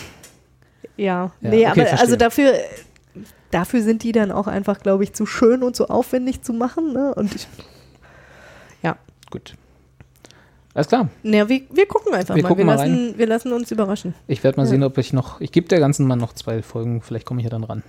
[0.98, 2.00] ja, Ja, nee, okay, aber verstehe.
[2.00, 2.54] also dafür,
[3.52, 6.94] dafür sind die dann auch einfach, glaube ich, zu schön und zu aufwendig zu machen.
[6.94, 7.14] Ne?
[7.16, 7.48] Und ich,
[9.32, 9.54] Gut.
[10.74, 11.10] Alles klar.
[11.24, 12.48] na, wir, wir gucken einfach Wir mal.
[12.50, 14.14] gucken wir, mal lassen, wir lassen uns überraschen.
[14.28, 14.70] Ich werde mal Ja.
[14.70, 15.42] sehen, ob ich noch.
[15.42, 17.84] Ich gebe der ganzen Mal noch zwei Folgen, vielleicht komme ich ja dann ran.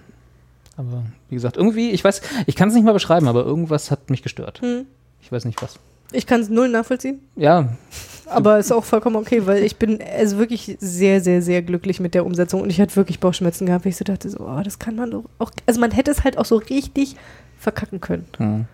[0.76, 4.08] Aber wie gesagt, irgendwie, ich weiß, ich kann es nicht mal beschreiben, aber irgendwas hat
[4.08, 4.62] mich gestört.
[4.62, 4.86] Hm.
[5.20, 5.78] Ich weiß nicht was.
[6.12, 7.20] Ich kann es null nachvollziehen.
[7.36, 7.68] Ja,
[8.26, 12.14] Aber ist auch vollkommen okay, weil ich bin also wirklich sehr, sehr, sehr glücklich mit
[12.14, 14.78] der Umsetzung und ich hatte wirklich Bauchschmerzen gehabt, weil ich so dachte, so, oh, das
[14.78, 17.14] kann man doch auch, also man hätte es halt auch so richtig
[17.58, 18.24] verkacken können.
[18.38, 18.64] Hm.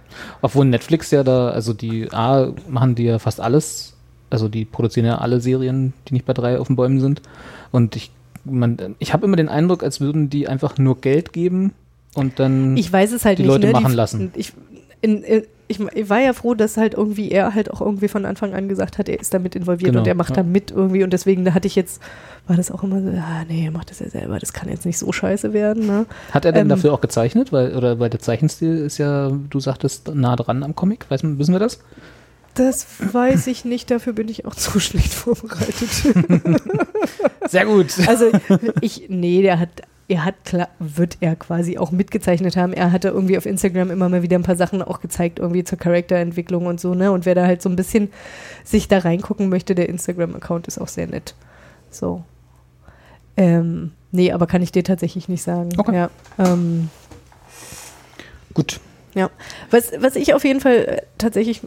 [0.42, 3.94] Obwohl Netflix ja da, also die A, machen die ja fast alles,
[4.30, 7.22] also die produzieren ja alle Serien, die nicht bei drei auf den Bäumen sind.
[7.70, 8.10] Und ich,
[8.44, 11.72] man, ich habe immer den Eindruck, als würden die einfach nur Geld geben
[12.14, 12.76] und dann.
[12.76, 13.52] Ich weiß es halt die nicht.
[13.52, 13.72] Leute ne?
[13.72, 14.32] machen lassen.
[14.34, 14.52] Ich,
[15.00, 18.24] in, in, ich, ich war ja froh, dass halt irgendwie er halt auch irgendwie von
[18.24, 20.36] Anfang an gesagt hat, er ist damit involviert Genau, und er macht ja.
[20.36, 22.00] da mit irgendwie und deswegen, da hatte ich jetzt,
[22.46, 24.86] war das auch immer so, ah nee, er macht das ja selber, das kann jetzt
[24.86, 26.06] nicht so scheiße werden, ne?
[26.30, 27.52] hat er denn ähm, dafür auch gezeichnet?
[27.52, 31.06] Weil, oder weil der Zeichenstil ist ja, du sagtest, nah dran am Comic.
[31.08, 31.80] Weiß, wissen wir das?
[32.56, 35.90] Das weiß ich nicht, dafür bin ich auch zu schlecht vorbereitet.
[37.48, 37.92] Sehr gut.
[38.08, 38.30] Also
[38.80, 42.72] ich, nee, der hat, er hat klar, wird er quasi auch mitgezeichnet haben.
[42.72, 45.76] Er hatte irgendwie auf Instagram immer mal wieder ein paar Sachen auch gezeigt, irgendwie zur
[45.76, 47.12] Charakterentwicklung und so, ne?
[47.12, 48.10] Und wer da halt so ein bisschen
[48.64, 51.34] sich da reingucken möchte, der Instagram-Account ist auch sehr nett.
[51.90, 52.24] So.
[53.36, 55.68] Ähm, nee, aber kann ich dir tatsächlich nicht sagen.
[55.76, 55.94] Okay.
[55.94, 56.10] Ja.
[56.38, 56.88] Ähm,
[58.54, 58.80] Gut.
[59.14, 59.28] ja.
[59.70, 61.60] Was, was ich auf jeden Fall äh, tatsächlich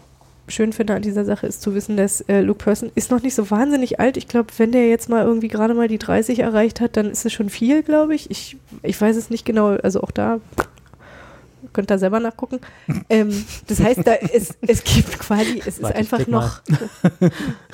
[0.49, 3.35] schön finde an dieser Sache, ist zu wissen, dass äh, Luke Person ist noch nicht
[3.35, 4.17] so wahnsinnig alt.
[4.17, 7.25] Ich glaube, wenn der jetzt mal irgendwie gerade mal die 30 erreicht hat, dann ist
[7.25, 8.29] es schon viel, glaube ich.
[8.31, 8.57] ich.
[8.83, 10.39] Ich weiß es nicht genau, also auch da
[11.73, 12.59] könnt ihr selber nachgucken.
[13.09, 16.61] ähm, das heißt, da ist, es gibt quasi, es ist Warte, ich einfach noch,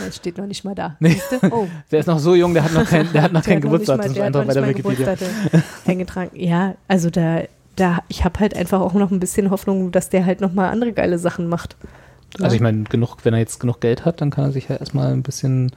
[0.07, 0.97] es steht noch nicht mal da.
[0.99, 1.21] Nee.
[1.51, 3.63] Oh, Der ist noch so jung, der hat noch kein, der hat noch der kein
[3.63, 3.97] hat noch nicht Geburtstag.
[3.97, 5.61] mal- Das ist der hat einfach noch bei der Wikipedia.
[5.85, 6.31] Eingetragen.
[6.33, 7.43] Ja, also da,
[7.75, 10.69] da ich habe halt einfach auch noch ein bisschen Hoffnung, dass der halt noch mal
[10.69, 11.77] andere geile Sachen macht.
[12.41, 14.75] Also ich meine, genug, wenn er jetzt genug Geld hat, dann kann er sich ja
[14.77, 15.71] erstmal ein bisschen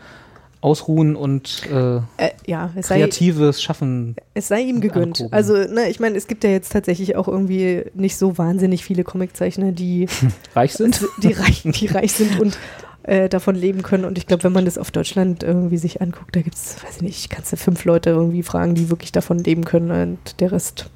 [0.61, 4.17] ausruhen und äh, Äh, ja, es sei, kreatives Schaffen.
[4.35, 5.19] es sei ihm gegönnt.
[5.21, 5.33] angucken.
[5.33, 9.05] Also, ne, ich meine, es gibt ja jetzt tatsächlich auch irgendwie nicht so wahnsinnig viele
[9.05, 10.09] Comiczeichner, die,
[10.57, 11.07] reich sind.
[11.23, 12.59] die, reich, die reich sind und
[13.05, 14.05] äh, davon leben können.
[14.05, 16.97] Und ich glaube, wenn man das auf Deutschland irgendwie sich anguckt, da gibt es, weiß
[16.97, 19.93] ich nicht, kannst du fünf Leute irgendwie fragen, die wirklich davon leben können.
[19.93, 20.91] Und der Rest,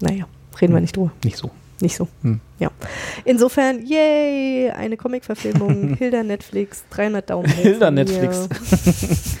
[0.00, 0.24] naja,
[0.60, 0.82] reden wir Hm.
[0.82, 1.12] nicht drüber.
[1.22, 1.52] Nicht so.
[1.80, 2.08] Nicht so.
[2.22, 2.40] Hm.
[2.58, 2.70] Ja.
[3.24, 7.48] Insofern, yay, eine Comic-Verfilmung, Hilda Netflix, 300 Daumen.
[7.48, 7.90] hoch Hilda.
[7.90, 8.48] Netflix.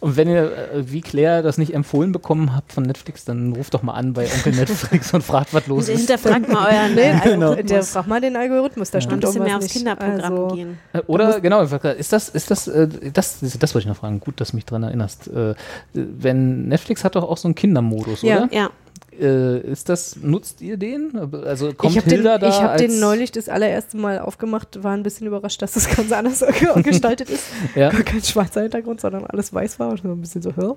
[0.00, 0.42] Und wenn ihr,
[0.74, 4.14] äh, wie Claire, das nicht empfohlen bekommen habt von Netflix, dann ruft doch mal an
[4.14, 5.96] bei Onkel Netflix und fragt, was los ist.
[5.98, 7.50] Hinterfragt mal euren Nee, äh, Genau.
[7.50, 7.70] Algorithmus.
[7.70, 9.86] der, frag mal den Algorithmus, da ein stimmt bisschen mehr irgendwas aufs nicht.
[9.86, 10.78] Kinderprogramm Also, gehen.
[10.92, 14.40] Äh, Oder, genau, ist das, ist das, äh, das, das wollte ich noch fragen, gut,
[14.40, 15.28] dass du mich dran erinnerst.
[15.28, 15.54] Äh,
[15.92, 18.38] Wenn Netflix hat doch auch so einen Kindermodus, Ja.
[18.38, 18.48] oder?
[18.52, 18.70] Ja,
[19.20, 21.16] Äh, Ist das, nutzt ihr den?
[21.44, 24.82] Also kommt ich habe den, Hilda da ich hab den neulich das allererste Mal aufgemacht,
[24.82, 26.44] war ein bisschen überrascht, dass das ganz anders
[26.82, 27.44] gestaltet ist.
[27.74, 27.90] Ja.
[27.90, 30.76] Gar kein schwarzer Hintergrund, sondern alles weiß war und so ein bisschen so hör.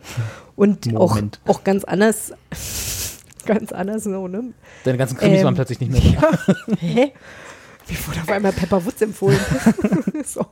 [0.55, 1.39] Und auch, Moment.
[1.47, 2.33] auch ganz anders,
[3.45, 4.53] ganz anders so, ne?
[4.83, 6.55] Deine ganzen Krimis Ähm, waren plötzlich nicht mehr da.
[6.79, 7.11] Hä?
[7.87, 9.39] Mir wurde auf einmal Pepper Woods empfohlen.
[10.25, 10.43] so.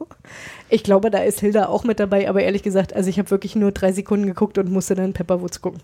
[0.69, 3.55] Ich glaube, da ist Hilda auch mit dabei, aber ehrlich gesagt, also ich habe wirklich
[3.55, 5.81] nur drei Sekunden geguckt und musste dann Pepper Woods gucken.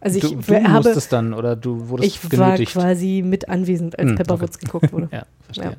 [0.00, 2.72] Also ich du du habe, musstest dann, oder du wurdest ich war genötigt.
[2.72, 4.46] quasi mit anwesend, als Hm, Pepper okay.
[4.60, 5.08] Geguckt wurde.
[5.12, 5.76] Ja, verstehe.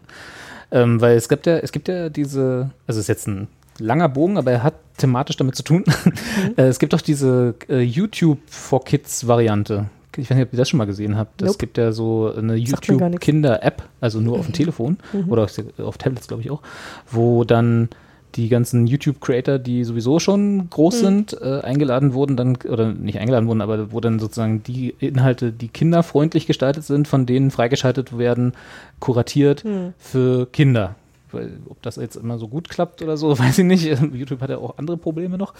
[0.71, 3.47] Ähm, weil es gibt ja, es gibt ja diese, also es ist jetzt ein
[3.79, 5.83] langer Bogen, aber er hat thematisch damit zu tun.
[5.93, 6.53] Mhm.
[6.57, 9.85] Äh, es gibt doch diese äh, YouTube for Kids Variante.
[10.17, 11.41] Ich weiß nicht, ob ihr das schon mal gesehen habt.
[11.41, 11.57] Es Nope.
[11.59, 12.55] gibt ja so eine.
[12.55, 15.29] YouTube-Kinder-App, also nur auf dem Telefon Mhm.
[15.31, 16.61] oder auf, auf Tablets, glaube ich auch,
[17.09, 17.89] wo dann
[18.35, 23.47] die ganzen YouTube-Creator, die sowieso schon groß sind, äh, eingeladen wurden, dann, oder nicht eingeladen
[23.47, 28.53] wurden, aber wo dann sozusagen die Inhalte, die kinderfreundlich gestaltet sind, von denen freigeschaltet werden,
[28.99, 29.63] kuratiert
[29.97, 30.95] für Kinder.
[31.33, 33.83] Weil, ob das jetzt immer so gut klappt oder so, weiß ich nicht.
[34.13, 35.53] YouTube hat ja auch andere Probleme noch.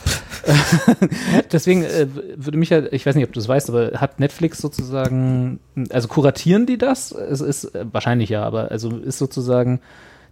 [1.52, 4.60] Deswegen äh, würde mich ja, ich weiß nicht, ob du es weißt, aber hat Netflix
[4.60, 5.60] sozusagen,
[5.90, 7.12] also kuratieren die das?
[7.12, 9.82] Es ist äh, wahrscheinlich ja, aber also ist sozusagen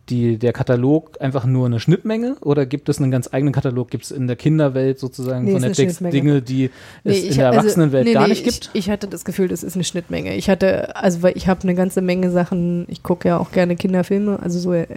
[0.09, 3.89] die, der Katalog einfach nur eine Schnittmenge oder gibt es einen ganz eigenen Katalog?
[3.89, 5.99] Gibt es in der Kinderwelt sozusagen Nee, von Netflix.
[5.99, 6.65] Dinge, die
[7.03, 8.71] es Nee, in der also- Erwachsenenwelt nee, gar nee, nicht gibt?
[8.73, 10.35] Ich, ich hatte das Gefühl, das ist eine Schnittmenge.
[10.35, 13.75] Ich hatte, also weil ich habe eine ganze Menge Sachen, ich gucke ja auch gerne
[13.75, 14.87] Kinderfilme, also so äh,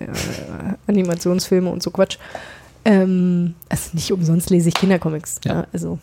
[0.86, 2.18] Animationsfilme und so Quatsch.
[2.84, 5.40] Ähm, also nicht umsonst lese ich Kindercomics.
[5.44, 5.52] Ja.
[5.54, 5.66] Ja.
[5.72, 5.98] also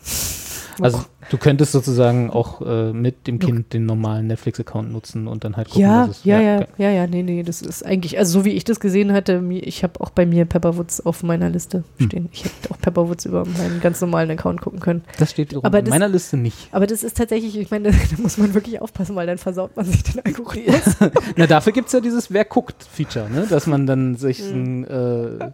[0.80, 5.56] Also du könntest sozusagen auch äh, mit dem Kind den normalen Netflix-Account nutzen und dann
[5.56, 6.66] halt gucken, ja, was es ja, ja, okay.
[6.78, 9.82] ja, ja, nee, nee, das ist eigentlich, also so wie ich das gesehen hatte, ich
[9.82, 12.06] habe auch bei mir Pepperwoods auf meiner Liste Hm.
[12.06, 12.28] stehen.
[12.32, 15.02] Ich hätte auch Pepperwoods über meinen ganz normalen Account gucken können.
[15.18, 16.68] Das steht Aber in das- meiner Liste nicht.
[16.72, 19.84] Aber das ist tatsächlich, ich meine, da muss man wirklich aufpassen, weil dann versaut man
[19.84, 20.96] sich den Algorithmus.
[21.36, 23.46] Na, dafür gibt es ja dieses Wer guckt-Feature, ne?
[23.48, 25.50] dass man dann sich ein äh,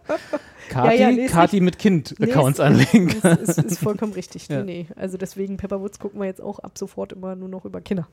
[0.69, 0.95] Kati.
[0.95, 3.37] Ja, ja, nee, Kati mit Kind-Accounts Nee, anlegen ist, kann.
[3.37, 4.47] ist, ist, ist vollkommen richtig.
[4.47, 4.63] Ja.
[4.63, 4.87] Nee.
[4.95, 8.07] Also deswegen Pepperwoods gucken wir jetzt auch ab sofort immer nur noch über Kinder.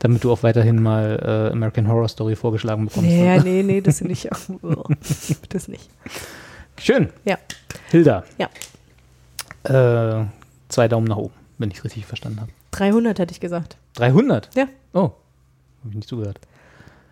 [0.00, 3.08] Damit du auch weiterhin mal äh, American Horror Story vorgeschlagen bekommst.
[3.08, 3.42] Nee, ne?
[3.42, 4.28] nee, nee, das nicht.
[5.48, 5.88] das nicht.
[6.78, 7.10] Schön.
[7.24, 7.38] Ja.
[7.90, 8.24] Hilda.
[8.38, 8.48] Ja.
[9.64, 10.26] Äh,
[10.68, 12.50] zwei Daumen nach oben, wenn ich es richtig verstanden habe.
[12.72, 13.76] 300 hätte ich gesagt.
[13.94, 14.50] 300?
[14.54, 14.66] Ja.
[14.92, 14.98] Oh,
[15.80, 16.40] habe ich nicht zugehört.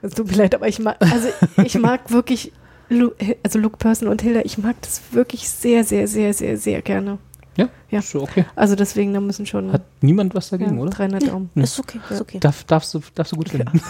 [0.03, 1.29] Es tut mir leid, aber ich mag, also
[1.63, 2.53] ich mag wirklich,
[2.93, 3.11] Lu,
[3.43, 7.19] also Luke Person und Hilda, ich mag das wirklich sehr, sehr, sehr, sehr, sehr gerne.
[7.57, 7.99] Ja, Ja.
[7.99, 8.45] ist schon okay.
[8.57, 10.91] Also deswegen, da müssen schon Hat niemand was dagegen, ja, oder?
[10.91, 11.51] 300 Daumen.
[11.55, 12.39] Ist okay, ist okay.
[12.41, 13.81] Darf, darfst, du, darfst du gut finden.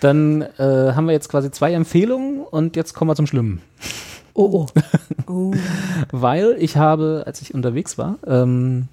[0.00, 3.60] Dann äh, haben wir jetzt quasi zwei Empfehlungen und jetzt kommen wir zum Schlimmen.
[4.34, 4.66] Oh,
[5.26, 5.52] Oh.
[6.10, 8.88] Weil ich habe, als ich unterwegs war, ähm,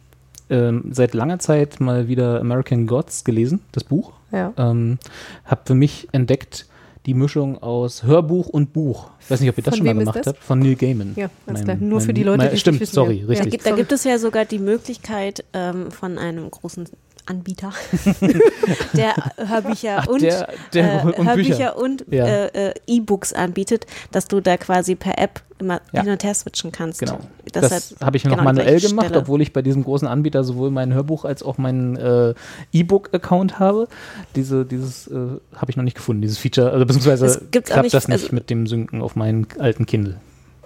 [0.49, 4.11] ähm, seit langer Zeit mal wieder American Gods gelesen, das Buch.
[4.31, 4.53] Ja.
[4.57, 4.99] Ähm,
[5.45, 6.68] habe für mich entdeckt
[7.07, 9.09] die Mischung aus Hörbuch und Buch.
[9.21, 10.38] Ich weiß nicht, ob ihr das Von schon mal gemacht habt.
[10.43, 11.13] Von Neil Gaiman.
[11.15, 11.89] Ja, alles Mein- klar.
[11.89, 13.25] Nur für mein- die Leute, mein, die es Stimmt, nicht wissen, sorry, ja.
[13.27, 13.51] Richtig.
[13.51, 16.85] Gibt, da gibt es ja sogar die Möglichkeit ähm, von einem großen
[17.27, 17.71] Anbieter,
[18.93, 21.77] der Hörbücher Ach, und, der- der- äh, und Bücher.
[21.77, 22.25] Und Ja.
[22.25, 26.01] äh, äh, E-Books anbietet, dass du da quasi per App immer Ja.
[26.03, 26.99] hin und her switchen kannst.
[26.99, 27.19] Genau.
[27.51, 29.21] Das, Das, habe ich noch genau die manuell gemacht, Stelle.
[29.21, 32.33] obwohl ich bei diesem großen Anbieter sowohl mein Hörbuch als auch meinen äh,
[32.73, 33.87] E-Book-Account habe.
[34.35, 35.15] Diese, dieses äh,
[35.55, 36.71] habe ich noch nicht gefunden, dieses Feature.
[36.71, 40.17] Also beziehungsweise klappt nicht- das nicht also- mit dem Synken auf meinen alten Kindle,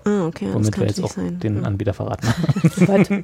[0.06, 1.40] Ah, okay, das womit kann wir jetzt auch sein.
[1.40, 1.66] den.
[1.66, 2.28] Anbieter verraten.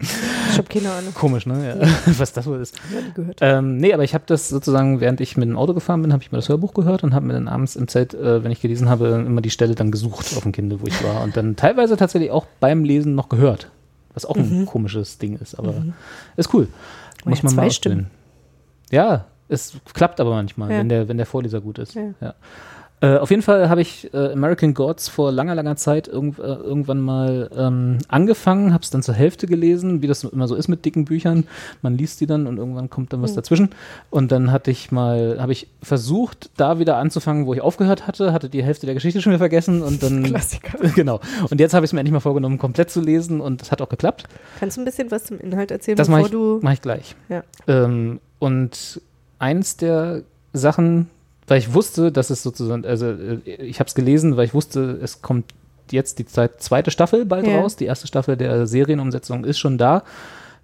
[0.52, 1.14] Ich habe keine Ahnung.
[1.14, 1.78] Komisch, ne?
[1.82, 1.88] Ja.
[2.18, 2.76] Was das wohl ist.
[2.94, 3.40] Ja, die gehört.
[3.42, 6.24] Ähm, nee, aber ich habe das sozusagen, während ich mit dem Auto gefahren bin, habe
[6.24, 8.62] ich mir das Hörbuch gehört und habe mir dann abends im Zelt, äh, wenn ich
[8.62, 11.24] gelesen habe, immer die Stelle dann gesucht auf dem Kindle, wo ich war.
[11.24, 13.70] Und dann teilweise tatsächlich auch beim Lesen noch gehört.
[14.14, 15.76] Was auch ein komisches Ding ist, aber
[16.38, 16.68] ist cool.
[17.26, 17.96] Oh Muss ja, man zwei mal Stimmen.
[18.08, 18.12] ausprobieren.
[18.92, 20.80] Ja, es klappt aber manchmal, Ja.
[20.80, 21.94] wenn, der, wenn der Vorleser gut ist.
[21.94, 22.34] Ja.
[23.00, 26.42] Äh, auf jeden Fall habe ich äh, American Gods vor langer, langer Zeit irgend, äh,
[26.42, 30.68] irgendwann mal ähm, angefangen, habe es dann zur Hälfte gelesen, wie das immer so ist
[30.68, 31.44] mit dicken Büchern.
[31.84, 33.70] Man liest die dann und irgendwann kommt dann was dazwischen.
[34.10, 38.34] Und dann hatte ich mal, habe ich versucht, da wieder anzufangen, wo ich aufgehört hatte,
[38.34, 40.24] hatte die Hälfte der Geschichte schon wieder vergessen und dann.
[40.28, 40.78] Klassiker.
[40.96, 41.20] Genau.
[41.52, 43.82] Und jetzt habe ich es mir endlich mal vorgenommen, komplett zu lesen und das hat
[43.84, 44.24] auch geklappt.
[44.60, 46.60] Kannst du ein bisschen was zum Inhalt erzählen, Das bevor mache ich, du.
[46.64, 47.16] mach ich gleich.
[47.30, 47.44] Ja.
[47.68, 49.02] Ähm, und
[49.38, 51.08] eins der Sachen,
[51.48, 55.00] weil ich wusste, dass es sozusagen, also äh, ich habe es gelesen, weil ich wusste,
[55.02, 55.54] es kommt
[55.92, 57.60] jetzt die Zeit, zweite Staffel bald Ja.
[57.60, 57.76] raus.
[57.76, 60.04] Die erste Staffel der Serienumsetzung ist schon da.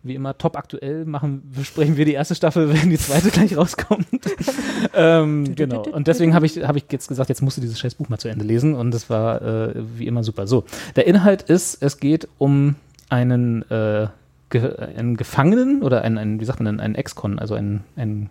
[0.06, 4.06] Wie immer top aktuell machen, besprechen wir die erste Staffel, wenn die zweite gleich rauskommt.
[4.94, 5.84] ähm, genau.
[5.84, 8.18] Und deswegen habe ich, hab ich jetzt gesagt, jetzt musst du dieses scheiß Buch mal
[8.18, 8.76] zu Ende lesen.
[8.76, 10.46] Und das war äh, wie immer super.
[10.46, 10.66] So,
[10.98, 12.76] der Inhalt ist, es geht um
[13.10, 14.08] einen, äh,
[14.50, 18.30] Ge einen Gefangenen oder einen, einen, wie sagt man denn, einen Ex-Con, also einen, einen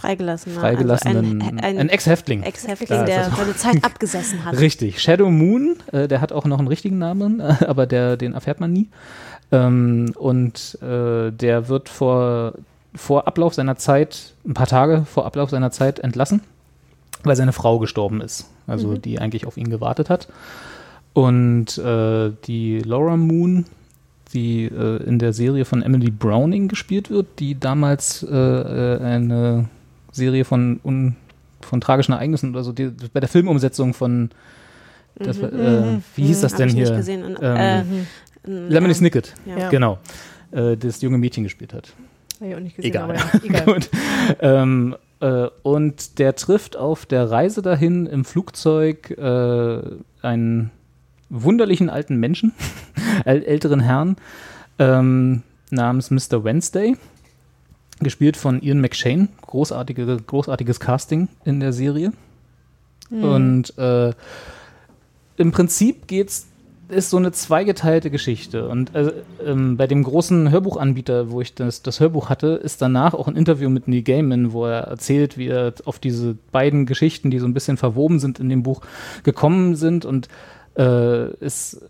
[0.00, 0.60] Freigelassener.
[0.60, 2.42] freigelassenen, Also ein, ein, ein Ex-Häftling.
[2.42, 4.58] Ex-Häftling, der das- seine Zeit abgesessen hat.
[4.58, 5.00] Richtig.
[5.00, 8.60] Shadow Moon, äh, der hat auch noch einen richtigen Namen, äh, aber der, den erfährt
[8.60, 8.88] man nie.
[9.52, 12.54] Ähm, und äh, der wird vor,
[12.94, 16.40] vor Ablauf seiner Zeit, ein paar Tage vor Ablauf seiner Zeit entlassen,
[17.24, 18.46] weil seine Frau gestorben ist.
[18.66, 20.28] Also die eigentlich auf ihn gewartet hat.
[21.12, 23.66] Und äh, die Laura Moon,
[24.32, 29.64] die äh, in der Serie von Emily Browning gespielt wird, die damals äh, äh, eine
[30.12, 31.16] Serie von, un,
[31.60, 34.30] von tragischen Ereignissen oder so, die, bei der Filmumsetzung von
[35.16, 36.84] das, war, äh, wie hieß das Hab denn ich hier?
[36.84, 37.24] nicht gesehen.
[37.24, 38.06] Und, Ähm,
[38.44, 39.68] äh, Lemony ähm, Snicket, Ja.
[39.68, 39.98] Genau.
[40.52, 41.92] Äh, das junge Mädchen gespielt hat.
[42.40, 43.04] Hab ich auch nicht gesehen, Egal.
[43.04, 43.64] aber ja, egal.
[43.64, 43.90] Gut.
[44.40, 49.80] Ähm, äh, und der trifft auf der Reise dahin im Flugzeug äh,
[50.22, 50.70] einen
[51.28, 52.52] wunderlichen alten Menschen,
[53.24, 54.16] äl älteren Herrn
[54.78, 56.42] ähm, namens Mr.
[56.42, 56.96] Wednesday,
[58.00, 59.28] gespielt von Ian McShane.
[59.42, 62.12] Großartige, großartiges Casting in der Serie.
[63.10, 64.12] Und äh,
[65.36, 66.46] im Prinzip geht's
[66.90, 68.68] ist so eine zweigeteilte Geschichte.
[68.68, 69.12] Und äh,
[69.46, 73.36] ähm, bei dem großen Hörbuchanbieter, wo ich das, das Hörbuch hatte, ist danach auch ein
[73.36, 77.46] Interview mit Neil Gaiman, wo er erzählt, wie er auf diese beiden Geschichten, die so
[77.46, 78.82] ein bisschen verwoben sind in dem Buch,
[79.22, 80.04] gekommen sind.
[80.04, 80.28] Und
[80.76, 81.82] äh, ist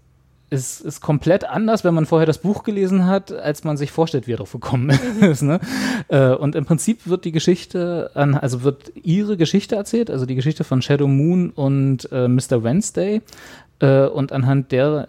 [0.51, 4.27] ist, ist komplett anders, wenn man vorher das Buch gelesen hat, als man sich vorstellt,
[4.27, 4.91] wie er drauf gekommen
[5.21, 5.43] ist.
[5.43, 5.61] Ne?
[6.09, 10.35] Äh, und im Prinzip wird die Geschichte, an, also wird ihre Geschichte erzählt, also die
[10.35, 12.65] Geschichte von Shadow Moon und äh, Mr.
[12.65, 13.23] Wednesday.
[13.79, 15.09] Äh, und anhand der,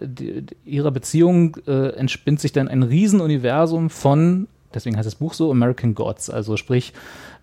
[0.64, 5.96] ihrer Beziehung äh, entspinnt sich dann ein Riesenuniversum von, deswegen heißt das Buch so, American
[5.96, 6.30] Gods.
[6.30, 6.94] Also sprich,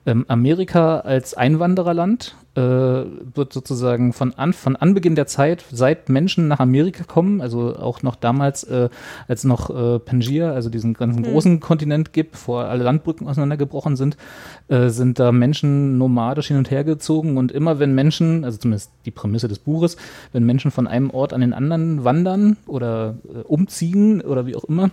[0.08, 6.48] ähm, Amerika als Einwandererland äh, wird sozusagen von, an, von Anbeginn der Zeit, seit Menschen
[6.48, 8.88] nach Amerika kommen, also auch noch damals, äh,
[9.28, 14.16] als noch äh, Pangaea, also diesen ganzen großen Kontinent gibt, bevor alle Landbrücken auseinandergebrochen sind,
[14.68, 18.90] äh, sind da Menschen nomadisch hin und her gezogen und immer wenn Menschen, also zumindest
[19.04, 19.98] die Prämisse des Buches,
[20.32, 24.64] wenn Menschen von einem Ort an den anderen wandern oder äh, umziehen oder wie auch
[24.64, 24.90] immer,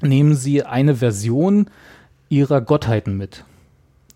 [0.00, 1.68] nehmen sie eine Version
[2.28, 3.44] ihrer Gottheiten mit.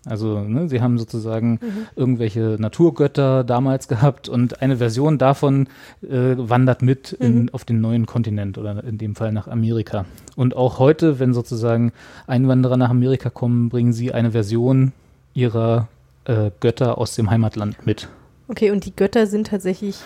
[0.09, 1.59] Also ne, sie haben sozusagen
[1.95, 5.67] irgendwelche Naturgötter damals gehabt und eine Version davon
[6.01, 10.05] äh, wandert mit in, auf den neuen Kontinent oder in dem Fall nach Amerika.
[10.35, 11.91] Und auch heute, wenn sozusagen
[12.27, 14.93] Einwanderer nach Amerika kommen, bringen sie eine Version
[15.33, 15.87] ihrer
[16.25, 18.07] äh, Götter aus dem Heimatland mit.
[18.47, 19.99] Okay, und die Götter sind tatsächlich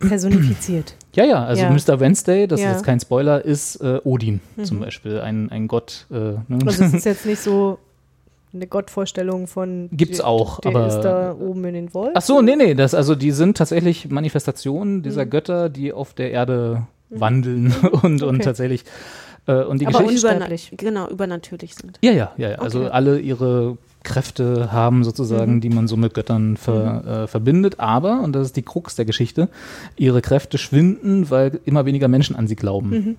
[0.00, 0.94] personifiziert.
[1.14, 1.70] Ja, ja, also Ja.
[1.70, 1.98] Mr.
[1.98, 2.68] Wednesday, das Ja.
[2.70, 6.06] ist jetzt kein Spoiler, ist äh, Odin zum Beispiel, ein, ein Gott.
[6.12, 6.58] Äh, ne?
[6.64, 7.80] Also es ist jetzt nicht so
[8.52, 12.14] eine Gottvorstellung von Gibt's der- auch, der aber- ist da oben in den Wolken.
[12.16, 15.30] Ach so, nee, nee, das, also die sind tatsächlich Manifestationen dieser Mhm.
[15.30, 18.38] Götter, die auf der Erde wandeln und, und Okay.
[18.44, 18.84] tatsächlich
[19.46, 20.26] äh, und die Aber Geschichte.
[20.28, 20.72] unüberna Unsterblich.
[20.76, 21.98] genau, übernatürlich sind.
[22.02, 22.58] Ja, ja, ja, ja.
[22.58, 22.90] Also Okay.
[22.90, 25.60] alle ihre Kräfte haben sozusagen, Mhm.
[25.60, 27.80] die man so mit Göttern ver, äh, verbindet.
[27.80, 29.48] Aber, und das ist die Krux der Geschichte,
[29.96, 33.16] ihre Kräfte schwinden, weil immer weniger Menschen an sie glauben.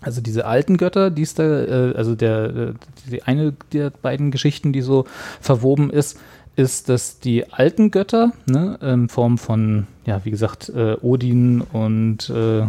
[0.00, 2.72] Also diese alten Götter, die ist da, äh, also der, äh,
[3.10, 5.06] die eine der beiden Geschichten, die so
[5.40, 6.18] verwoben ist,
[6.56, 12.30] ist, dass die alten Götter, ne, in Form von, ja, wie gesagt, äh, Odin und
[12.30, 12.62] äh,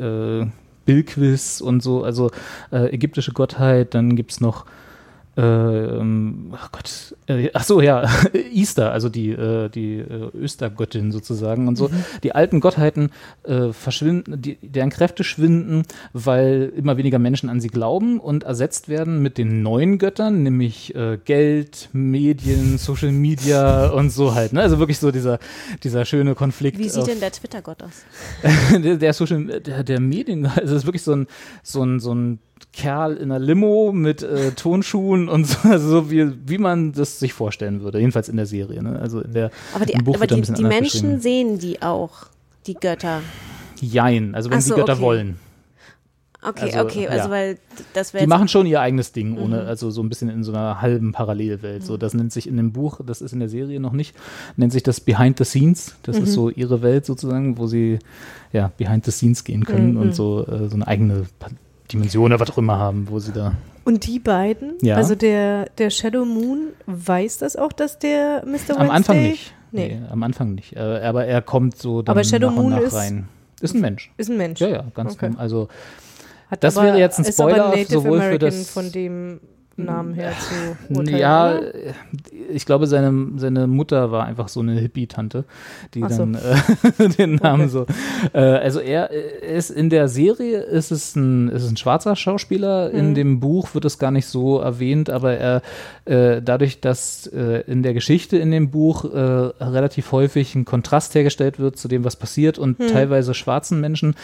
[0.00, 0.46] äh,
[0.84, 2.30] Bilquis und so, also
[2.70, 4.68] äh, ägyptische Gottheit, dann gibt's noch äh,
[5.38, 8.10] ähm, ach Gott, äh, ach so, ja,
[8.52, 11.90] Easter, also die, äh, die äh, Östergöttin sozusagen und so.
[12.24, 13.10] Die alten Gottheiten
[13.44, 18.88] äh, verschwinden, die, deren Kräfte schwinden, weil immer weniger Menschen an sie glauben und ersetzt
[18.88, 24.52] werden mit den neuen Göttern, nämlich äh, Geld, Medien, Social Media und so halt.
[24.52, 24.62] Ne?
[24.62, 25.38] Also wirklich so dieser,
[25.84, 26.78] dieser schöne Konflikt.
[26.78, 28.02] Wie sieht denn der Twitter-Gott aus?
[28.82, 31.28] der, der Social, der, der Medien, also das ist wirklich so ein,
[31.62, 32.40] so ein, so ein
[32.72, 37.18] Kerl in einer Limo mit äh, Tonschuhen und so, also so wie, wie man das
[37.18, 38.82] sich vorstellen würde, jedenfalls in der Serie.
[38.82, 38.98] Ne?
[39.00, 42.26] Also in der, Aber die, im Buch aber er die, die Menschen sehen die auch,
[42.66, 43.20] die Götter.
[43.80, 45.02] Jein, also wenn so, Götter okay.
[45.02, 45.38] wollen.
[46.40, 47.30] Okay, Also, okay, also ja.
[47.32, 47.58] weil
[47.94, 49.66] das wäre Die machen schon ihr eigenes Ding, ohne, Mhm.
[49.68, 51.84] also so ein bisschen in so einer halben Parallelwelt.
[51.84, 54.14] So, das nennt sich in dem Buch, das ist in der Serie noch nicht,
[54.56, 55.96] nennt sich das Behind the Scenes.
[56.04, 56.22] Das Mhm.
[56.24, 57.98] ist so ihre Welt sozusagen, wo sie
[58.52, 60.00] ja behind the scenes gehen können Mhm.
[60.00, 61.24] und so, äh, so eine eigene
[61.92, 63.54] Dimension oder was auch immer haben, wo sie da.
[63.84, 64.96] Und die beiden, Ja.
[64.96, 68.50] also der, der Shadow Moon, weiß das auch, dass der Mr.
[68.52, 68.76] Wednesday?
[68.76, 69.54] Am Anfang nicht.
[69.72, 69.98] Nee.
[70.10, 70.76] am Anfang nicht.
[70.76, 73.28] Äh, aber er kommt so dann Aber Shadow nach Moon und nach ist- rein.
[73.60, 74.12] Ist ein Mensch.
[74.16, 74.60] Ist ein Mensch.
[74.60, 75.26] Ja, ja, ganz Okay.
[75.26, 75.42] normal.
[75.42, 75.68] Also
[76.50, 79.40] Hat Das aber, wäre jetzt ein Spoiler sowohl für American das- von dem
[79.78, 81.74] Namen her zu urteilen, Ja, oder?
[81.74, 81.92] äh,
[82.52, 85.44] ich glaube, seine, seine Mutter war einfach so eine Hippie-Tante,
[85.94, 86.08] die so.
[86.08, 87.86] dann äh, den Namen so.
[88.32, 92.90] Äh, also er ist in der Serie ist es ein, ist ein schwarzer Schauspieler.
[92.90, 93.14] In Mhm.
[93.14, 95.62] dem Buch wird es gar nicht so erwähnt, aber er
[96.04, 101.14] äh, dadurch, dass äh, in der Geschichte in dem Buch äh, relativ häufig ein Kontrast
[101.14, 102.88] hergestellt wird zu dem, was passiert und Hm.
[102.88, 104.14] teilweise schwarzen Menschen,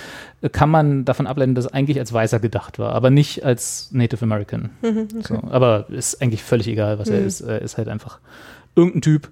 [0.53, 4.71] kann man davon ableiten, dass eigentlich als Weißer gedacht war, aber nicht als Native American.
[4.83, 7.27] Mhm, So, aber ist eigentlich völlig egal, was er Mhm.
[7.27, 7.41] ist.
[7.41, 8.19] Er ist halt einfach
[8.77, 9.29] irgendein Typ.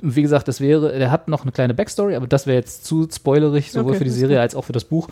[0.00, 3.08] Wie gesagt, das wäre, der hat noch eine kleine Backstory, aber das wäre jetzt zu
[3.10, 5.08] spoilerig, sowohl Okay, für die Serie als auch für das Buch.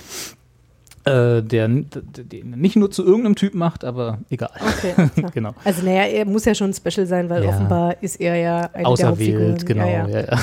[1.04, 4.50] Äh, der, den nicht nur zu irgendeinem Typ macht, aber egal.
[4.60, 5.54] Okay, genau.
[5.64, 7.48] Also naja, er muss ja schon special sein, weil Ja.
[7.50, 9.86] offenbar ist er ja der Auserwählt, genau.
[9.88, 10.06] Ja.
[10.06, 10.24] ja.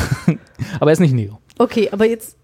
[0.79, 1.37] aber er ist nicht Neo.
[1.59, 2.37] Okay, aber jetzt,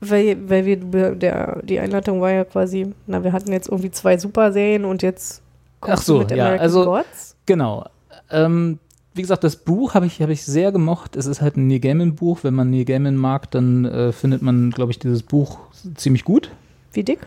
[0.00, 4.16] weil, weil wir, der, die Einleitung war ja quasi, na, wir hatten jetzt irgendwie zwei
[4.16, 5.42] Superserien und jetzt
[5.80, 7.36] kommst Ach so, mit ja, American also- Gods.
[7.46, 7.84] Genau.
[8.30, 8.78] Ähm,
[9.14, 11.16] wie gesagt, das Buch habe ich, hab ich sehr gemocht.
[11.16, 12.40] Es ist halt ein Neil Gaiman-Buch.
[12.42, 15.58] Wenn man Neil Gaiman mag, dann äh, findet man, glaube ich, dieses Buch
[15.94, 16.50] ziemlich gut.
[16.92, 17.20] Wie dick?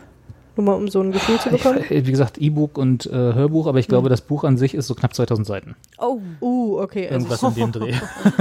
[0.60, 1.86] Nur mal um so ein Gefühl zu bekommen.
[1.90, 4.88] Ich, wie gesagt, E-Book und äh, Hörbuch, aber ich glaube, das Buch an sich ist
[4.88, 5.76] so knapp 2000 Seiten.
[5.98, 7.08] Oh, uh, okay.
[7.08, 7.94] Also, Irgendwas in dem Dreh.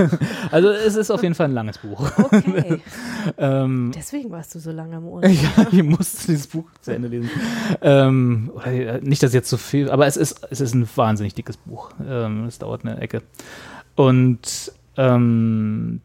[0.50, 2.10] also es ist auf jeden Fall ein langes Buch.
[2.18, 2.80] okay.
[3.38, 5.24] ähm, Deswegen warst du so lange am Ohr.
[5.24, 7.30] ja, ich musste dieses Buch zu Ende lesen.
[7.82, 11.56] Ähm, äh, nicht, dass jetzt so viel, aber es ist, es ist ein wahnsinnig dickes
[11.56, 11.90] Buch.
[12.04, 13.22] Ähm, es dauert eine Ecke.
[13.94, 16.00] Und ähm,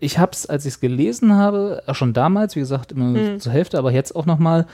[0.00, 3.38] ich habe es, als ich es gelesen habe, auch schon damals, wie gesagt, immer Mhm.
[3.38, 4.66] zur Hälfte, aber jetzt auch nochmal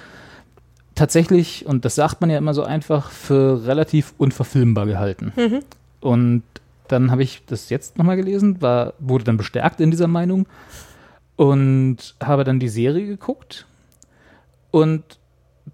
[0.98, 5.32] tatsächlich, und das sagt man ja immer so einfach, für relativ unverfilmbar gehalten.
[5.36, 5.60] Mhm.
[6.00, 6.42] Und
[6.88, 10.46] dann habe ich das jetzt nochmal gelesen, war, wurde dann bestärkt in dieser Meinung
[11.36, 13.66] und habe dann die Serie geguckt
[14.70, 15.02] und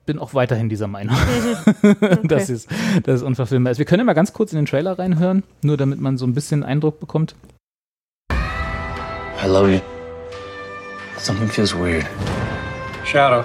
[0.07, 1.17] bin auch weiterhin dieser Meinung,
[2.25, 2.67] dass, es,
[3.05, 3.79] dass es unverfilmbar ist.
[3.79, 6.35] Wir können ja mal ganz kurz in den Trailer reinhören, nur damit man so ein
[6.35, 7.35] bisschen Eindruck bekommt.
[8.31, 9.81] I love you.
[11.17, 12.05] Something feels weird.
[13.05, 13.45] Shadow,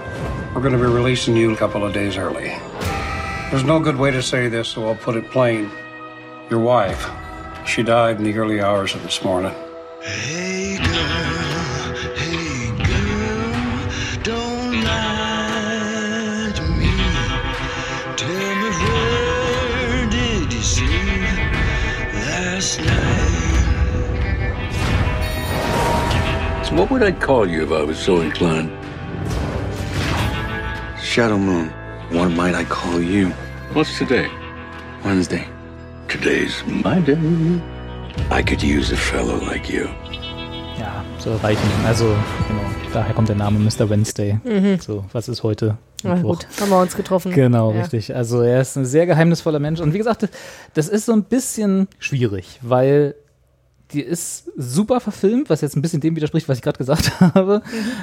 [0.54, 2.50] we're going to be releasing you a couple of days early.
[3.52, 5.70] There's no good way to say this, so I'll put it plain.
[6.50, 7.08] Your wife,
[7.68, 9.54] she died in the early hours of this morning.
[10.02, 13.54] Hey girl, hey girl,
[14.24, 16.92] don't lie to me.
[18.18, 21.54] Tell me where did you sleep
[22.14, 23.46] last night?
[26.66, 28.79] So what would I call you if I was so inclined?
[31.10, 31.70] Shadow Moon.
[32.12, 33.32] What might I call you?
[33.74, 34.28] What's today?
[35.04, 35.44] Wednesday.
[36.08, 37.18] Today's my day.
[38.30, 39.88] I could use a fellow like you.
[40.80, 41.68] Ja, soll reichen.
[41.86, 42.06] Also,
[42.48, 42.62] genau,
[42.94, 43.90] daher kommt der Name Mr.
[43.90, 44.40] Wednesday.
[44.44, 44.80] Mhm.
[44.80, 45.78] So, was ist heute?
[46.04, 46.40] Na Mittwoch?
[46.40, 47.32] gut, haben wir uns getroffen.
[47.34, 47.80] Genau, Ja.
[47.82, 48.16] richtig.
[48.16, 49.80] Also er ist ein sehr geheimnisvoller Mensch.
[49.80, 50.28] Und wie gesagt,
[50.76, 53.16] das- ist so ein bisschen schwierig, weil
[53.94, 57.62] die ist super verfilmt, was jetzt ein bisschen dem widerspricht, was ich gerade gesagt habe.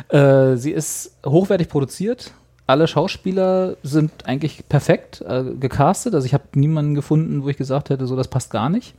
[0.08, 2.32] Äh, sie ist hochwertig produziert.
[2.66, 6.14] Alle Schauspieler sind eigentlich perfekt äh, gecastet.
[6.14, 8.94] Also ich habe niemanden gefunden, wo ich gesagt hätte, so das passt gar nicht.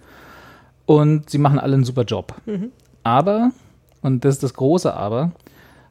[0.86, 2.34] Und sie machen alle einen super Job.
[2.46, 2.72] Mhm.
[3.04, 3.52] Aber,
[4.02, 5.32] und das ist das große Aber,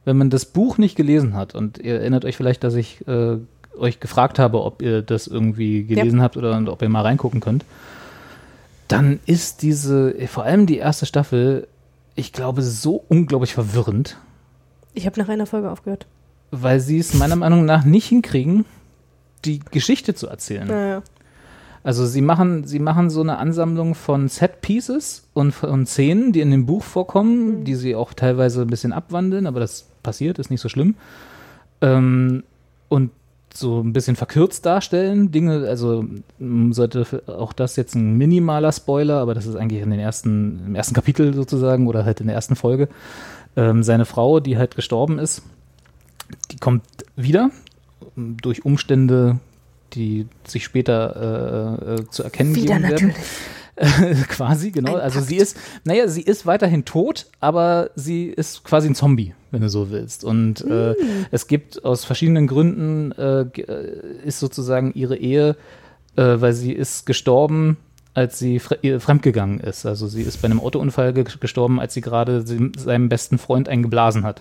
[0.04, 3.36] wenn man das Buch nicht gelesen hat, und ihr erinnert euch vielleicht, dass ich äh,
[3.78, 7.64] euch gefragt habe, ob ihr das irgendwie gelesen habt oder ob ihr mal reingucken könnt,
[8.88, 11.66] dann ist diese, vor allem die erste Staffel,
[12.14, 14.16] ich glaube, so unglaublich verwirrend,
[14.94, 16.06] Ich habe nach einer Folge aufgehört.
[16.62, 18.64] Weil sie es meiner Meinung nach nicht hinkriegen,
[19.44, 20.66] die Geschichte zu erzählen.
[20.66, 21.02] Naja.
[21.86, 26.40] Also sie machen, sie machen so eine Ansammlung von Set Pieces und von Szenen, die
[26.40, 30.50] in dem Buch vorkommen, die sie auch teilweise ein bisschen abwandeln, aber das passiert, ist
[30.50, 30.96] nicht so schlimm.
[31.80, 32.42] Ähm,
[32.88, 33.12] und
[33.54, 36.04] so ein bisschen verkürzt darstellen, Dinge, also
[36.70, 40.74] sollte auch das jetzt ein minimaler Spoiler, aber das ist eigentlich in den ersten, im
[40.74, 42.88] ersten Kapitel sozusagen oder halt in der ersten Folge.
[43.56, 45.42] Ähm, seine Frau, die halt gestorben ist,
[46.50, 46.84] die kommt
[47.16, 47.50] wieder
[48.16, 49.38] durch Umstände,
[49.92, 53.14] die sich später äh, äh, zu erkennen Wieder geben werden.
[54.28, 54.96] quasi, genau.
[54.96, 59.60] Also sie ist, naja, sie ist weiterhin tot, aber sie ist quasi ein Zombie, wenn
[59.60, 60.24] du so willst.
[60.24, 60.94] Und äh,
[61.30, 65.56] es gibt aus verschiedenen Gründen, äh, äh, ist sozusagen ihre Ehe,
[66.16, 67.76] äh, weil sie ist gestorben,
[68.14, 69.84] als sie fremdgegangen ist.
[69.84, 74.24] Also sie ist bei einem Autounfall ge gestorben, als sie gerade seinem besten Freund eingeblasen
[74.24, 74.40] hat.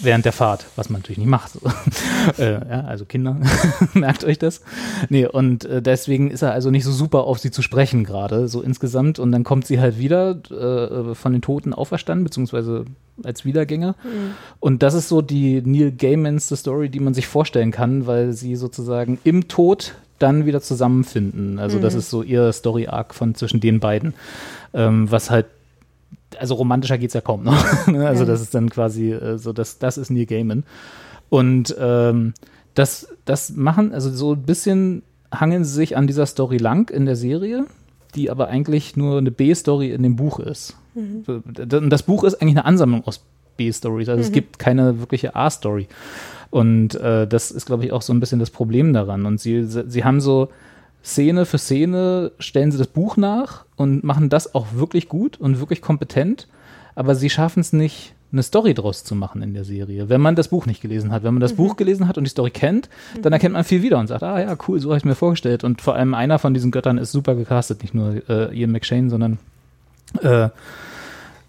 [0.00, 1.52] Während der Fahrt, was man natürlich nicht macht.
[1.52, 1.60] So.
[2.42, 3.36] äh, ja, also Kinder,
[3.94, 4.60] merkt euch das.
[5.08, 8.46] Nee, und äh, deswegen ist er also nicht so super auf sie zu sprechen gerade,
[8.48, 9.18] so insgesamt.
[9.18, 12.84] Und dann kommt sie halt wieder äh, von den Toten auferstanden, beziehungsweise
[13.24, 13.96] als Wiedergänger.
[14.60, 18.54] Und das ist so die Neil Gaimanste Story, die man sich vorstellen kann, weil sie
[18.54, 21.58] sozusagen im Tod dann wieder zusammenfinden.
[21.58, 21.98] Also das Mhm.
[21.98, 24.14] ist so ihr Story-Arc von zwischen den beiden,
[24.74, 25.46] ähm, was halt
[26.38, 27.56] also romantischer geht's ja kaum noch.
[27.86, 28.06] ne?
[28.06, 28.30] also Ja.
[28.30, 30.64] das ist dann quasi äh, so, das, das ist Neil Gaiman.
[31.30, 32.34] Und ähm,
[32.74, 35.02] das, das machen, also so ein bisschen
[35.34, 37.66] hangeln sie sich an dieser Story lang in der Serie,
[38.14, 40.76] die aber eigentlich nur eine B-Story in dem Buch ist.
[40.94, 41.24] Mhm.
[41.90, 43.20] Das Buch ist eigentlich eine Ansammlung aus
[43.56, 44.08] B-Stories.
[44.08, 44.34] Also es Mhm.
[44.34, 45.88] gibt keine wirkliche A-Story.
[46.50, 49.26] Und äh, das ist, glaube ich, auch so ein bisschen das Problem daran.
[49.26, 50.48] Und sie, sie haben so
[51.08, 55.58] Szene für Szene, stellen sie das Buch nach und machen das auch wirklich gut und
[55.58, 56.48] wirklich kompetent.
[56.94, 60.36] Aber sie schaffen es nicht, eine Story draus zu machen in der Serie, wenn man
[60.36, 61.22] das Buch nicht gelesen hat.
[61.22, 62.90] Wenn man das Buch gelesen hat und die Story kennt,
[63.22, 65.64] dann erkennt man viel wieder und sagt, ah ja, cool, so habe ich mir vorgestellt.
[65.64, 69.08] Und vor allem einer von diesen Göttern ist super gecastet, nicht nur äh, Ian McShane,
[69.08, 69.38] sondern
[70.22, 70.50] äh,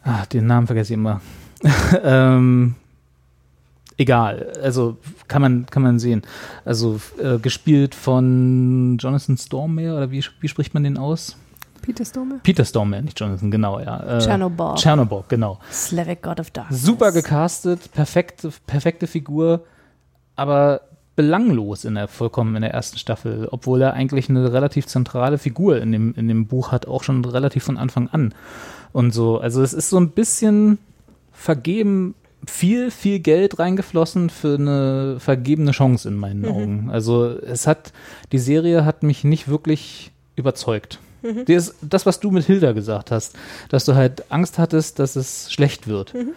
[0.04, 1.20] ah, den Namen vergesse ich immer.
[2.04, 2.76] ähm,
[4.00, 4.98] egal, also
[5.28, 6.24] kann man, kann man sehen.
[6.66, 11.38] Also äh, gespielt von Jonathan Stormare, oder wie, wie spricht man den aus?
[11.82, 12.40] Peter Stormare?
[12.42, 14.18] Peter Stormare, nicht Jonathan, genau, ja.
[14.18, 14.76] Äh, Chernobyl.
[14.76, 15.60] Chernobyl, genau.
[15.72, 16.82] Slavic God of Darkness.
[16.82, 19.66] Super gecastet, perfekte, perfekte Figur,
[20.36, 20.82] aber
[21.16, 25.82] belanglos in der vollkommen in der ersten Staffel, obwohl er eigentlich eine relativ zentrale Figur
[25.82, 28.34] in dem, in dem Buch hat, auch schon relativ von Anfang an.
[28.94, 30.78] Und so, also es ist so ein bisschen
[31.34, 32.16] vergeben,
[32.48, 36.48] viel, viel Geld reingeflossen für eine vergebene Chance in meinen Mhm.
[36.48, 36.90] Augen.
[36.92, 37.92] Also es hat,
[38.32, 41.00] die Serie hat mich nicht wirklich überzeugt.
[41.22, 41.44] Mhm.
[41.48, 43.36] Ist, das, was du mit Hilda gesagt hast,
[43.68, 46.14] dass du halt Angst hattest, dass es schlecht wird.
[46.14, 46.30] Mhm.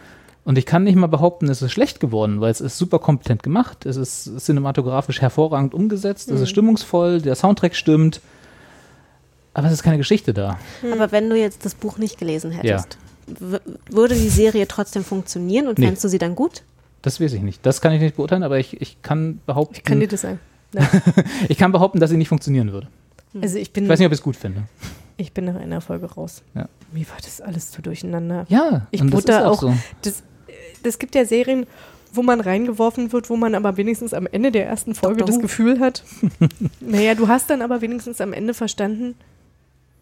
[0.44, 3.44] Und ich kann nicht mal behaupten, es ist schlecht geworden, weil es ist super kompetent
[3.44, 6.42] gemacht, es ist cinematografisch hervorragend umgesetzt, es Mhm.
[6.42, 8.20] ist stimmungsvoll, der Soundtrack stimmt,
[9.54, 10.58] aber es ist keine Geschichte da.
[10.92, 12.98] Aber wenn du jetzt das Buch nicht gelesen hättest, w-
[13.90, 15.86] würde die Serie trotzdem funktionieren und Nee.
[15.86, 16.62] fändest du sie dann gut?
[17.02, 17.64] Das weiß ich nicht.
[17.66, 19.74] Das kann ich nicht beurteilen, aber ich, ich kann behaupten.
[19.76, 20.38] Ich kann dir das sagen.
[21.48, 22.88] ich kann behaupten, dass sie nicht funktionieren würde.
[23.40, 24.62] Also ich bin, Ich weiß nicht, ob ich es gut finde.
[25.16, 26.42] ich bin nach einer Folge raus.
[26.54, 26.68] Ja.
[26.92, 28.46] Mir war das alles zu durcheinander.
[28.48, 29.60] Ja, ich und das da auch auch.
[29.60, 29.74] so.
[30.02, 30.22] Das,
[30.82, 31.66] das gibt ja Serien,
[32.12, 35.38] wo man reingeworfen wird, wo man aber wenigstens am Ende der ersten Folge das.
[35.38, 36.04] Gefühl hat.
[36.80, 39.14] naja, du hast dann aber wenigstens am Ende verstanden,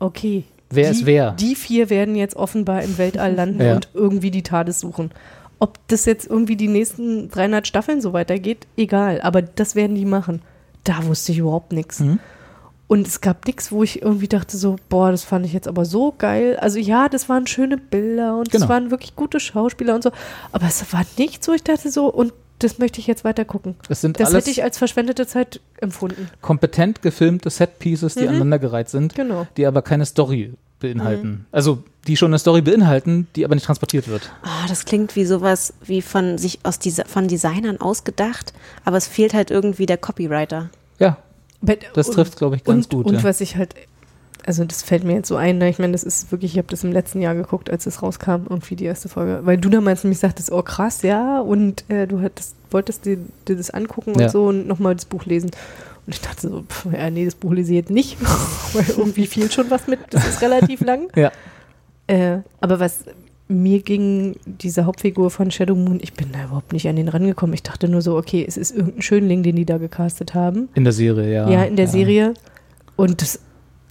[0.00, 0.44] okay.
[0.70, 1.32] Wer die, ist wer?
[1.32, 3.74] Die vier werden jetzt offenbar im Weltall landen Ja.
[3.74, 5.10] und irgendwie die TARDIS suchen.
[5.58, 9.20] Ob das jetzt irgendwie die nächsten 300 Staffeln so weitergeht, egal.
[9.20, 10.40] Aber das werden die machen.
[10.84, 12.00] Da wusste ich überhaupt nichts.
[12.00, 12.18] Mhm.
[12.86, 15.84] Und es gab nichts, wo ich irgendwie dachte so, boah, das fand ich jetzt aber
[15.84, 16.56] so geil.
[16.60, 18.64] Also ja, das waren schöne Bilder und Genau.
[18.64, 20.10] es waren wirklich gute Schauspieler und so.
[20.50, 23.74] Aber es war nichts, wo ich dachte so, und das möchte ich jetzt weiter gucken.
[23.88, 26.28] Es sind Das alles hätte ich als verschwendete Zeit empfunden.
[26.40, 28.28] kompetent gefilmte Set-Pieces, die Mhm.
[28.28, 29.46] aneinandergereiht sind, Genau.
[29.56, 31.28] die aber keine Story beinhalten.
[31.28, 31.44] Mhm.
[31.52, 34.30] Also die schon eine Story beinhalten, die aber nicht transportiert wird.
[34.42, 38.54] Ah, das klingt wie sowas wie von sich aus Desi- von Designern ausgedacht,
[38.84, 40.70] aber es fehlt halt irgendwie der Copywriter.
[40.98, 41.18] Ja,
[41.94, 43.06] das trifft, glaube ich, ganz und, gut.
[43.06, 43.22] Und ja.
[43.24, 43.74] was ich halt,
[44.50, 45.68] also das fällt mir jetzt so ein, ne?
[45.68, 48.46] ich meine, das ist wirklich, ich habe das im letzten Jahr geguckt, als es rauskam,
[48.50, 52.20] irgendwie die erste Folge, weil du damals nämlich sagtest, oh krass, ja, und äh, du
[52.20, 54.28] hattest, wolltest dir, dir das angucken und Ja.
[54.28, 55.52] so und nochmal das Buch lesen.
[56.04, 58.16] Und ich dachte so, pff, ja, nee, das Buch lese ich jetzt nicht,
[58.72, 61.08] weil irgendwie fehlt schon was mit, das ist relativ lang.
[61.14, 61.30] Ja.
[62.08, 63.04] Äh, aber was
[63.46, 67.54] mir ging, diese Hauptfigur von Shadow Moon, ich bin da überhaupt nicht an den rangekommen.
[67.54, 70.68] Ich dachte nur so, okay, es ist irgendein Schönling, den die da gecastet haben.
[70.74, 71.48] In der Serie, ja.
[71.48, 72.34] Ja, in der Serie.
[72.96, 73.38] Und das,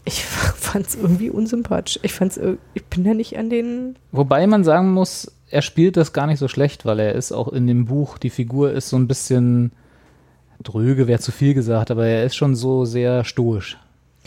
[0.10, 1.99] ich fand es irgendwie unsympathisch.
[2.02, 2.40] Ich fand's,
[2.73, 3.95] ich bin da nicht an den.
[4.11, 7.48] Wobei man sagen muss, er spielt das gar nicht so schlecht, weil er ist auch
[7.48, 9.72] in dem Buch, die Figur ist so ein bisschen
[10.61, 13.77] dröge, wäre zu viel gesagt, aber er ist schon so sehr stoisch.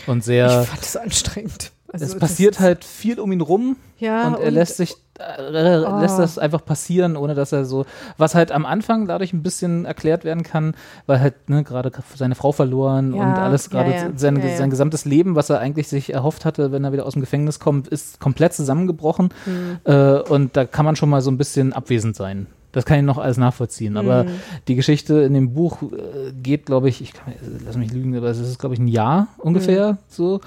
[0.07, 0.61] Und sehr.
[0.63, 1.71] Ich fand es anstrengend.
[1.93, 5.77] Also es passiert halt viel um ihn rum Ja, und er und- lässt sich äh,
[5.85, 5.99] Oh.
[5.99, 7.85] lässt das einfach passieren, ohne dass er so
[8.17, 10.73] was halt am Anfang dadurch ein bisschen erklärt werden kann,
[11.05, 15.05] weil halt ne, gerade seine Frau verloren Ja, und alles gerade ja, sein, sein gesamtes
[15.05, 18.19] Leben, was er eigentlich sich erhofft hatte, wenn er wieder aus dem Gefängnis kommt, ist
[18.19, 19.77] komplett zusammengebrochen Mhm.
[19.83, 22.47] äh, und da kann man schon mal so ein bisschen abwesend sein.
[22.71, 23.97] Das kann ich noch alles nachvollziehen.
[23.97, 24.29] Aber Mhm.
[24.67, 28.29] die Geschichte in dem Buch äh, geht, glaube ich, ich kann, lass mich lügen, aber
[28.31, 29.97] es ist, glaube ich, ein Jahr ungefähr Mhm.
[30.09, 30.41] so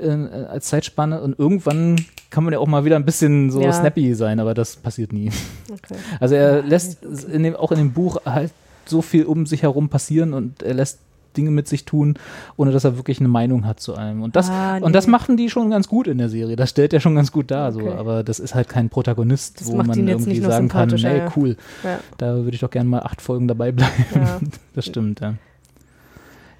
[0.00, 1.20] äh, als Zeitspanne.
[1.20, 1.96] Und irgendwann
[2.30, 3.72] kann man ja auch mal wieder ein bisschen so Ja.
[3.72, 5.30] snappy sein, aber das passiert nie.
[5.70, 5.94] Okay.
[6.20, 7.02] Also er lässt
[7.32, 8.52] in dem, auch in dem Buch halt
[8.86, 10.98] so viel um sich herum passieren und er lässt
[11.36, 12.14] Dinge mit sich tun,
[12.56, 14.20] ohne dass er wirklich eine Meinung hat zu allem.
[14.22, 15.12] Und das, Ah, und das nee.
[15.12, 16.56] machen die schon ganz gut in der Serie.
[16.56, 17.70] Das stellt er schon ganz gut dar.
[17.70, 17.80] So.
[17.82, 17.92] Okay.
[17.96, 21.32] Aber das ist halt kein Protagonist, Das wo man irgendwie sagen kann, ey, ja.
[21.36, 22.00] cool, Ja.
[22.18, 23.92] da würde ich doch gerne mal acht Folgen dabei bleiben.
[24.12, 24.40] Ja.
[24.74, 25.34] Das stimmt, ja.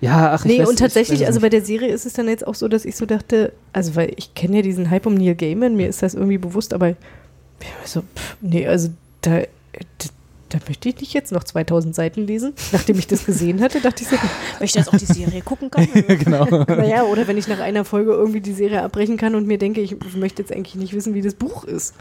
[0.00, 2.28] Ja, ach, ich Nee, weiß- und ich tatsächlich, also bei der Serie ist es dann
[2.28, 5.14] jetzt auch so, dass ich so dachte, also weil ich kenne ja diesen Hype um
[5.14, 8.88] Neil Gaiman, mir ist das irgendwie bewusst, aber ich war so, pff, nee, also
[9.20, 10.08] da, da,
[10.48, 12.54] da möchte ich nicht jetzt noch 2000 Seiten lesen.
[12.72, 15.70] Nachdem ich das gesehen hatte, dachte ich so, Weil ich jetzt auch die Serie gucken
[15.70, 15.86] kann.
[15.92, 16.46] genau.
[16.46, 19.80] naja, oder wenn ich nach einer Folge irgendwie die Serie abbrechen kann und mir denke,
[19.80, 21.94] ich möchte jetzt eigentlich nicht wissen, wie das Buch ist.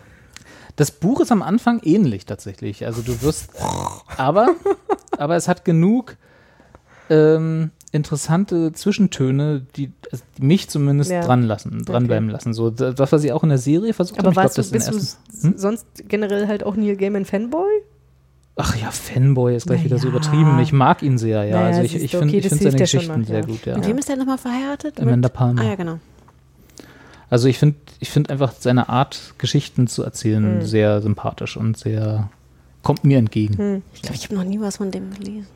[0.78, 2.86] Das Buch ist am Anfang ähnlich tatsächlich.
[2.86, 3.50] Also du wirst,
[4.18, 4.56] aber,
[5.18, 6.16] aber es hat genug
[7.10, 11.22] ähm, interessante Zwischentöne, die, also die mich zumindest Ja.
[11.22, 12.54] dran lassen, dranbleiben lassen.
[12.54, 14.34] So das, was sie auch in der Serie versucht Aber haben.
[14.34, 15.54] Ich warst glaub, du, bist du ersten- Hm?
[15.58, 17.68] sonst generell halt auch Neil Gaiman Fanboy?
[18.58, 20.60] Ach ja, Fanboy ist gleich Na wieder so übertrieben.
[20.60, 21.62] Ich mag ihn sehr, ja.
[21.62, 23.46] Naja, also ich, ich finde okay, ich find seine Geschichten mal, sehr ja.
[23.46, 23.76] gut, ja.
[23.78, 25.00] Mit wem ist der nochmal verheiratet?
[25.00, 25.62] Amanda Palmer.
[25.62, 26.00] Ah ja, genau.
[27.30, 30.66] Also ich finde ich find einfach seine Art, Geschichten zu erzählen, Hm.
[30.66, 32.30] sehr sympathisch und sehr
[32.84, 33.58] kommt mir entgegen.
[33.58, 33.82] Hm.
[33.94, 35.48] Ich glaube, ich habe noch nie was von dem gelesen.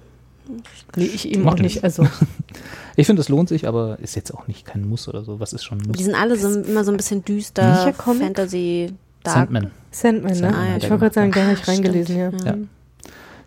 [0.96, 1.84] Nee, ich eben Macht auch nicht.
[1.84, 2.08] Also,
[2.96, 5.40] Ich finde, es lohnt sich, aber ist jetzt auch nicht kein Muss oder so.
[5.40, 5.98] Was ist schon ein Muss?
[5.98, 8.22] Die sind alle so, immer so ein bisschen düster, Welcher Comic?
[8.24, 8.94] Fantasy,
[9.24, 9.36] Dark.
[9.36, 9.72] Sandman.
[9.92, 10.38] Sandman, ne?
[10.38, 12.30] Sandman hat ich wollte gerade sagen, gemacht, da habe ich Stimmt, reingelesen, ja.
[12.46, 12.58] ja.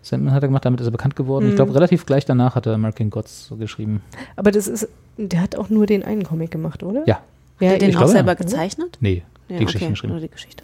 [0.01, 1.45] Sandman hat er gemacht, damit ist er bekannt geworden.
[1.45, 1.55] Ich Mhm.
[1.57, 4.01] glaube, relativ gleich danach hat er American Gods so geschrieben.
[4.35, 4.87] Aber das ist,
[5.17, 7.03] der hat auch nur den einen Comic gemacht, oder?
[7.05, 7.21] Ja.
[7.59, 8.35] Ja, Hat er den ich auch glaube, selber ja.
[8.35, 8.97] gezeichnet?
[8.99, 10.13] Nee, Ja, die Geschichte okay, geschrieben.
[10.13, 10.63] Nur die Geschichte.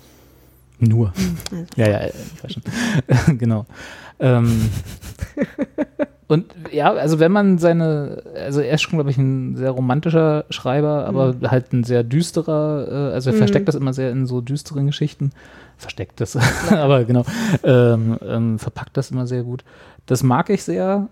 [0.80, 1.14] Nur.
[1.52, 1.66] also.
[1.78, 3.38] Ja, ja, ich weiß schon.
[3.38, 3.66] genau.
[4.20, 4.70] Ähm,
[6.28, 10.46] und ja, also wenn man seine, also er ist schon, glaube ich, ein sehr romantischer
[10.50, 13.38] Schreiber, aber halt ein sehr düsterer, äh, also er Mhm.
[13.40, 15.32] versteckt das immer sehr in so düsteren Geschichten.
[15.78, 16.38] Versteckt das,
[16.72, 17.24] aber genau,
[17.64, 19.64] ähm, ähm, verpackt das immer sehr gut.
[20.06, 21.08] Das mag ich sehr.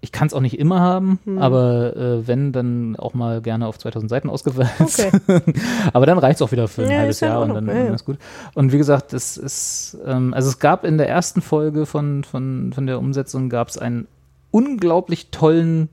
[0.00, 1.38] Ich kann es auch nicht immer haben, Mhm.
[1.38, 5.02] aber äh, wenn, dann auch mal gerne auf 2000 Seiten ausgewälzt.
[5.28, 5.40] Okay.
[5.94, 7.94] aber dann reicht es auch wieder für ein Ja, halbes Jahr und dann, Ja, dann
[7.94, 8.18] ist gut.
[8.54, 12.72] Und wie gesagt, es ist, ähm, also es gab in der ersten Folge von, von,
[12.74, 14.06] von der Umsetzung gab es einen
[14.54, 15.88] unglaublich tollen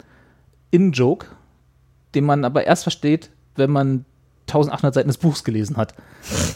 [0.70, 1.26] In-Joke,
[2.14, 4.06] den man aber erst versteht, wenn man
[4.48, 5.96] 1800 Seiten des Buchs gelesen hat.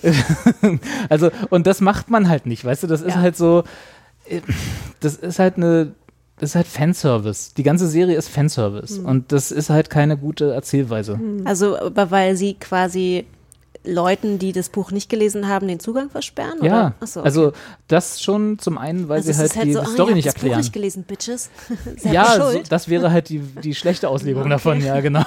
[1.10, 3.22] also, und das macht man halt nicht, weißt du, das ist Ja.
[3.22, 3.64] halt so,
[4.30, 4.42] äh,
[5.00, 5.94] das ist halt eine,
[6.38, 7.54] das ist halt Fanservice.
[7.56, 9.00] Die ganze Serie ist Fanservice.
[9.00, 9.06] Mhm.
[9.06, 11.20] Und das ist halt keine gute Erzählweise.
[11.46, 13.26] Also, aber weil sie quasi
[13.86, 16.60] Leuten, die das Buch nicht gelesen haben, den Zugang versperren?
[16.62, 16.94] Ja, Oder?
[17.00, 17.28] Achso, okay.
[17.28, 17.52] also
[17.88, 20.28] das schon zum einen, weil Also sie halt, halt die, so, die ah, Story nicht
[20.28, 20.60] habt das Buch erklären.
[20.62, 21.50] nicht gelesen, Bitches.
[22.04, 25.24] Ja, so, das wäre halt die, die schlechte Auslegung davon, ja, genau.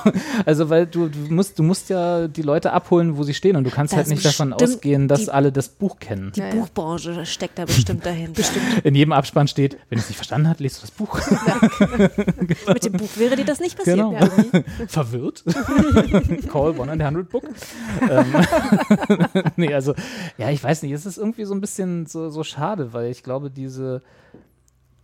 [0.47, 3.64] Also, weil du, du, musst, du musst ja die Leute abholen, wo sie stehen und
[3.64, 6.32] du kannst Da halt nicht davon bestimmt ausgehen, dass die- alle das Buch kennen.
[6.35, 8.43] Die Buchbranche steckt da bestimmt dahinter.
[8.85, 11.18] In jedem Abspann steht, wenn du es nicht verstanden hast, liest du das Buch.
[12.68, 13.97] Mit dem Buch wäre dir das nicht passiert.
[13.97, 14.12] Genau.
[14.12, 14.28] Ja.
[14.86, 15.44] Verwirrt.
[16.51, 17.44] Call 100 Book.
[18.09, 18.24] ähm,
[19.57, 19.95] nee, also,
[20.37, 23.23] ja, ich weiß nicht, es ist irgendwie so ein bisschen so, so schade, weil ich
[23.23, 24.03] glaube, diese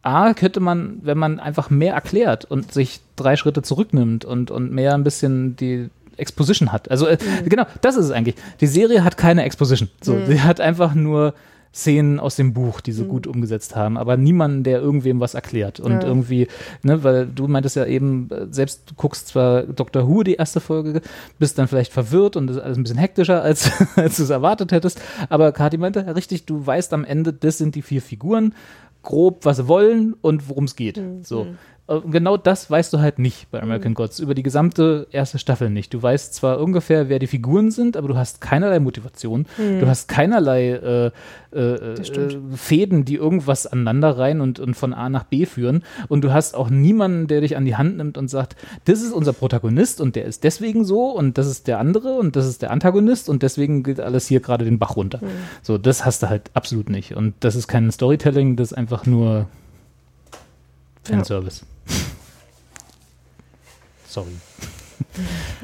[0.02, 4.70] A könnte man, wenn man einfach mehr erklärt und sich drei Schritte zurücknimmt und, und
[4.72, 6.90] mehr ein bisschen die Exposition hat.
[6.90, 7.16] Also äh,
[7.46, 8.36] genau, das ist es eigentlich.
[8.60, 9.88] Die Serie hat keine Exposition.
[10.02, 10.26] So, Mhm.
[10.26, 11.34] sie hat einfach nur
[11.74, 15.80] Szenen aus dem Buch, die sie gut umgesetzt haben, aber niemanden, der irgendwem was erklärt.
[15.80, 16.04] Und Ja.
[16.04, 16.46] irgendwie,
[16.82, 20.08] ne, weil du meintest ja eben, äh, selbst du guckst zwar Dr.
[20.08, 21.00] Who die erste Folge,
[21.40, 24.30] bist dann vielleicht verwirrt und das ist alles ein bisschen hektischer, als, als du es
[24.30, 25.00] erwartet hättest.
[25.28, 28.54] Aber Kathi meinte, ja, richtig, du weißt am Ende, das sind die vier Figuren,
[29.02, 31.00] grob, was sie wollen und worum es geht.
[31.24, 31.48] So.
[31.86, 34.18] Äh, Genau das weißt du halt nicht bei American Gods.
[34.18, 35.92] Über die gesamte erste Staffel nicht.
[35.92, 39.46] Du weißt zwar ungefähr, wer die Figuren sind, aber du hast keinerlei Motivation.
[39.58, 39.80] Mhm.
[39.80, 41.10] Du hast keinerlei äh,
[41.54, 45.82] äh, äh, Fäden, die irgendwas aneinander rein und, und von A nach B führen.
[46.08, 48.56] Und du hast auch niemanden, der dich an die Hand nimmt und sagt,
[48.86, 52.36] das ist unser Protagonist und der ist deswegen so und das ist der andere und
[52.36, 55.20] das ist der Antagonist und deswegen geht alles hier gerade den Bach runter.
[55.62, 57.14] So, das hast du halt absolut nicht.
[57.14, 59.46] Und das ist kein Storytelling, das ist einfach nur
[61.04, 61.66] Fanservice.
[64.14, 64.28] Sorry.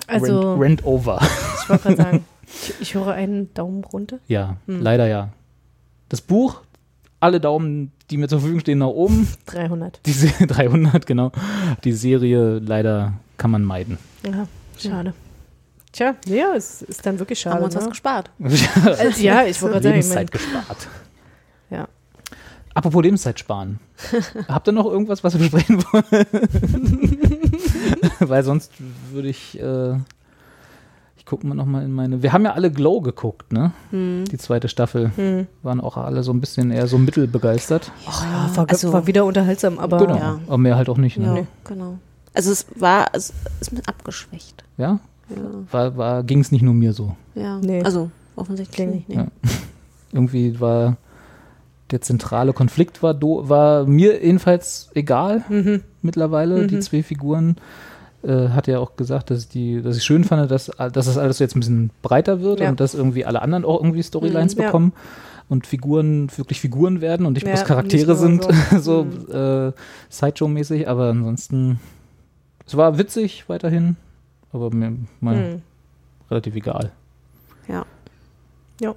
[0.07, 1.21] Also, Rent, Rent over.
[1.63, 4.19] ich wollte gerade sagen, ich, ich höre einen Daumen runter.
[4.27, 4.81] Ja, Hm.
[4.83, 5.29] leider ja.
[6.09, 6.63] Das Buch,
[7.21, 9.29] alle Daumen, die mir zur Verfügung stehen, nach oben.
[9.47, 10.01] 300.
[10.05, 11.31] Die Se 300, genau.
[11.85, 13.99] Die Serie leider kann man meiden.
[14.25, 14.49] Ja,
[14.79, 15.15] schade.
[15.93, 17.55] Tja, ja, es ist dann wirklich schade.
[17.55, 17.81] Haben wir uns ne?
[17.83, 18.31] was gespart.
[18.85, 20.89] Also, ja, ich wollte gerade sagen, ich Lebenszeit mein, gespart.
[21.71, 21.89] ja.
[22.75, 23.81] Apropos Lebenszeit sparen.
[24.49, 27.30] Habt ihr noch irgendwas, was wir besprechen wollen?
[28.29, 28.73] Weil sonst
[29.13, 29.95] würde ich, äh,
[31.17, 33.73] ich gucke mal nochmal in meine, wir haben ja alle Glow geguckt, ne?
[33.91, 34.25] Hm.
[34.31, 35.13] Die zweite Staffel.
[35.17, 35.47] Hm.
[35.63, 37.91] Waren auch alle so ein bisschen eher so mittelbegeistert.
[38.07, 40.17] Ach ja, war, also- war wieder unterhaltsam, aber genau.
[40.17, 40.41] Ja.
[40.47, 41.47] Aber mehr halt auch nicht, Ja, ne?
[41.65, 41.99] genau.
[42.35, 44.63] Also es war, es ist mit abgeschwächt.
[44.79, 45.01] Ja?
[45.29, 45.37] Ja.
[45.71, 47.17] War, war, ging es nicht nur mir so.
[47.35, 47.59] Ja.
[47.59, 47.83] Nee.
[47.83, 49.09] Also offensichtlich nicht.
[49.09, 49.17] Nee.
[49.17, 49.27] Ja.
[50.13, 50.97] Irgendwie war
[51.91, 55.83] der zentrale Konflikt war, do, war mir jedenfalls egal Mhm.
[56.03, 56.67] mittlerweile.
[56.69, 56.83] Die Mhm.
[56.83, 57.57] zwei Figuren
[58.23, 61.39] äh, hat ja auch gesagt, dass, die, dass ich schön fand, dass, dass das alles
[61.39, 62.69] jetzt ein bisschen breiter wird Ja.
[62.71, 64.67] und dass irgendwie alle anderen auch irgendwie Storylines Mhm, ja.
[64.69, 64.93] bekommen
[65.49, 69.33] und Figuren wirklich Figuren werden und nicht Ja, bloß Charaktere nicht sind, so, so.
[69.69, 69.73] äh,
[70.11, 71.81] Sideshow-mäßig, aber ansonsten
[72.67, 73.97] es war witzig weiterhin,
[74.53, 75.63] aber mir mal Hm.
[76.31, 76.93] relativ egal.
[77.69, 77.85] Ja.
[78.81, 78.95] Ja.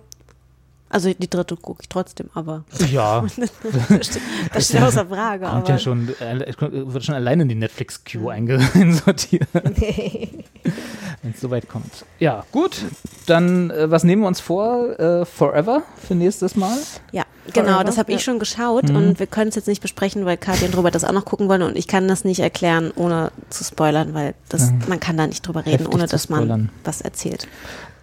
[0.94, 3.22] Also die dritte gucke ich trotzdem, aber Ja.
[3.90, 4.22] das steht,
[4.54, 5.46] das steht außer Frage.
[5.48, 8.32] Kommt ja schon, äh, wird schon alleine in die Netflix-Queue
[8.76, 9.48] einsortiert.
[9.54, 12.06] Wenn es soweit kommt.
[12.20, 12.78] Ja, gut.
[13.26, 15.00] Dann, äh, was nehmen wir uns vor?
[15.00, 16.78] Äh, Forever für nächstes Mal?
[17.12, 18.18] Ja, genau, Forever, das habe ja.
[18.18, 18.96] ich schon geschaut Mhm.
[18.96, 21.48] und wir können es jetzt nicht besprechen, weil Katja und Robert das auch noch gucken
[21.50, 24.74] wollen und ich kann das nicht erklären, ohne zu spoilern, weil das, Ja.
[24.88, 27.48] man kann da nicht drüber reden, Heftig ohne dass man was erzählt.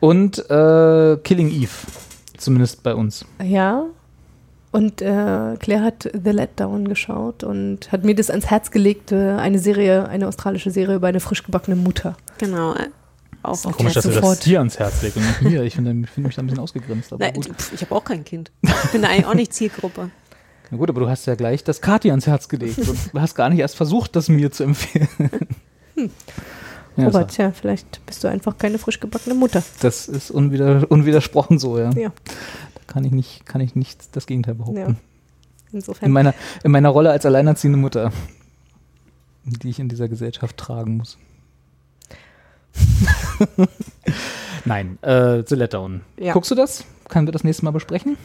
[0.01, 1.69] Und äh, Killing Eve.
[2.41, 3.25] Zumindest bei uns.
[3.43, 3.85] Ja.
[4.73, 9.33] Und äh, Claire hat The Letdown geschaut und hat mir das ans Herz gelegt, äh,
[9.33, 12.17] eine Serie, eine australische Serie über eine frisch gebackene Mutter.
[12.39, 12.75] Genau.
[12.75, 12.89] äh,
[13.43, 14.45] Auch Okay, Komisch, dass du das sofort.
[14.47, 15.63] dir ans Herz legst und nicht mir.
[15.65, 17.13] Ich finde find mich da ein bisschen ausgegrenzt.
[17.13, 17.49] Aber Nein, gut.
[17.49, 18.53] pf, ich habe auch kein Kind.
[18.63, 20.11] Ich bin da eigentlich auch nicht Zielgruppe.
[20.71, 23.35] Na gut, aber du hast ja gleich das Kati ans Herz gelegt und du hast
[23.35, 25.09] gar nicht erst versucht, das mir zu empfehlen.
[26.97, 27.43] Ja, Robert, so.
[27.43, 29.63] ja, vielleicht bist du einfach keine frisch gebackene Mutter.
[29.81, 31.91] Das ist unwider, unwidersprochen so, ja.
[31.91, 32.13] Ja.
[32.75, 34.79] Da kann ich nicht, kann ich nicht das Gegenteil behaupten.
[34.79, 34.95] Ja.
[35.73, 36.07] Insofern.
[36.07, 36.35] In meiner,
[36.65, 38.13] in meiner Rolle als alleinerziehende Mutter,
[39.45, 41.17] die ich in dieser Gesellschaft tragen muss.
[44.65, 46.03] Nein, äh, The Letdown.
[46.19, 46.33] Ja.
[46.33, 46.85] Guckst du das?
[47.09, 48.17] Können wir das nächste Mal besprechen?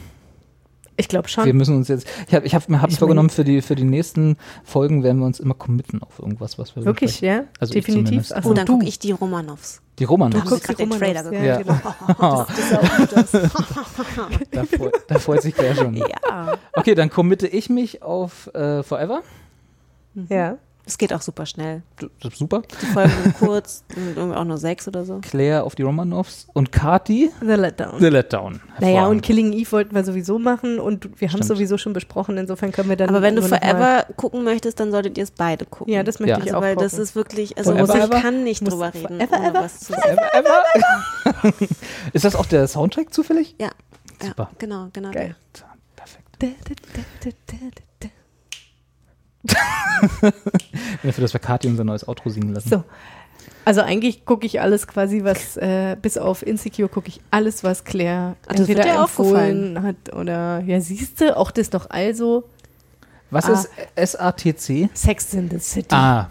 [0.96, 1.44] Ich glaube schon.
[1.44, 2.06] Wir müssen uns jetzt.
[2.28, 5.02] Ich habe ich hab, mir hab Ich mir vorgenommen, für die, für die nächsten Folgen
[5.02, 7.44] werden wir uns immer committen auf irgendwas, was wir Wirklich, ja?
[7.60, 8.32] Also Definitiv.
[8.34, 8.74] Ach Oh, dann du.
[8.74, 9.80] gucke ich die Romanows.
[9.98, 10.50] Die Romanovs.
[10.50, 11.84] Wir gerade den Trailer Romanovs, geguckt.
[12.18, 12.44] Ja.
[12.46, 12.46] genau.
[12.46, 13.12] Das ist auch gut.
[13.12, 13.32] Das.
[14.50, 15.94] Da, freu, da freut sich Claire schon.
[15.96, 16.06] ja.
[16.74, 19.22] Okay, dann committe ich mich auf äh, Forever.
[20.28, 20.56] Ja.
[20.88, 21.82] Es geht auch super schnell.
[21.98, 22.62] Das ist super.
[22.80, 25.18] Die Folgen sind kurz, sind irgendwie auch nur sechs oder so.
[25.20, 27.98] Claire auf die Romanovs und Kati The Letdown.
[27.98, 28.60] The Letdown.
[28.78, 29.20] Naja, und.
[29.20, 32.88] Killing Eve wollten wir sowieso machen und wir haben es sowieso schon besprochen, insofern können
[32.88, 33.08] wir dann.
[33.08, 35.92] Aber wenn du Forever gucken möchtest, dann solltet ihr es beide gucken.
[35.92, 36.38] Ja, das möchte Ja.
[36.38, 36.62] ich also, auch.
[36.62, 37.02] weil das gucken.
[37.02, 38.20] ist wirklich, also Forever ich ever?
[38.20, 39.60] kann nicht drüber reden, forever ohne ever?
[39.62, 40.18] was zu sagen.
[40.32, 40.62] Ever,
[41.34, 41.54] ever.
[42.12, 43.56] ist das auch der Soundtrack zufällig?
[43.58, 43.70] Ja,
[44.22, 44.50] ja Super.
[44.58, 45.10] genau, genau.
[45.10, 45.34] Geil.
[45.96, 46.28] Perfekt.
[46.38, 47.56] Da, da, da, da, da,
[48.00, 48.08] da.
[51.02, 52.68] Dafür, dass wir Kati unser neues Outro singen lassen.
[52.68, 52.84] So.
[53.64, 57.82] Also eigentlich gucke ich alles quasi, was äh, bis auf Insecure gucke ich alles, was
[57.84, 62.44] Claire das wird entweder dir empfohlen hat oder ja, siehste, auch das doch also
[63.30, 63.64] Was Ah.
[63.96, 64.88] ist SATC?
[64.94, 65.88] Sex in the City.
[65.94, 66.28] Ah,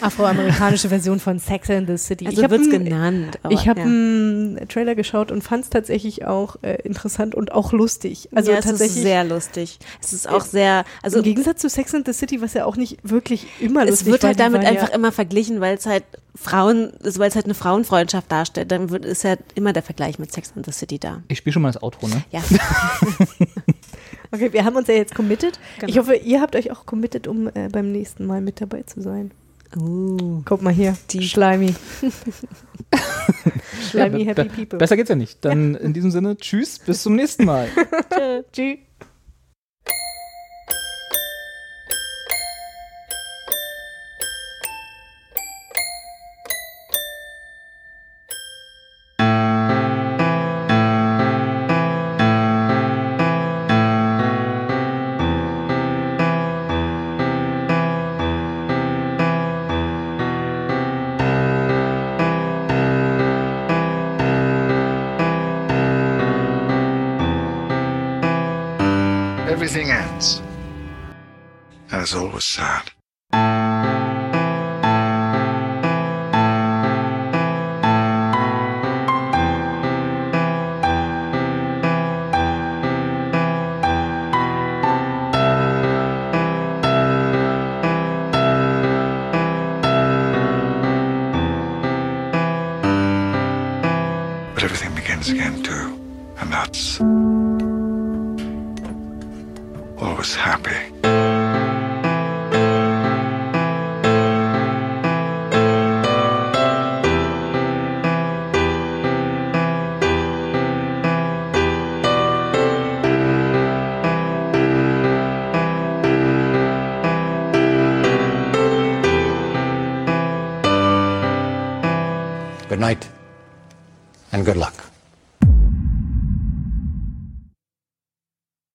[0.00, 2.26] Afroamerikanische Version von Sex in the City.
[2.26, 3.38] Also wird's einen- genannt.
[3.42, 3.86] aber Ich habe ja.
[3.86, 8.28] einen Trailer geschaut und fand es tatsächlich auch äh, interessant und auch lustig.
[8.34, 9.78] Also ja, es tatsächlich ist sehr lustig.
[10.02, 12.76] Es ist auch sehr, also Im Gegensatz zu Sex and the City, was ja auch
[12.76, 16.04] nicht wirklich immer lustig es wird halt damit einfach ja, immer verglichen, weil es halt
[16.34, 18.70] Frauen, also weil es halt eine Frauenfreundschaft darstellt.
[18.72, 21.22] Dann wird, ist ja immer der Vergleich mit Sex and the City da.
[21.28, 22.24] ich spiele schon mal das Outro, ne?
[22.30, 22.42] Ja,
[24.34, 25.58] Okay, wir haben uns ja jetzt committed.
[25.78, 25.90] Genau.
[25.90, 29.02] Ich hoffe, ihr habt euch auch committed, um äh, beim nächsten Mal mit dabei zu
[29.02, 29.30] sein.
[29.76, 31.74] Uh, Guck mal hier, die Schleimi.
[33.90, 34.78] Schleimi Happy People.
[34.78, 35.44] Besser geht's ja nicht.
[35.44, 37.68] Dann in diesem Sinne, tschüss, bis zum nächsten Mal.
[38.52, 38.78] Tschüss.
[72.42, 73.01] Sad.